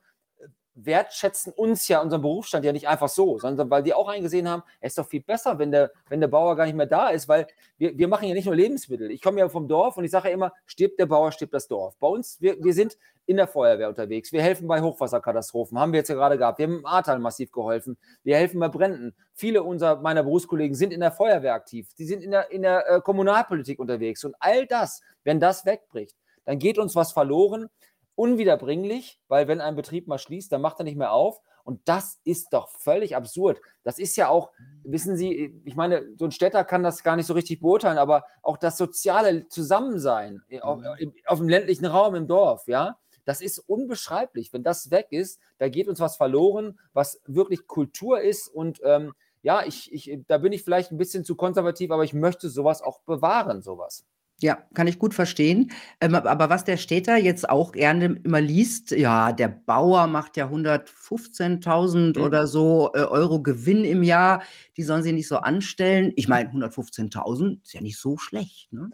wertschätzen 0.75 1.53
uns 1.53 1.87
ja, 1.87 2.01
unseren 2.01 2.21
Berufsstand 2.21 2.65
ja 2.65 2.71
nicht 2.71 2.87
einfach 2.87 3.09
so, 3.09 3.37
sondern 3.37 3.69
weil 3.69 3.83
die 3.83 3.93
auch 3.93 4.07
eingesehen 4.07 4.49
haben, 4.49 4.63
es 4.79 4.91
ist 4.91 4.97
doch 4.97 5.07
viel 5.07 5.21
besser, 5.21 5.59
wenn 5.59 5.71
der, 5.71 5.91
wenn 6.09 6.19
der 6.19 6.27
Bauer 6.27 6.55
gar 6.55 6.65
nicht 6.65 6.75
mehr 6.75 6.87
da 6.87 7.09
ist, 7.09 7.27
weil 7.27 7.47
wir, 7.77 7.97
wir 7.97 8.07
machen 8.07 8.27
ja 8.27 8.33
nicht 8.33 8.45
nur 8.45 8.55
Lebensmittel. 8.55 9.11
Ich 9.11 9.21
komme 9.21 9.39
ja 9.39 9.49
vom 9.49 9.67
Dorf 9.67 9.97
und 9.97 10.03
ich 10.03 10.11
sage 10.11 10.29
ja 10.29 10.33
immer, 10.33 10.51
stirbt 10.65 10.99
der 10.99 11.05
Bauer, 11.05 11.31
stirbt 11.31 11.53
das 11.53 11.67
Dorf. 11.67 11.95
Bei 11.99 12.07
uns, 12.07 12.41
wir, 12.41 12.61
wir 12.63 12.73
sind 12.73 12.97
in 13.25 13.37
der 13.37 13.47
Feuerwehr 13.47 13.87
unterwegs, 13.87 14.31
wir 14.31 14.41
helfen 14.41 14.67
bei 14.67 14.81
Hochwasserkatastrophen, 14.81 15.79
haben 15.79 15.93
wir 15.93 15.99
jetzt 15.99 16.09
ja 16.09 16.15
gerade 16.15 16.37
gehabt, 16.37 16.59
wir 16.59 16.65
haben 16.65 16.79
im 16.79 16.85
Ahrtal 16.85 17.19
massiv 17.19 17.51
geholfen, 17.51 17.97
wir 18.23 18.35
helfen 18.35 18.59
bei 18.59 18.67
Bränden. 18.67 19.15
Viele 19.33 19.63
unserer, 19.63 20.01
meiner 20.01 20.23
Berufskollegen 20.23 20.75
sind 20.75 20.91
in 20.91 20.99
der 20.99 21.11
Feuerwehr 21.11 21.53
aktiv, 21.53 21.93
die 21.97 22.05
sind 22.05 22.21
in 22.21 22.31
der, 22.31 22.51
in 22.51 22.63
der 22.63 22.89
äh, 22.89 23.01
Kommunalpolitik 23.01 23.79
unterwegs 23.79 24.23
und 24.25 24.35
all 24.39 24.65
das, 24.65 25.01
wenn 25.23 25.39
das 25.39 25.65
wegbricht, 25.65 26.17
dann 26.45 26.59
geht 26.59 26.77
uns 26.77 26.95
was 26.95 27.13
verloren, 27.13 27.69
unwiederbringlich, 28.15 29.19
weil 29.27 29.47
wenn 29.47 29.61
ein 29.61 29.75
Betrieb 29.75 30.07
mal 30.07 30.17
schließt, 30.17 30.51
dann 30.51 30.61
macht 30.61 30.79
er 30.79 30.83
nicht 30.83 30.97
mehr 30.97 31.11
auf. 31.11 31.41
Und 31.63 31.79
das 31.85 32.19
ist 32.25 32.51
doch 32.51 32.67
völlig 32.69 33.15
absurd. 33.15 33.61
Das 33.83 33.97
ist 33.97 34.17
ja 34.17 34.27
auch, 34.27 34.51
wissen 34.83 35.15
Sie, 35.15 35.61
ich 35.63 35.75
meine, 35.75 36.05
so 36.17 36.25
ein 36.25 36.31
Städter 36.31 36.65
kann 36.65 36.83
das 36.83 37.03
gar 37.03 37.15
nicht 37.15 37.25
so 37.25 37.33
richtig 37.33 37.61
beurteilen, 37.61 37.97
aber 37.97 38.25
auch 38.41 38.57
das 38.57 38.77
soziale 38.77 39.47
Zusammensein 39.47 40.41
auf, 40.61 40.81
mhm. 40.81 41.13
auf 41.25 41.39
dem 41.39 41.47
ländlichen 41.47 41.85
Raum 41.85 42.15
im 42.15 42.27
Dorf, 42.27 42.67
ja, 42.67 42.97
das 43.25 43.41
ist 43.41 43.59
unbeschreiblich. 43.59 44.51
Wenn 44.51 44.63
das 44.63 44.91
weg 44.91 45.07
ist, 45.11 45.39
da 45.57 45.69
geht 45.69 45.87
uns 45.87 45.99
was 45.99 46.17
verloren, 46.17 46.79
was 46.91 47.21
wirklich 47.25 47.67
Kultur 47.67 48.21
ist. 48.21 48.47
Und 48.47 48.81
ähm, 48.83 49.13
ja, 49.41 49.63
ich, 49.65 49.93
ich, 49.93 50.19
da 50.27 50.37
bin 50.37 50.51
ich 50.53 50.63
vielleicht 50.63 50.91
ein 50.91 50.97
bisschen 50.97 51.23
zu 51.23 51.35
konservativ, 51.35 51.91
aber 51.91 52.03
ich 52.03 52.13
möchte 52.13 52.49
sowas 52.49 52.81
auch 52.81 52.99
bewahren, 53.01 53.61
sowas. 53.61 54.05
Ja, 54.41 54.63
kann 54.73 54.87
ich 54.87 54.99
gut 54.99 55.13
verstehen. 55.13 55.71
Ähm, 56.01 56.15
aber 56.15 56.49
was 56.49 56.65
der 56.65 56.77
Städter 56.77 57.15
jetzt 57.15 57.49
auch 57.49 57.71
gerne 57.71 58.19
immer 58.23 58.41
liest, 58.41 58.91
ja, 58.91 59.31
der 59.31 59.47
Bauer 59.47 60.07
macht 60.07 60.35
ja 60.35 60.47
115.000 60.47 62.17
mhm. 62.17 62.25
oder 62.25 62.47
so 62.47 62.91
äh, 62.93 62.99
Euro 62.99 63.41
Gewinn 63.41 63.85
im 63.85 64.03
Jahr, 64.03 64.43
die 64.75 64.83
sollen 64.83 65.03
sie 65.03 65.13
nicht 65.13 65.27
so 65.27 65.37
anstellen. 65.37 66.11
Ich 66.15 66.27
meine, 66.27 66.49
115.000 66.49 67.63
ist 67.63 67.73
ja 67.73 67.81
nicht 67.81 67.97
so 67.97 68.17
schlecht. 68.17 68.73
Ne? 68.73 68.89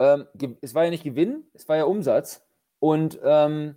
Ähm, 0.00 0.26
es 0.62 0.74
war 0.74 0.84
ja 0.84 0.90
nicht 0.90 1.04
Gewinn, 1.04 1.44
es 1.54 1.68
war 1.68 1.76
ja 1.76 1.84
Umsatz. 1.84 2.42
Und 2.80 3.18
ähm, 3.22 3.76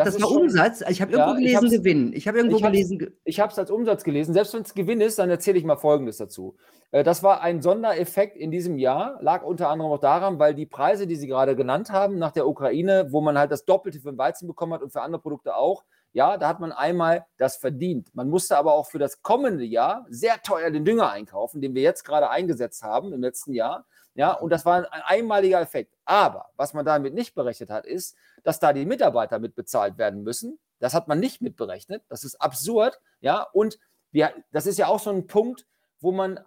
Ach, 0.00 0.04
das, 0.04 0.14
das 0.14 0.22
war 0.22 0.30
schon, 0.30 0.42
Umsatz? 0.42 0.84
Ich 0.88 1.02
habe 1.02 1.12
irgendwo 1.12 1.32
ja, 1.40 1.58
gelesen 1.58 1.70
Gewinn. 1.70 2.12
Ich 2.12 2.28
habe 2.28 2.38
irgendwo 2.38 2.56
ich 2.56 2.62
gelesen. 2.62 3.14
Ich 3.24 3.40
habe 3.40 3.52
es 3.52 3.58
als 3.58 3.70
Umsatz 3.70 4.04
gelesen. 4.04 4.32
Selbst 4.34 4.54
wenn 4.54 4.62
es 4.62 4.74
Gewinn 4.74 5.00
ist, 5.00 5.18
dann 5.18 5.30
erzähle 5.30 5.58
ich 5.58 5.64
mal 5.64 5.76
Folgendes 5.76 6.16
dazu. 6.16 6.56
Äh, 6.90 7.04
das 7.04 7.22
war 7.22 7.42
ein 7.42 7.62
Sondereffekt 7.62 8.36
in 8.36 8.50
diesem 8.50 8.78
Jahr, 8.78 9.18
lag 9.20 9.42
unter 9.42 9.68
anderem 9.68 9.92
auch 9.92 10.00
daran, 10.00 10.38
weil 10.38 10.54
die 10.54 10.66
Preise, 10.66 11.06
die 11.06 11.16
Sie 11.16 11.26
gerade 11.26 11.56
genannt 11.56 11.90
haben, 11.90 12.18
nach 12.18 12.32
der 12.32 12.46
Ukraine, 12.46 13.08
wo 13.10 13.20
man 13.20 13.38
halt 13.38 13.50
das 13.50 13.64
Doppelte 13.64 14.00
für 14.00 14.10
den 14.10 14.18
Weizen 14.18 14.46
bekommen 14.46 14.72
hat 14.74 14.82
und 14.82 14.92
für 14.92 15.02
andere 15.02 15.20
Produkte 15.20 15.56
auch, 15.56 15.84
ja, 16.12 16.38
da 16.38 16.48
hat 16.48 16.60
man 16.60 16.72
einmal 16.72 17.26
das 17.36 17.56
verdient. 17.56 18.14
Man 18.14 18.30
musste 18.30 18.56
aber 18.56 18.72
auch 18.72 18.86
für 18.86 18.98
das 18.98 19.22
kommende 19.22 19.64
Jahr 19.64 20.06
sehr 20.08 20.40
teuer 20.42 20.70
den 20.70 20.86
Dünger 20.86 21.10
einkaufen, 21.10 21.60
den 21.60 21.74
wir 21.74 21.82
jetzt 21.82 22.04
gerade 22.04 22.30
eingesetzt 22.30 22.82
haben 22.82 23.12
im 23.12 23.20
letzten 23.20 23.52
Jahr. 23.52 23.84
Ja, 24.16 24.32
und 24.32 24.50
das 24.50 24.64
war 24.64 24.90
ein 24.90 25.02
einmaliger 25.04 25.60
Effekt. 25.60 25.94
Aber 26.06 26.50
was 26.56 26.72
man 26.72 26.86
damit 26.86 27.12
nicht 27.12 27.34
berechnet 27.34 27.68
hat, 27.68 27.84
ist, 27.84 28.16
dass 28.44 28.58
da 28.58 28.72
die 28.72 28.86
Mitarbeiter 28.86 29.38
mit 29.38 29.54
bezahlt 29.54 29.98
werden 29.98 30.22
müssen. 30.22 30.58
Das 30.78 30.94
hat 30.94 31.06
man 31.06 31.20
nicht 31.20 31.42
mitberechnet. 31.42 32.02
Das 32.08 32.24
ist 32.24 32.36
absurd. 32.36 32.98
Ja, 33.20 33.42
und 33.42 33.78
wir, 34.12 34.32
das 34.52 34.66
ist 34.66 34.78
ja 34.78 34.86
auch 34.86 35.00
so 35.00 35.10
ein 35.10 35.26
Punkt, 35.26 35.66
wo 36.00 36.12
man, 36.12 36.40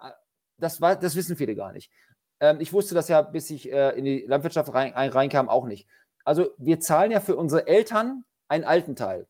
das, 0.58 0.82
war, 0.82 0.96
das 0.96 1.16
wissen 1.16 1.36
viele 1.36 1.56
gar 1.56 1.72
nicht. 1.72 1.92
Ähm, 2.40 2.60
ich 2.60 2.74
wusste 2.74 2.96
das 2.96 3.08
ja, 3.08 3.22
bis 3.22 3.52
ich 3.52 3.72
äh, 3.72 3.92
in 3.92 4.04
die 4.04 4.26
Landwirtschaft 4.28 4.74
rein, 4.74 4.94
reinkam, 4.94 5.48
auch 5.48 5.66
nicht. 5.66 5.88
Also 6.26 6.50
wir 6.58 6.80
zahlen 6.80 7.12
ja 7.12 7.20
für 7.20 7.36
unsere 7.36 7.68
Eltern 7.68 8.26
einen 8.48 8.64
alten 8.64 8.96
Teil. 8.96 9.28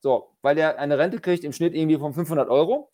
So, 0.00 0.30
weil 0.40 0.54
der 0.54 0.78
eine 0.78 0.96
Rente 0.96 1.20
kriegt 1.20 1.44
im 1.44 1.52
Schnitt 1.52 1.74
irgendwie 1.74 1.98
von 1.98 2.14
500 2.14 2.48
Euro. 2.48 2.90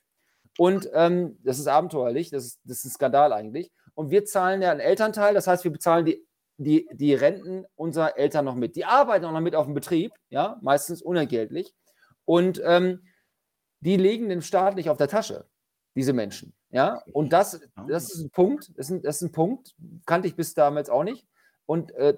Und 0.59 0.91
ähm, 0.93 1.39
das 1.45 1.61
ist 1.61 1.69
abenteuerlich, 1.69 2.31
das 2.31 2.45
ist, 2.45 2.61
das 2.65 2.79
ist 2.79 2.87
ein 2.87 2.91
Skandal 2.91 3.33
eigentlich 3.33 3.71
und 3.99 4.13
wir 4.13 4.25
zahlen 4.25 4.63
ja 4.63 4.71
einen 4.71 4.79
Elternteil, 4.79 5.35
das 5.35 5.49
heißt, 5.49 5.65
wir 5.65 5.73
bezahlen 5.73 6.05
die, 6.05 6.25
die, 6.57 6.89
die 6.93 7.15
Renten 7.15 7.65
unserer 7.75 8.17
Eltern 8.17 8.45
noch 8.45 8.55
mit. 8.55 8.77
Die 8.77 8.85
arbeiten 8.85 9.25
auch 9.25 9.33
noch 9.33 9.41
mit 9.41 9.57
auf 9.57 9.65
dem 9.65 9.75
Betrieb, 9.75 10.13
ja, 10.31 10.57
meistens 10.63 11.03
unentgeltlich. 11.03 11.75
Und 12.25 12.63
ähm, 12.65 13.03
die 13.81 13.97
legen 13.97 14.29
den 14.29 14.41
Staat 14.41 14.77
nicht 14.77 14.89
auf 14.89 14.99
der 14.99 15.09
Tasche, 15.09 15.49
diese 15.97 16.13
Menschen. 16.13 16.55
Ja, 16.71 17.03
und 17.13 17.33
das, 17.33 17.61
das 17.89 18.15
ist 18.15 18.21
ein 18.21 18.31
Punkt, 18.31 18.71
das 18.79 18.89
ist 18.89 18.91
ein, 18.93 19.03
das 19.03 19.17
ist 19.17 19.23
ein 19.23 19.33
Punkt, 19.33 19.75
kannte 20.07 20.29
ich 20.29 20.37
bis 20.37 20.55
damals 20.55 20.91
auch 20.91 21.03
nicht. 21.03 21.27
Und 21.67 21.91
äh, 21.97 22.17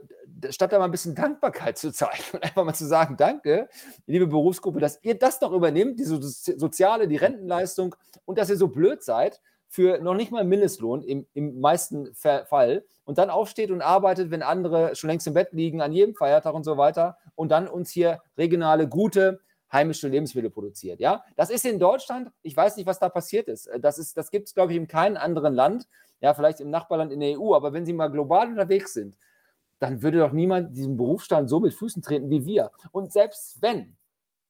statt 0.51 0.73
da 0.73 0.79
mal 0.79 0.85
ein 0.85 0.91
bisschen 0.91 1.15
Dankbarkeit 1.15 1.79
zu 1.79 1.93
zeigen 1.95 2.25
und 2.35 2.43
einfach 2.43 2.63
mal 2.63 2.75
zu 2.75 2.87
sagen, 2.87 3.17
danke, 3.17 3.71
liebe 4.05 4.27
Berufsgruppe, 4.27 4.81
dass 4.81 5.03
ihr 5.03 5.19
das 5.19 5.39
doch 5.39 5.53
übernimmt, 5.53 5.99
diese 5.99 6.21
soziale, 6.21 7.09
die 7.09 7.17
Rentenleistung 7.17 7.97
und 8.27 8.37
dass 8.37 8.51
ihr 8.51 8.59
so 8.59 8.69
blöd 8.69 9.03
seid, 9.03 9.41
für 9.71 10.01
noch 10.01 10.15
nicht 10.15 10.33
mal 10.33 10.43
Mindestlohn 10.43 11.03
im, 11.05 11.27
im 11.33 11.61
meisten 11.61 12.13
Fall 12.15 12.85
und 13.05 13.19
dann 13.19 13.31
aufsteht 13.31 13.71
und 13.71 13.83
arbeitet, 13.83 14.33
wenn 14.33 14.43
andere 14.43 14.97
schon 14.97 15.09
längst 15.09 15.29
im 15.29 15.35
Bett 15.35 15.53
liegen, 15.53 15.81
an 15.81 15.93
jedem 15.93 16.17
Feiertag 16.17 16.55
und 16.55 16.65
so 16.65 16.77
weiter 16.77 17.17
und 17.37 17.51
dann 17.51 17.69
uns 17.69 17.91
hier 17.91 18.21
regionale, 18.37 18.89
gute, 18.89 19.41
heimische 19.73 20.09
Lebensmittel 20.09 20.51
produziert. 20.51 20.99
Ja, 20.99 21.25
das 21.37 21.51
ist 21.51 21.65
in 21.65 21.79
Deutschland, 21.79 22.33
ich 22.43 22.57
weiß 22.57 22.77
nicht, 22.77 22.87
was 22.87 22.99
da 22.99 23.09
passiert 23.09 23.47
ist. 23.47 23.71
Das, 23.81 24.13
das 24.13 24.31
gibt 24.33 24.49
es, 24.49 24.55
glaube 24.55 24.73
ich, 24.73 24.77
in 24.77 24.89
keinem 24.89 25.17
anderen 25.17 25.55
Land, 25.55 25.87
ja, 26.21 26.35
vielleicht 26.35 26.61
im 26.61 26.71
Nachbarland 26.71 27.13
in 27.13 27.21
der 27.21 27.41
EU, 27.41 27.55
aber 27.55 27.73
wenn 27.73 27.87
Sie 27.87 27.93
mal 27.93 28.09
global 28.09 28.49
unterwegs 28.49 28.93
sind, 28.93 29.17
dann 29.79 30.03
würde 30.03 30.19
doch 30.19 30.33
niemand 30.33 30.77
diesen 30.77 30.97
Berufsstand 30.97 31.49
so 31.49 31.61
mit 31.61 31.75
Füßen 31.75 32.03
treten 32.03 32.29
wie 32.29 32.45
wir. 32.45 32.73
Und 32.91 33.13
selbst 33.13 33.63
wenn, 33.63 33.97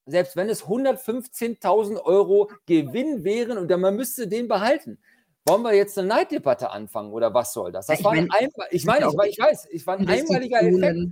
selbst 0.07 0.35
wenn 0.35 0.49
es 0.49 0.65
115.000 0.65 2.01
Euro 2.03 2.49
Gewinn 2.65 3.23
wären 3.23 3.57
und 3.59 3.69
dann 3.69 3.81
man 3.81 3.95
müsste 3.95 4.27
den 4.27 4.47
behalten, 4.47 4.99
wollen 5.45 5.63
wir 5.63 5.73
jetzt 5.73 5.97
eine 5.97 6.07
Neiddebatte 6.07 6.69
anfangen 6.69 7.11
oder 7.11 7.33
was 7.33 7.53
soll 7.53 7.71
das? 7.71 7.87
Das 7.87 7.99
ich 7.99 8.05
war 8.05 8.13
mein, 8.13 8.29
ein, 8.31 8.49
ich 8.71 8.85
meine, 8.85 9.07
ich, 9.07 9.31
ich 9.31 9.39
weiß, 9.39 9.67
es 9.71 9.87
war 9.87 9.97
ein 9.97 10.07
einmaliger 10.07 10.61
Effekt. 10.61 11.09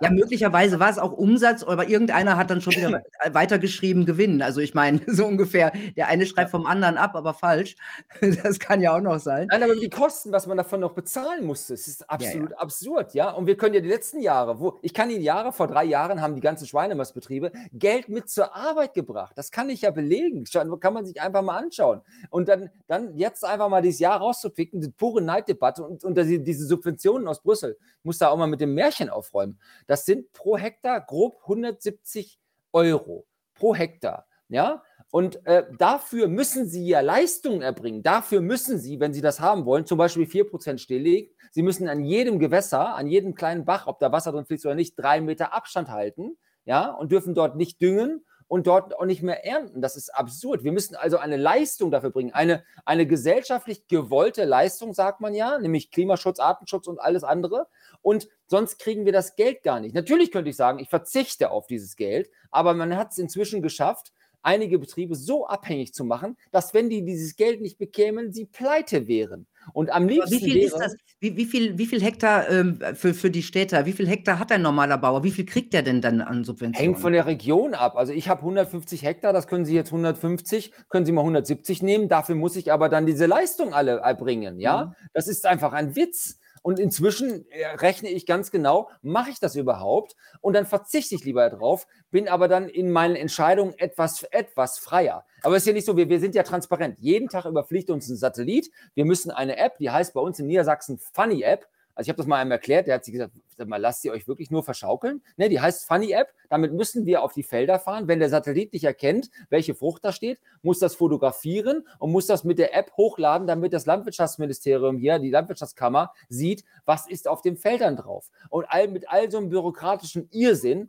Ja, 0.00 0.10
möglicherweise 0.10 0.80
war 0.80 0.90
es 0.90 0.98
auch 0.98 1.12
Umsatz, 1.12 1.62
aber 1.62 1.88
irgendeiner 1.88 2.36
hat 2.36 2.50
dann 2.50 2.60
schon 2.60 2.74
wieder 2.74 3.02
weitergeschrieben 3.32 4.06
Gewinn. 4.06 4.42
Also 4.42 4.60
ich 4.60 4.74
meine, 4.74 5.00
so 5.06 5.26
ungefähr, 5.26 5.72
der 5.96 6.08
eine 6.08 6.26
schreibt 6.26 6.50
vom 6.50 6.66
anderen 6.66 6.96
ab, 6.96 7.14
aber 7.14 7.34
falsch. 7.34 7.76
Das 8.42 8.58
kann 8.58 8.80
ja 8.80 8.96
auch 8.96 9.00
noch 9.00 9.18
sein. 9.18 9.48
Nein, 9.50 9.62
aber 9.62 9.74
die 9.74 9.90
Kosten, 9.90 10.32
was 10.32 10.46
man 10.46 10.56
davon 10.56 10.80
noch 10.80 10.92
bezahlen 10.92 11.44
musste, 11.44 11.74
das 11.74 11.86
ist 11.86 12.08
absolut 12.08 12.50
ja, 12.50 12.56
ja. 12.56 12.62
absurd, 12.62 13.14
ja. 13.14 13.30
Und 13.30 13.46
wir 13.46 13.56
können 13.56 13.74
ja 13.74 13.80
die 13.80 13.88
letzten 13.88 14.20
Jahre, 14.20 14.58
wo, 14.58 14.78
ich 14.82 14.94
kann 14.94 15.10
Ihnen 15.10 15.22
Jahre, 15.22 15.52
vor 15.52 15.66
drei 15.66 15.84
Jahren 15.84 16.20
haben 16.20 16.34
die 16.34 16.40
ganzen 16.40 16.66
Schweinemastbetriebe 16.66 17.52
Geld 17.72 18.08
mit 18.08 18.28
zur 18.28 18.54
Arbeit 18.54 18.94
gebracht. 18.94 19.32
Das 19.36 19.50
kann 19.50 19.70
ich 19.70 19.82
ja 19.82 19.90
belegen. 19.90 20.44
Kann 20.80 20.94
man 20.94 21.04
sich 21.04 21.20
einfach 21.20 21.42
mal 21.42 21.58
anschauen. 21.58 22.00
Und 22.30 22.48
dann, 22.48 22.70
dann 22.86 23.16
jetzt 23.16 23.44
einfach 23.44 23.68
mal 23.68 23.82
dieses 23.82 24.00
Jahr 24.00 24.18
rauszupicken, 24.18 24.80
die 24.80 24.88
pure 24.90 25.20
Neiddebatte 25.20 25.84
und, 25.84 26.04
und 26.04 26.16
diese 26.16 26.66
Subventionen 26.66 27.28
aus 27.28 27.42
Brüssel. 27.42 27.76
Muss 28.02 28.18
da 28.18 28.28
auch 28.28 28.36
mal 28.36 28.46
mit 28.46 28.60
dem 28.60 28.74
Märchen 28.74 29.10
aufräumen. 29.10 29.58
Das 29.86 30.04
sind 30.04 30.32
pro 30.32 30.56
Hektar 30.56 31.00
grob 31.00 31.38
170 31.42 32.38
Euro 32.72 33.26
pro 33.54 33.74
Hektar. 33.74 34.26
Ja, 34.48 34.82
und 35.10 35.46
äh, 35.46 35.64
dafür 35.78 36.28
müssen 36.28 36.66
Sie 36.66 36.86
ja 36.86 37.00
Leistungen 37.00 37.62
erbringen. 37.62 38.02
Dafür 38.02 38.40
müssen 38.40 38.78
Sie, 38.78 39.00
wenn 39.00 39.12
Sie 39.12 39.20
das 39.20 39.40
haben 39.40 39.64
wollen, 39.64 39.86
zum 39.86 39.98
Beispiel 39.98 40.26
4% 40.26 40.78
stilllegen. 40.78 41.34
Sie 41.50 41.62
müssen 41.62 41.88
an 41.88 42.04
jedem 42.04 42.38
Gewässer, 42.38 42.94
an 42.94 43.06
jedem 43.06 43.34
kleinen 43.34 43.64
Bach, 43.64 43.86
ob 43.86 43.98
da 43.98 44.10
Wasser 44.10 44.32
drin 44.32 44.44
fließt 44.46 44.66
oder 44.66 44.74
nicht, 44.74 44.94
drei 44.96 45.20
Meter 45.20 45.54
Abstand 45.54 45.90
halten. 45.90 46.36
Ja, 46.64 46.90
und 46.90 47.12
dürfen 47.12 47.34
dort 47.34 47.56
nicht 47.56 47.80
düngen 47.82 48.24
und 48.52 48.66
dort 48.66 48.94
auch 48.98 49.06
nicht 49.06 49.22
mehr 49.22 49.46
ernten. 49.46 49.80
Das 49.80 49.96
ist 49.96 50.10
absurd. 50.10 50.62
Wir 50.62 50.72
müssen 50.72 50.94
also 50.94 51.16
eine 51.16 51.38
Leistung 51.38 51.90
dafür 51.90 52.10
bringen. 52.10 52.34
Eine, 52.34 52.62
eine 52.84 53.06
gesellschaftlich 53.06 53.88
gewollte 53.88 54.44
Leistung, 54.44 54.92
sagt 54.92 55.22
man 55.22 55.32
ja, 55.32 55.58
nämlich 55.58 55.90
Klimaschutz, 55.90 56.38
Artenschutz 56.38 56.86
und 56.86 57.00
alles 57.00 57.24
andere. 57.24 57.66
Und 58.02 58.28
sonst 58.48 58.78
kriegen 58.78 59.06
wir 59.06 59.12
das 59.12 59.36
Geld 59.36 59.62
gar 59.62 59.80
nicht. 59.80 59.94
Natürlich 59.94 60.30
könnte 60.30 60.50
ich 60.50 60.56
sagen, 60.56 60.80
ich 60.80 60.90
verzichte 60.90 61.50
auf 61.50 61.66
dieses 61.66 61.96
Geld, 61.96 62.28
aber 62.50 62.74
man 62.74 62.94
hat 62.94 63.12
es 63.12 63.16
inzwischen 63.16 63.62
geschafft, 63.62 64.12
einige 64.42 64.78
Betriebe 64.78 65.14
so 65.14 65.46
abhängig 65.46 65.94
zu 65.94 66.04
machen, 66.04 66.36
dass 66.50 66.74
wenn 66.74 66.90
die 66.90 67.04
dieses 67.04 67.36
Geld 67.36 67.60
nicht 67.60 67.78
bekämen, 67.78 68.32
sie 68.32 68.46
pleite 68.46 69.06
wären. 69.08 69.46
Und 69.72 69.90
am 69.90 70.08
liebsten. 70.08 70.32
wie 70.32 70.40
viel 70.40 70.54
wäre, 70.54 70.66
ist 70.66 70.76
das? 70.76 70.96
Wie, 71.20 71.36
wie, 71.36 71.44
viel, 71.44 71.78
wie 71.78 71.86
viel 71.86 72.02
Hektar 72.02 72.50
ähm, 72.50 72.80
für, 72.94 73.14
für 73.14 73.30
die 73.30 73.44
Städter, 73.44 73.86
wie 73.86 73.92
viel 73.92 74.08
Hektar 74.08 74.40
hat 74.40 74.50
ein 74.50 74.62
normaler 74.62 74.98
Bauer? 74.98 75.22
Wie 75.22 75.30
viel 75.30 75.46
kriegt 75.46 75.72
der 75.72 75.82
denn 75.82 76.00
dann 76.00 76.20
an 76.20 76.42
Subventionen? 76.42 76.94
Hängt 76.94 77.00
von 77.00 77.12
der 77.12 77.26
Region 77.26 77.74
ab. 77.74 77.96
Also 77.96 78.12
ich 78.12 78.28
habe 78.28 78.40
150 78.40 79.02
Hektar, 79.02 79.32
das 79.32 79.46
können 79.46 79.64
Sie 79.64 79.74
jetzt 79.74 79.88
150, 79.92 80.72
können 80.88 81.06
Sie 81.06 81.12
mal 81.12 81.20
170 81.20 81.82
nehmen. 81.82 82.08
Dafür 82.08 82.34
muss 82.34 82.56
ich 82.56 82.72
aber 82.72 82.88
dann 82.88 83.06
diese 83.06 83.26
Leistung 83.26 83.72
alle 83.72 83.98
erbringen. 83.98 84.58
Ja, 84.58 84.86
mhm. 84.86 85.08
das 85.12 85.28
ist 85.28 85.46
einfach 85.46 85.72
ein 85.72 85.94
Witz. 85.94 86.40
Und 86.62 86.78
inzwischen 86.78 87.44
äh, 87.50 87.66
rechne 87.66 88.08
ich 88.08 88.24
ganz 88.24 88.50
genau, 88.50 88.88
mache 89.02 89.30
ich 89.30 89.40
das 89.40 89.56
überhaupt? 89.56 90.16
Und 90.40 90.54
dann 90.54 90.64
verzichte 90.64 91.14
ich 91.14 91.24
lieber 91.24 91.48
darauf, 91.50 91.86
bin 92.10 92.28
aber 92.28 92.48
dann 92.48 92.68
in 92.68 92.90
meinen 92.90 93.16
Entscheidungen 93.16 93.74
etwas, 93.78 94.22
etwas 94.24 94.78
freier. 94.78 95.26
Aber 95.42 95.56
es 95.56 95.62
ist 95.62 95.66
ja 95.66 95.72
nicht 95.72 95.86
so, 95.86 95.96
wir, 95.96 96.08
wir 96.08 96.20
sind 96.20 96.34
ja 96.34 96.44
transparent. 96.44 96.98
Jeden 97.00 97.28
Tag 97.28 97.44
überfliegt 97.46 97.90
uns 97.90 98.08
ein 98.08 98.16
Satellit. 98.16 98.70
Wir 98.94 99.04
müssen 99.04 99.30
eine 99.30 99.56
App, 99.56 99.78
die 99.78 99.90
heißt 99.90 100.14
bei 100.14 100.20
uns 100.20 100.38
in 100.38 100.46
Niedersachsen 100.46 100.98
Funny 100.98 101.42
App, 101.42 101.66
Also 101.94 102.06
ich 102.06 102.08
habe 102.10 102.16
das 102.16 102.26
mal 102.26 102.36
einem 102.36 102.50
erklärt, 102.50 102.86
der 102.86 102.94
hat 102.94 103.04
sich 103.04 103.12
gesagt, 103.12 103.32
sag 103.56 103.68
mal, 103.68 103.76
lasst 103.76 104.04
ihr 104.04 104.12
euch 104.12 104.26
wirklich 104.26 104.50
nur 104.50 104.62
verschaukeln? 104.62 105.22
Ne, 105.36 105.48
die 105.48 105.60
heißt 105.60 105.86
Funny 105.86 106.12
App. 106.12 106.32
Damit 106.48 106.72
müssen 106.72 107.06
wir 107.06 107.22
auf 107.22 107.32
die 107.32 107.42
Felder 107.42 107.78
fahren. 107.78 108.08
Wenn 108.08 108.18
der 108.18 108.28
Satellit 108.28 108.72
nicht 108.72 108.84
erkennt, 108.84 109.30
welche 109.50 109.74
Frucht 109.74 110.04
da 110.04 110.12
steht, 110.12 110.38
muss 110.62 110.78
das 110.78 110.94
fotografieren 110.94 111.86
und 111.98 112.12
muss 112.12 112.26
das 112.26 112.44
mit 112.44 112.58
der 112.58 112.74
App 112.74 112.92
hochladen, 112.96 113.46
damit 113.46 113.72
das 113.72 113.86
Landwirtschaftsministerium 113.86 114.98
hier, 114.98 115.18
die 115.18 115.30
Landwirtschaftskammer, 115.30 116.12
sieht, 116.28 116.64
was 116.84 117.06
ist 117.08 117.28
auf 117.28 117.42
den 117.42 117.56
Feldern 117.56 117.96
drauf. 117.96 118.30
Und 118.48 118.66
all, 118.68 118.88
mit 118.88 119.08
all 119.10 119.30
so 119.30 119.38
einem 119.38 119.48
bürokratischen 119.48 120.28
Irrsinn 120.30 120.88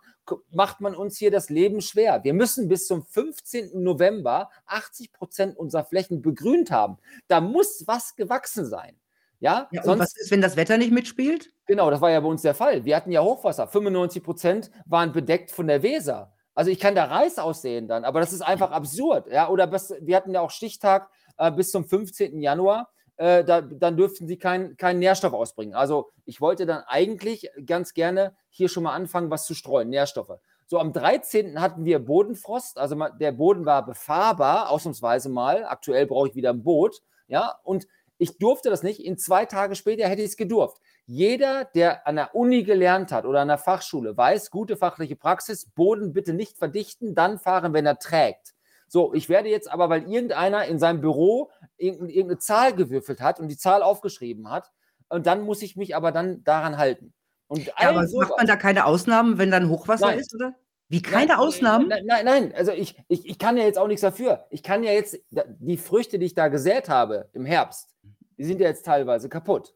macht 0.52 0.80
man 0.82 0.96
uns 0.96 1.18
hier 1.18 1.32
das 1.32 1.50
Leben 1.50 1.82
schwer. 1.82 2.24
Wir 2.24 2.34
müssen 2.34 2.68
bis 2.70 2.88
zum 2.88 3.04
15. 3.04 3.84
November 3.84 4.50
80 4.68 5.12
Prozent 5.12 5.58
unserer 5.58 5.84
Flächen 5.84 6.22
begrünt 6.22 6.72
haben. 6.72 6.98
Da 7.28 7.42
muss 7.42 7.84
was 7.88 8.16
gewachsen 8.16 8.66
sein. 8.66 8.96
Ja, 9.44 9.68
ja 9.72 9.84
und 9.84 10.00
was 10.00 10.16
ist, 10.16 10.32
wenn 10.32 10.40
das 10.40 10.56
Wetter 10.56 10.78
nicht 10.78 10.94
mitspielt? 10.94 11.52
Genau, 11.66 11.92
das 11.92 12.00
war 12.00 12.10
ja 12.10 12.22
bei 12.22 12.30
uns 12.30 12.44
der 12.44 12.56
Fall. 12.56 12.86
Wir 12.86 12.96
hatten 12.96 13.12
ja 13.12 13.22
Hochwasser. 13.22 13.68
95 13.68 14.24
Prozent 14.24 14.72
waren 14.86 15.12
bedeckt 15.12 15.52
von 15.52 15.68
der 15.68 15.84
Weser. 15.84 16.32
Also 16.56 16.72
ich 16.72 16.80
kann 16.80 16.96
da 16.96 17.04
Reis 17.04 17.38
aussehen 17.38 17.90
dann, 17.90 18.06
aber 18.06 18.22
das 18.22 18.32
ist 18.32 18.40
einfach 18.40 18.72
absurd. 18.72 19.28
Ja, 19.30 19.50
oder 19.50 19.68
bis, 19.68 19.94
wir 20.00 20.16
hatten 20.16 20.34
ja 20.34 20.40
auch 20.40 20.50
Stichtag 20.50 21.10
äh, 21.38 21.52
bis 21.52 21.72
zum 21.72 21.84
15. 21.84 22.40
Januar. 22.40 22.90
Äh, 23.18 23.44
da, 23.44 23.60
dann 23.60 23.98
dürften 23.98 24.30
sie 24.30 24.38
keinen 24.38 24.78
kein 24.78 25.00
Nährstoff 25.00 25.34
ausbringen. 25.34 25.76
Also 25.76 26.12
ich 26.24 26.40
wollte 26.40 26.66
dann 26.66 26.84
eigentlich 26.88 27.50
ganz 27.66 27.94
gerne 27.94 28.38
hier 28.50 28.70
schon 28.70 28.84
mal 28.84 28.94
anfangen, 28.94 29.30
was 29.30 29.46
zu 29.46 29.56
streuen, 29.56 29.90
Nährstoffe. 29.90 30.40
So 30.68 30.80
am 30.80 30.94
13. 30.94 31.60
hatten 31.60 31.84
wir 31.84 32.00
Bodenfrost, 32.00 32.78
also 32.78 32.96
der 33.20 33.34
Boden 33.34 33.66
war 33.66 33.86
befahrbar, 33.86 34.70
ausnahmsweise 34.70 35.28
mal. 35.28 35.66
Aktuell 35.66 36.06
brauche 36.06 36.30
ich 36.30 36.36
wieder 36.36 36.52
ein 36.52 36.64
Boot. 36.64 37.02
Ja, 37.28 37.56
und 37.64 37.88
ich 38.18 38.38
durfte 38.38 38.70
das 38.70 38.84
nicht. 38.84 39.00
In 39.00 39.18
zwei 39.18 39.46
Tage 39.46 39.76
später 39.76 40.08
hätte 40.08 40.22
ich 40.22 40.30
es 40.30 40.38
gedurft. 40.38 40.78
Jeder, 41.06 41.66
der 41.66 42.08
an 42.08 42.16
der 42.16 42.36
Uni 42.36 42.64
gelernt 42.64 43.12
hat 43.12 43.26
oder 43.26 43.42
an 43.42 43.48
der 43.48 43.58
Fachschule, 43.58 44.16
weiß, 44.16 44.52
gute 44.52 44.78
fachliche 44.78 45.16
Praxis, 45.16 45.66
Boden 45.66 46.14
bitte 46.14 46.34
nicht 46.34 46.58
verdichten, 46.58 47.16
dann 47.16 47.40
fahren, 47.40 47.74
wenn 47.74 47.86
er 47.86 48.00
trägt. 48.00 48.54
So, 48.88 49.14
ich 49.14 49.28
werde 49.28 49.50
jetzt 49.50 49.72
aber, 49.72 49.90
weil 49.90 50.04
irgendeiner 50.04 50.66
in 50.66 50.80
seinem 50.80 51.02
Büro 51.02 51.50
irgendeine 51.78 52.38
Zahl 52.38 52.74
gewürfelt 52.74 53.22
hat 53.22 53.40
und 53.40 53.48
die 53.48 53.58
Zahl 53.58 53.82
aufgeschrieben 53.82 54.50
hat, 54.50 54.72
und 55.10 55.28
dann 55.28 55.42
muss 55.42 55.62
ich 55.62 55.76
mich 55.76 55.96
aber 55.96 56.12
dann 56.12 56.44
daran 56.44 56.78
halten. 56.78 57.14
Und 57.48 57.66
ja, 57.66 57.74
aber 57.78 58.08
macht 58.14 58.38
man 58.38 58.48
da 58.48 58.56
keine 58.56 58.86
Ausnahmen, 58.86 59.38
wenn 59.38 59.52
dann 59.52 59.70
Hochwasser 59.70 60.08
nein. 60.08 60.20
ist, 60.20 60.34
oder? 60.34 60.56
Wie 60.94 61.02
keine 61.02 61.30
nein, 61.30 61.40
Ausnahmen? 61.40 61.88
Nein, 61.88 62.06
nein, 62.06 62.24
nein, 62.24 62.54
also 62.56 62.72
ich, 62.72 62.96
ich, 63.08 63.28
ich 63.28 63.40
kann 63.40 63.58
ja 63.58 63.64
jetzt 63.64 63.80
auch 63.80 63.88
nichts 63.88 64.02
dafür. 64.02 64.46
Ich 64.52 64.62
kann 64.62 64.84
ja 64.84 64.92
jetzt 64.92 65.18
die 65.32 65.78
Früchte, 65.78 66.20
die 66.20 66.28
ich 66.28 66.36
da 66.36 66.50
gesät 66.50 66.88
habe 66.88 67.30
im 67.34 67.46
Herbst, 67.46 67.96
die 68.38 68.44
sind 68.44 68.62
ja 68.62 68.68
jetzt 68.68 68.86
teilweise 68.86 69.28
kaputt. 69.28 69.74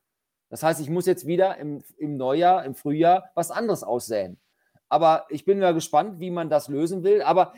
Das 0.51 0.61
heißt, 0.61 0.80
ich 0.80 0.91
muss 0.91 1.07
jetzt 1.07 1.26
wieder 1.26 1.57
im, 1.57 1.82
im 1.97 2.18
Neujahr, 2.18 2.63
im 2.65 2.76
Frühjahr 2.76 3.32
was 3.34 3.49
anderes 3.49 3.82
aussäen. 3.82 4.38
Aber 4.89 5.26
ich 5.30 5.43
bin 5.43 5.57
mal 5.57 5.74
gespannt, 5.74 6.20
wie 6.20 6.30
man 6.30 6.51
das 6.51 6.68
lösen 6.68 7.03
will. 7.03 7.24
Aber 7.24 7.53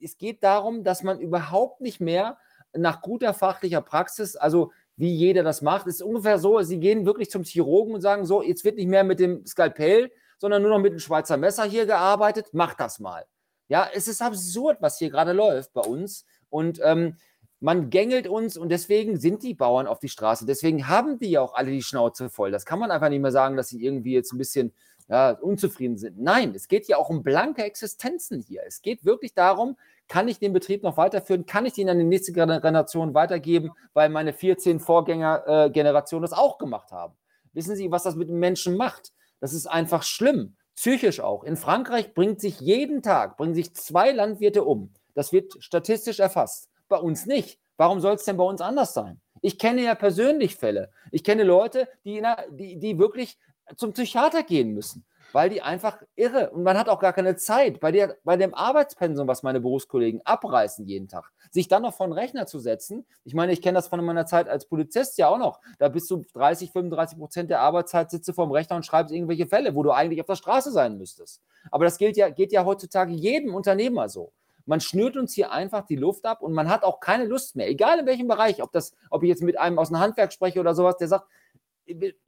es 0.00 0.18
geht 0.18 0.42
darum, 0.42 0.82
dass 0.82 1.04
man 1.04 1.20
überhaupt 1.20 1.80
nicht 1.82 2.00
mehr 2.00 2.36
nach 2.72 3.00
guter 3.00 3.32
fachlicher 3.32 3.80
Praxis, 3.80 4.34
also 4.34 4.72
wie 4.96 5.14
jeder 5.14 5.44
das 5.44 5.62
macht, 5.62 5.86
ist 5.86 6.02
ungefähr 6.02 6.40
so, 6.40 6.60
sie 6.62 6.80
gehen 6.80 7.06
wirklich 7.06 7.30
zum 7.30 7.44
Chirurgen 7.44 7.94
und 7.94 8.00
sagen 8.00 8.26
so, 8.26 8.42
jetzt 8.42 8.64
wird 8.64 8.74
nicht 8.74 8.88
mehr 8.88 9.04
mit 9.04 9.20
dem 9.20 9.46
Skalpell, 9.46 10.10
sondern 10.44 10.60
nur 10.60 10.72
noch 10.72 10.78
mit 10.78 10.92
dem 10.92 10.98
Schweizer 10.98 11.38
Messer 11.38 11.64
hier 11.64 11.86
gearbeitet, 11.86 12.48
mach 12.52 12.74
das 12.74 13.00
mal. 13.00 13.24
Ja, 13.68 13.88
es 13.94 14.08
ist 14.08 14.20
absurd, 14.20 14.76
was 14.80 14.98
hier 14.98 15.08
gerade 15.08 15.32
läuft 15.32 15.72
bei 15.72 15.80
uns. 15.80 16.26
Und 16.50 16.82
ähm, 16.84 17.16
man 17.60 17.88
gängelt 17.88 18.28
uns 18.28 18.58
und 18.58 18.68
deswegen 18.68 19.18
sind 19.18 19.42
die 19.42 19.54
Bauern 19.54 19.86
auf 19.86 20.00
die 20.00 20.10
Straße. 20.10 20.44
Deswegen 20.44 20.86
haben 20.86 21.18
die 21.18 21.30
ja 21.30 21.40
auch 21.40 21.54
alle 21.54 21.70
die 21.70 21.80
Schnauze 21.80 22.28
voll. 22.28 22.50
Das 22.50 22.66
kann 22.66 22.78
man 22.78 22.90
einfach 22.90 23.08
nicht 23.08 23.22
mehr 23.22 23.32
sagen, 23.32 23.56
dass 23.56 23.70
sie 23.70 23.82
irgendwie 23.82 24.12
jetzt 24.12 24.34
ein 24.34 24.38
bisschen 24.38 24.74
ja, 25.08 25.30
unzufrieden 25.30 25.96
sind. 25.96 26.20
Nein, 26.20 26.52
es 26.54 26.68
geht 26.68 26.88
ja 26.88 26.98
auch 26.98 27.08
um 27.08 27.22
blanke 27.22 27.64
Existenzen 27.64 28.42
hier. 28.42 28.64
Es 28.66 28.82
geht 28.82 29.06
wirklich 29.06 29.32
darum, 29.32 29.78
kann 30.08 30.28
ich 30.28 30.40
den 30.40 30.52
Betrieb 30.52 30.82
noch 30.82 30.98
weiterführen? 30.98 31.46
Kann 31.46 31.64
ich 31.64 31.72
den 31.72 31.88
an 31.88 31.98
die 31.98 32.04
nächste 32.04 32.34
Generation 32.34 33.14
weitergeben, 33.14 33.70
weil 33.94 34.10
meine 34.10 34.34
14 34.34 34.78
Vorgängergenerationen 34.78 36.20
das 36.28 36.38
auch 36.38 36.58
gemacht 36.58 36.92
haben? 36.92 37.14
Wissen 37.54 37.76
Sie, 37.76 37.90
was 37.90 38.02
das 38.02 38.14
mit 38.14 38.28
den 38.28 38.38
Menschen 38.38 38.76
macht? 38.76 39.14
Das 39.40 39.52
ist 39.52 39.66
einfach 39.66 40.02
schlimm, 40.02 40.56
psychisch 40.76 41.20
auch. 41.20 41.44
In 41.44 41.56
Frankreich 41.56 42.14
bringt 42.14 42.40
sich 42.40 42.60
jeden 42.60 43.02
Tag, 43.02 43.36
bringen 43.36 43.54
sich 43.54 43.74
zwei 43.74 44.12
Landwirte 44.12 44.64
um. 44.64 44.92
Das 45.14 45.32
wird 45.32 45.54
statistisch 45.60 46.20
erfasst. 46.20 46.68
Bei 46.88 46.96
uns 46.96 47.26
nicht. 47.26 47.58
Warum 47.76 48.00
soll 48.00 48.14
es 48.14 48.24
denn 48.24 48.36
bei 48.36 48.44
uns 48.44 48.60
anders 48.60 48.94
sein? 48.94 49.20
Ich 49.40 49.58
kenne 49.58 49.82
ja 49.82 49.94
persönlich 49.94 50.56
Fälle. 50.56 50.90
Ich 51.10 51.24
kenne 51.24 51.44
Leute, 51.44 51.88
die, 52.04 52.22
die, 52.50 52.78
die 52.78 52.98
wirklich 52.98 53.38
zum 53.76 53.92
Psychiater 53.92 54.42
gehen 54.42 54.72
müssen, 54.72 55.04
weil 55.34 55.50
die 55.50 55.62
einfach 55.62 56.00
irre 56.14 56.50
und 56.50 56.62
man 56.62 56.78
hat 56.78 56.88
auch 56.88 57.00
gar 57.00 57.12
keine 57.12 57.34
Zeit 57.34 57.80
bei, 57.80 57.90
der, 57.90 58.16
bei 58.22 58.36
dem 58.36 58.54
Arbeitspensum, 58.54 59.26
was 59.26 59.42
meine 59.42 59.60
Berufskollegen 59.60 60.20
abreißen 60.24 60.86
jeden 60.86 61.08
Tag, 61.08 61.32
sich 61.50 61.66
dann 61.66 61.82
noch 61.82 61.92
vor 61.92 62.06
den 62.06 62.12
Rechner 62.12 62.46
zu 62.46 62.60
setzen. 62.60 63.04
Ich 63.24 63.34
meine, 63.34 63.52
ich 63.52 63.60
kenne 63.60 63.74
das 63.74 63.88
von 63.88 64.02
meiner 64.04 64.26
Zeit 64.26 64.48
als 64.48 64.66
Polizist 64.66 65.18
ja 65.18 65.28
auch 65.28 65.38
noch. 65.38 65.60
Da 65.80 65.88
bist 65.88 66.08
du 66.08 66.24
30, 66.34 66.70
35 66.70 67.18
Prozent 67.18 67.50
der 67.50 67.60
Arbeitszeit 67.60 68.12
sitze 68.12 68.32
vor 68.32 68.46
dem 68.46 68.52
Rechner 68.52 68.76
und 68.76 68.86
schreibst 68.86 69.12
irgendwelche 69.12 69.48
Fälle, 69.48 69.74
wo 69.74 69.82
du 69.82 69.90
eigentlich 69.90 70.20
auf 70.20 70.26
der 70.28 70.36
Straße 70.36 70.70
sein 70.70 70.98
müsstest. 70.98 71.42
Aber 71.72 71.84
das 71.84 71.98
gilt 71.98 72.16
ja, 72.16 72.28
geht 72.28 72.52
ja 72.52 72.64
heutzutage 72.64 73.12
jedem 73.12 73.56
Unternehmer 73.56 74.08
so. 74.08 74.32
Man 74.66 74.80
schnürt 74.80 75.16
uns 75.16 75.34
hier 75.34 75.50
einfach 75.50 75.84
die 75.84 75.96
Luft 75.96 76.26
ab 76.26 76.42
und 76.42 76.52
man 76.52 76.68
hat 76.68 76.84
auch 76.84 77.00
keine 77.00 77.24
Lust 77.24 77.56
mehr, 77.56 77.68
egal 77.68 77.98
in 77.98 78.06
welchem 78.06 78.28
Bereich, 78.28 78.62
ob, 78.62 78.70
das, 78.70 78.92
ob 79.10 79.24
ich 79.24 79.28
jetzt 79.30 79.42
mit 79.42 79.58
einem 79.58 79.80
aus 79.80 79.88
dem 79.88 79.98
Handwerk 79.98 80.32
spreche 80.32 80.60
oder 80.60 80.76
sowas, 80.76 80.96
der 80.96 81.08
sagt, 81.08 81.26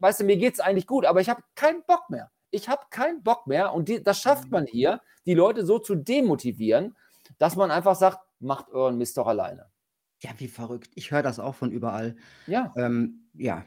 weißt 0.00 0.20
du, 0.20 0.24
mir 0.24 0.36
geht 0.36 0.54
es 0.54 0.60
eigentlich 0.60 0.88
gut, 0.88 1.06
aber 1.06 1.20
ich 1.20 1.28
habe 1.28 1.42
keinen 1.54 1.84
Bock 1.84 2.10
mehr. 2.10 2.30
Ich 2.56 2.68
habe 2.68 2.82
keinen 2.90 3.22
Bock 3.22 3.46
mehr 3.46 3.72
und 3.72 3.88
die, 3.88 4.02
das 4.02 4.20
schafft 4.20 4.50
man 4.50 4.66
hier, 4.66 5.00
die 5.26 5.34
Leute 5.34 5.64
so 5.64 5.78
zu 5.78 5.94
demotivieren, 5.94 6.96
dass 7.38 7.56
man 7.56 7.70
einfach 7.70 7.96
sagt, 7.96 8.18
macht 8.40 8.70
euren 8.70 8.98
Mist 8.98 9.16
doch 9.16 9.26
alleine. 9.26 9.66
Ja, 10.22 10.30
wie 10.38 10.48
verrückt. 10.48 10.90
Ich 10.94 11.10
höre 11.10 11.22
das 11.22 11.38
auch 11.38 11.54
von 11.54 11.70
überall. 11.70 12.16
Ja. 12.46 12.72
Ähm, 12.76 13.28
ja, 13.34 13.64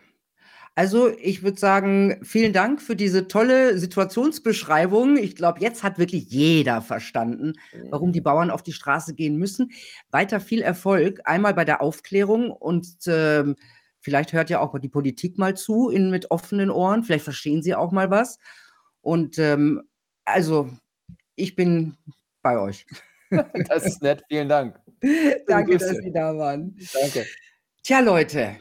also 0.80 1.10
ich 1.10 1.44
würde 1.44 1.60
sagen, 1.60 2.20
vielen 2.24 2.54
Dank 2.54 2.82
für 2.82 2.96
diese 2.96 3.28
tolle 3.28 3.78
Situationsbeschreibung. 3.78 5.18
Ich 5.18 5.36
glaube, 5.36 5.60
jetzt 5.60 5.84
hat 5.84 6.00
wirklich 6.00 6.30
jeder 6.30 6.82
verstanden, 6.82 7.54
warum 7.90 8.14
die 8.14 8.22
Bauern 8.22 8.50
auf 8.50 8.64
die 8.64 8.72
Straße 8.72 9.14
gehen 9.14 9.36
müssen. 9.36 9.72
Weiter 10.10 10.40
viel 10.40 10.62
Erfolg, 10.62 11.20
einmal 11.26 11.54
bei 11.54 11.66
der 11.66 11.82
Aufklärung 11.82 12.50
und 12.50 12.88
ähm, 13.08 13.58
vielleicht 14.00 14.32
hört 14.32 14.50
ja 14.50 14.62
auch 14.62 14.80
die 14.80 14.88
Politik 14.88 15.38
mal 15.38 15.58
zu 15.58 15.90
in, 15.90 16.10
mit 16.12 16.32
offenen 16.32 16.72
Ohren. 16.72 17.04
Vielleicht 17.04 17.26
verstehen 17.26 17.62
sie 17.62 17.76
auch 17.76 17.92
mal 17.92 18.10
was. 18.10 18.38
Und 19.02 19.38
ähm, 19.40 19.84
also, 20.26 20.70
ich 21.36 21.56
bin 21.56 21.98
bei 22.42 22.60
euch. 22.60 22.86
Das 23.68 23.86
ist 23.86 24.02
nett, 24.02 24.24
vielen 24.28 24.50
Dank. 24.50 24.80
Danke, 25.48 25.78
dass 25.78 25.98
Sie 25.98 26.12
da 26.12 26.36
waren. 26.36 26.76
Danke. 27.00 27.28
Tja, 27.84 28.00
Leute, 28.00 28.56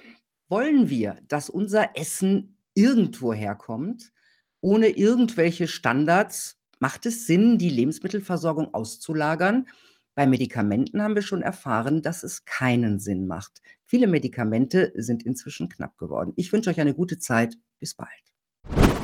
wollen 0.49 0.91
wir, 0.91 1.17
dass 1.27 1.49
unser 1.49 1.97
Essen 1.97 2.59
irgendwo 2.75 3.33
herkommt, 3.33 4.13
ohne 4.61 4.89
irgendwelche 4.89 5.69
Standards? 5.69 6.61
Macht 6.81 7.07
es 7.07 7.27
Sinn, 7.27 7.57
die 7.57 7.71
Lebensmittelversorgung 7.71 8.75
auszulagern? 8.75 9.69
Bei 10.15 10.27
Medikamenten 10.27 11.01
haben 11.01 11.15
wir 11.15 11.23
schon 11.23 11.43
erfahren, 11.43 12.03
dass 12.03 12.23
es 12.23 12.45
keinen 12.45 12.99
Sinn 12.99 13.27
macht. 13.27 13.63
Viele 13.85 14.07
Medikamente 14.07 14.93
sind 14.97 15.25
inzwischen 15.25 15.69
knapp 15.69 15.97
geworden. 15.97 16.33
Ich 16.37 16.53
wünsche 16.53 16.71
euch 16.71 16.81
eine 16.81 16.95
gute 16.95 17.19
Zeit. 17.19 17.57
Bis 17.79 17.95
bald. 17.95 18.98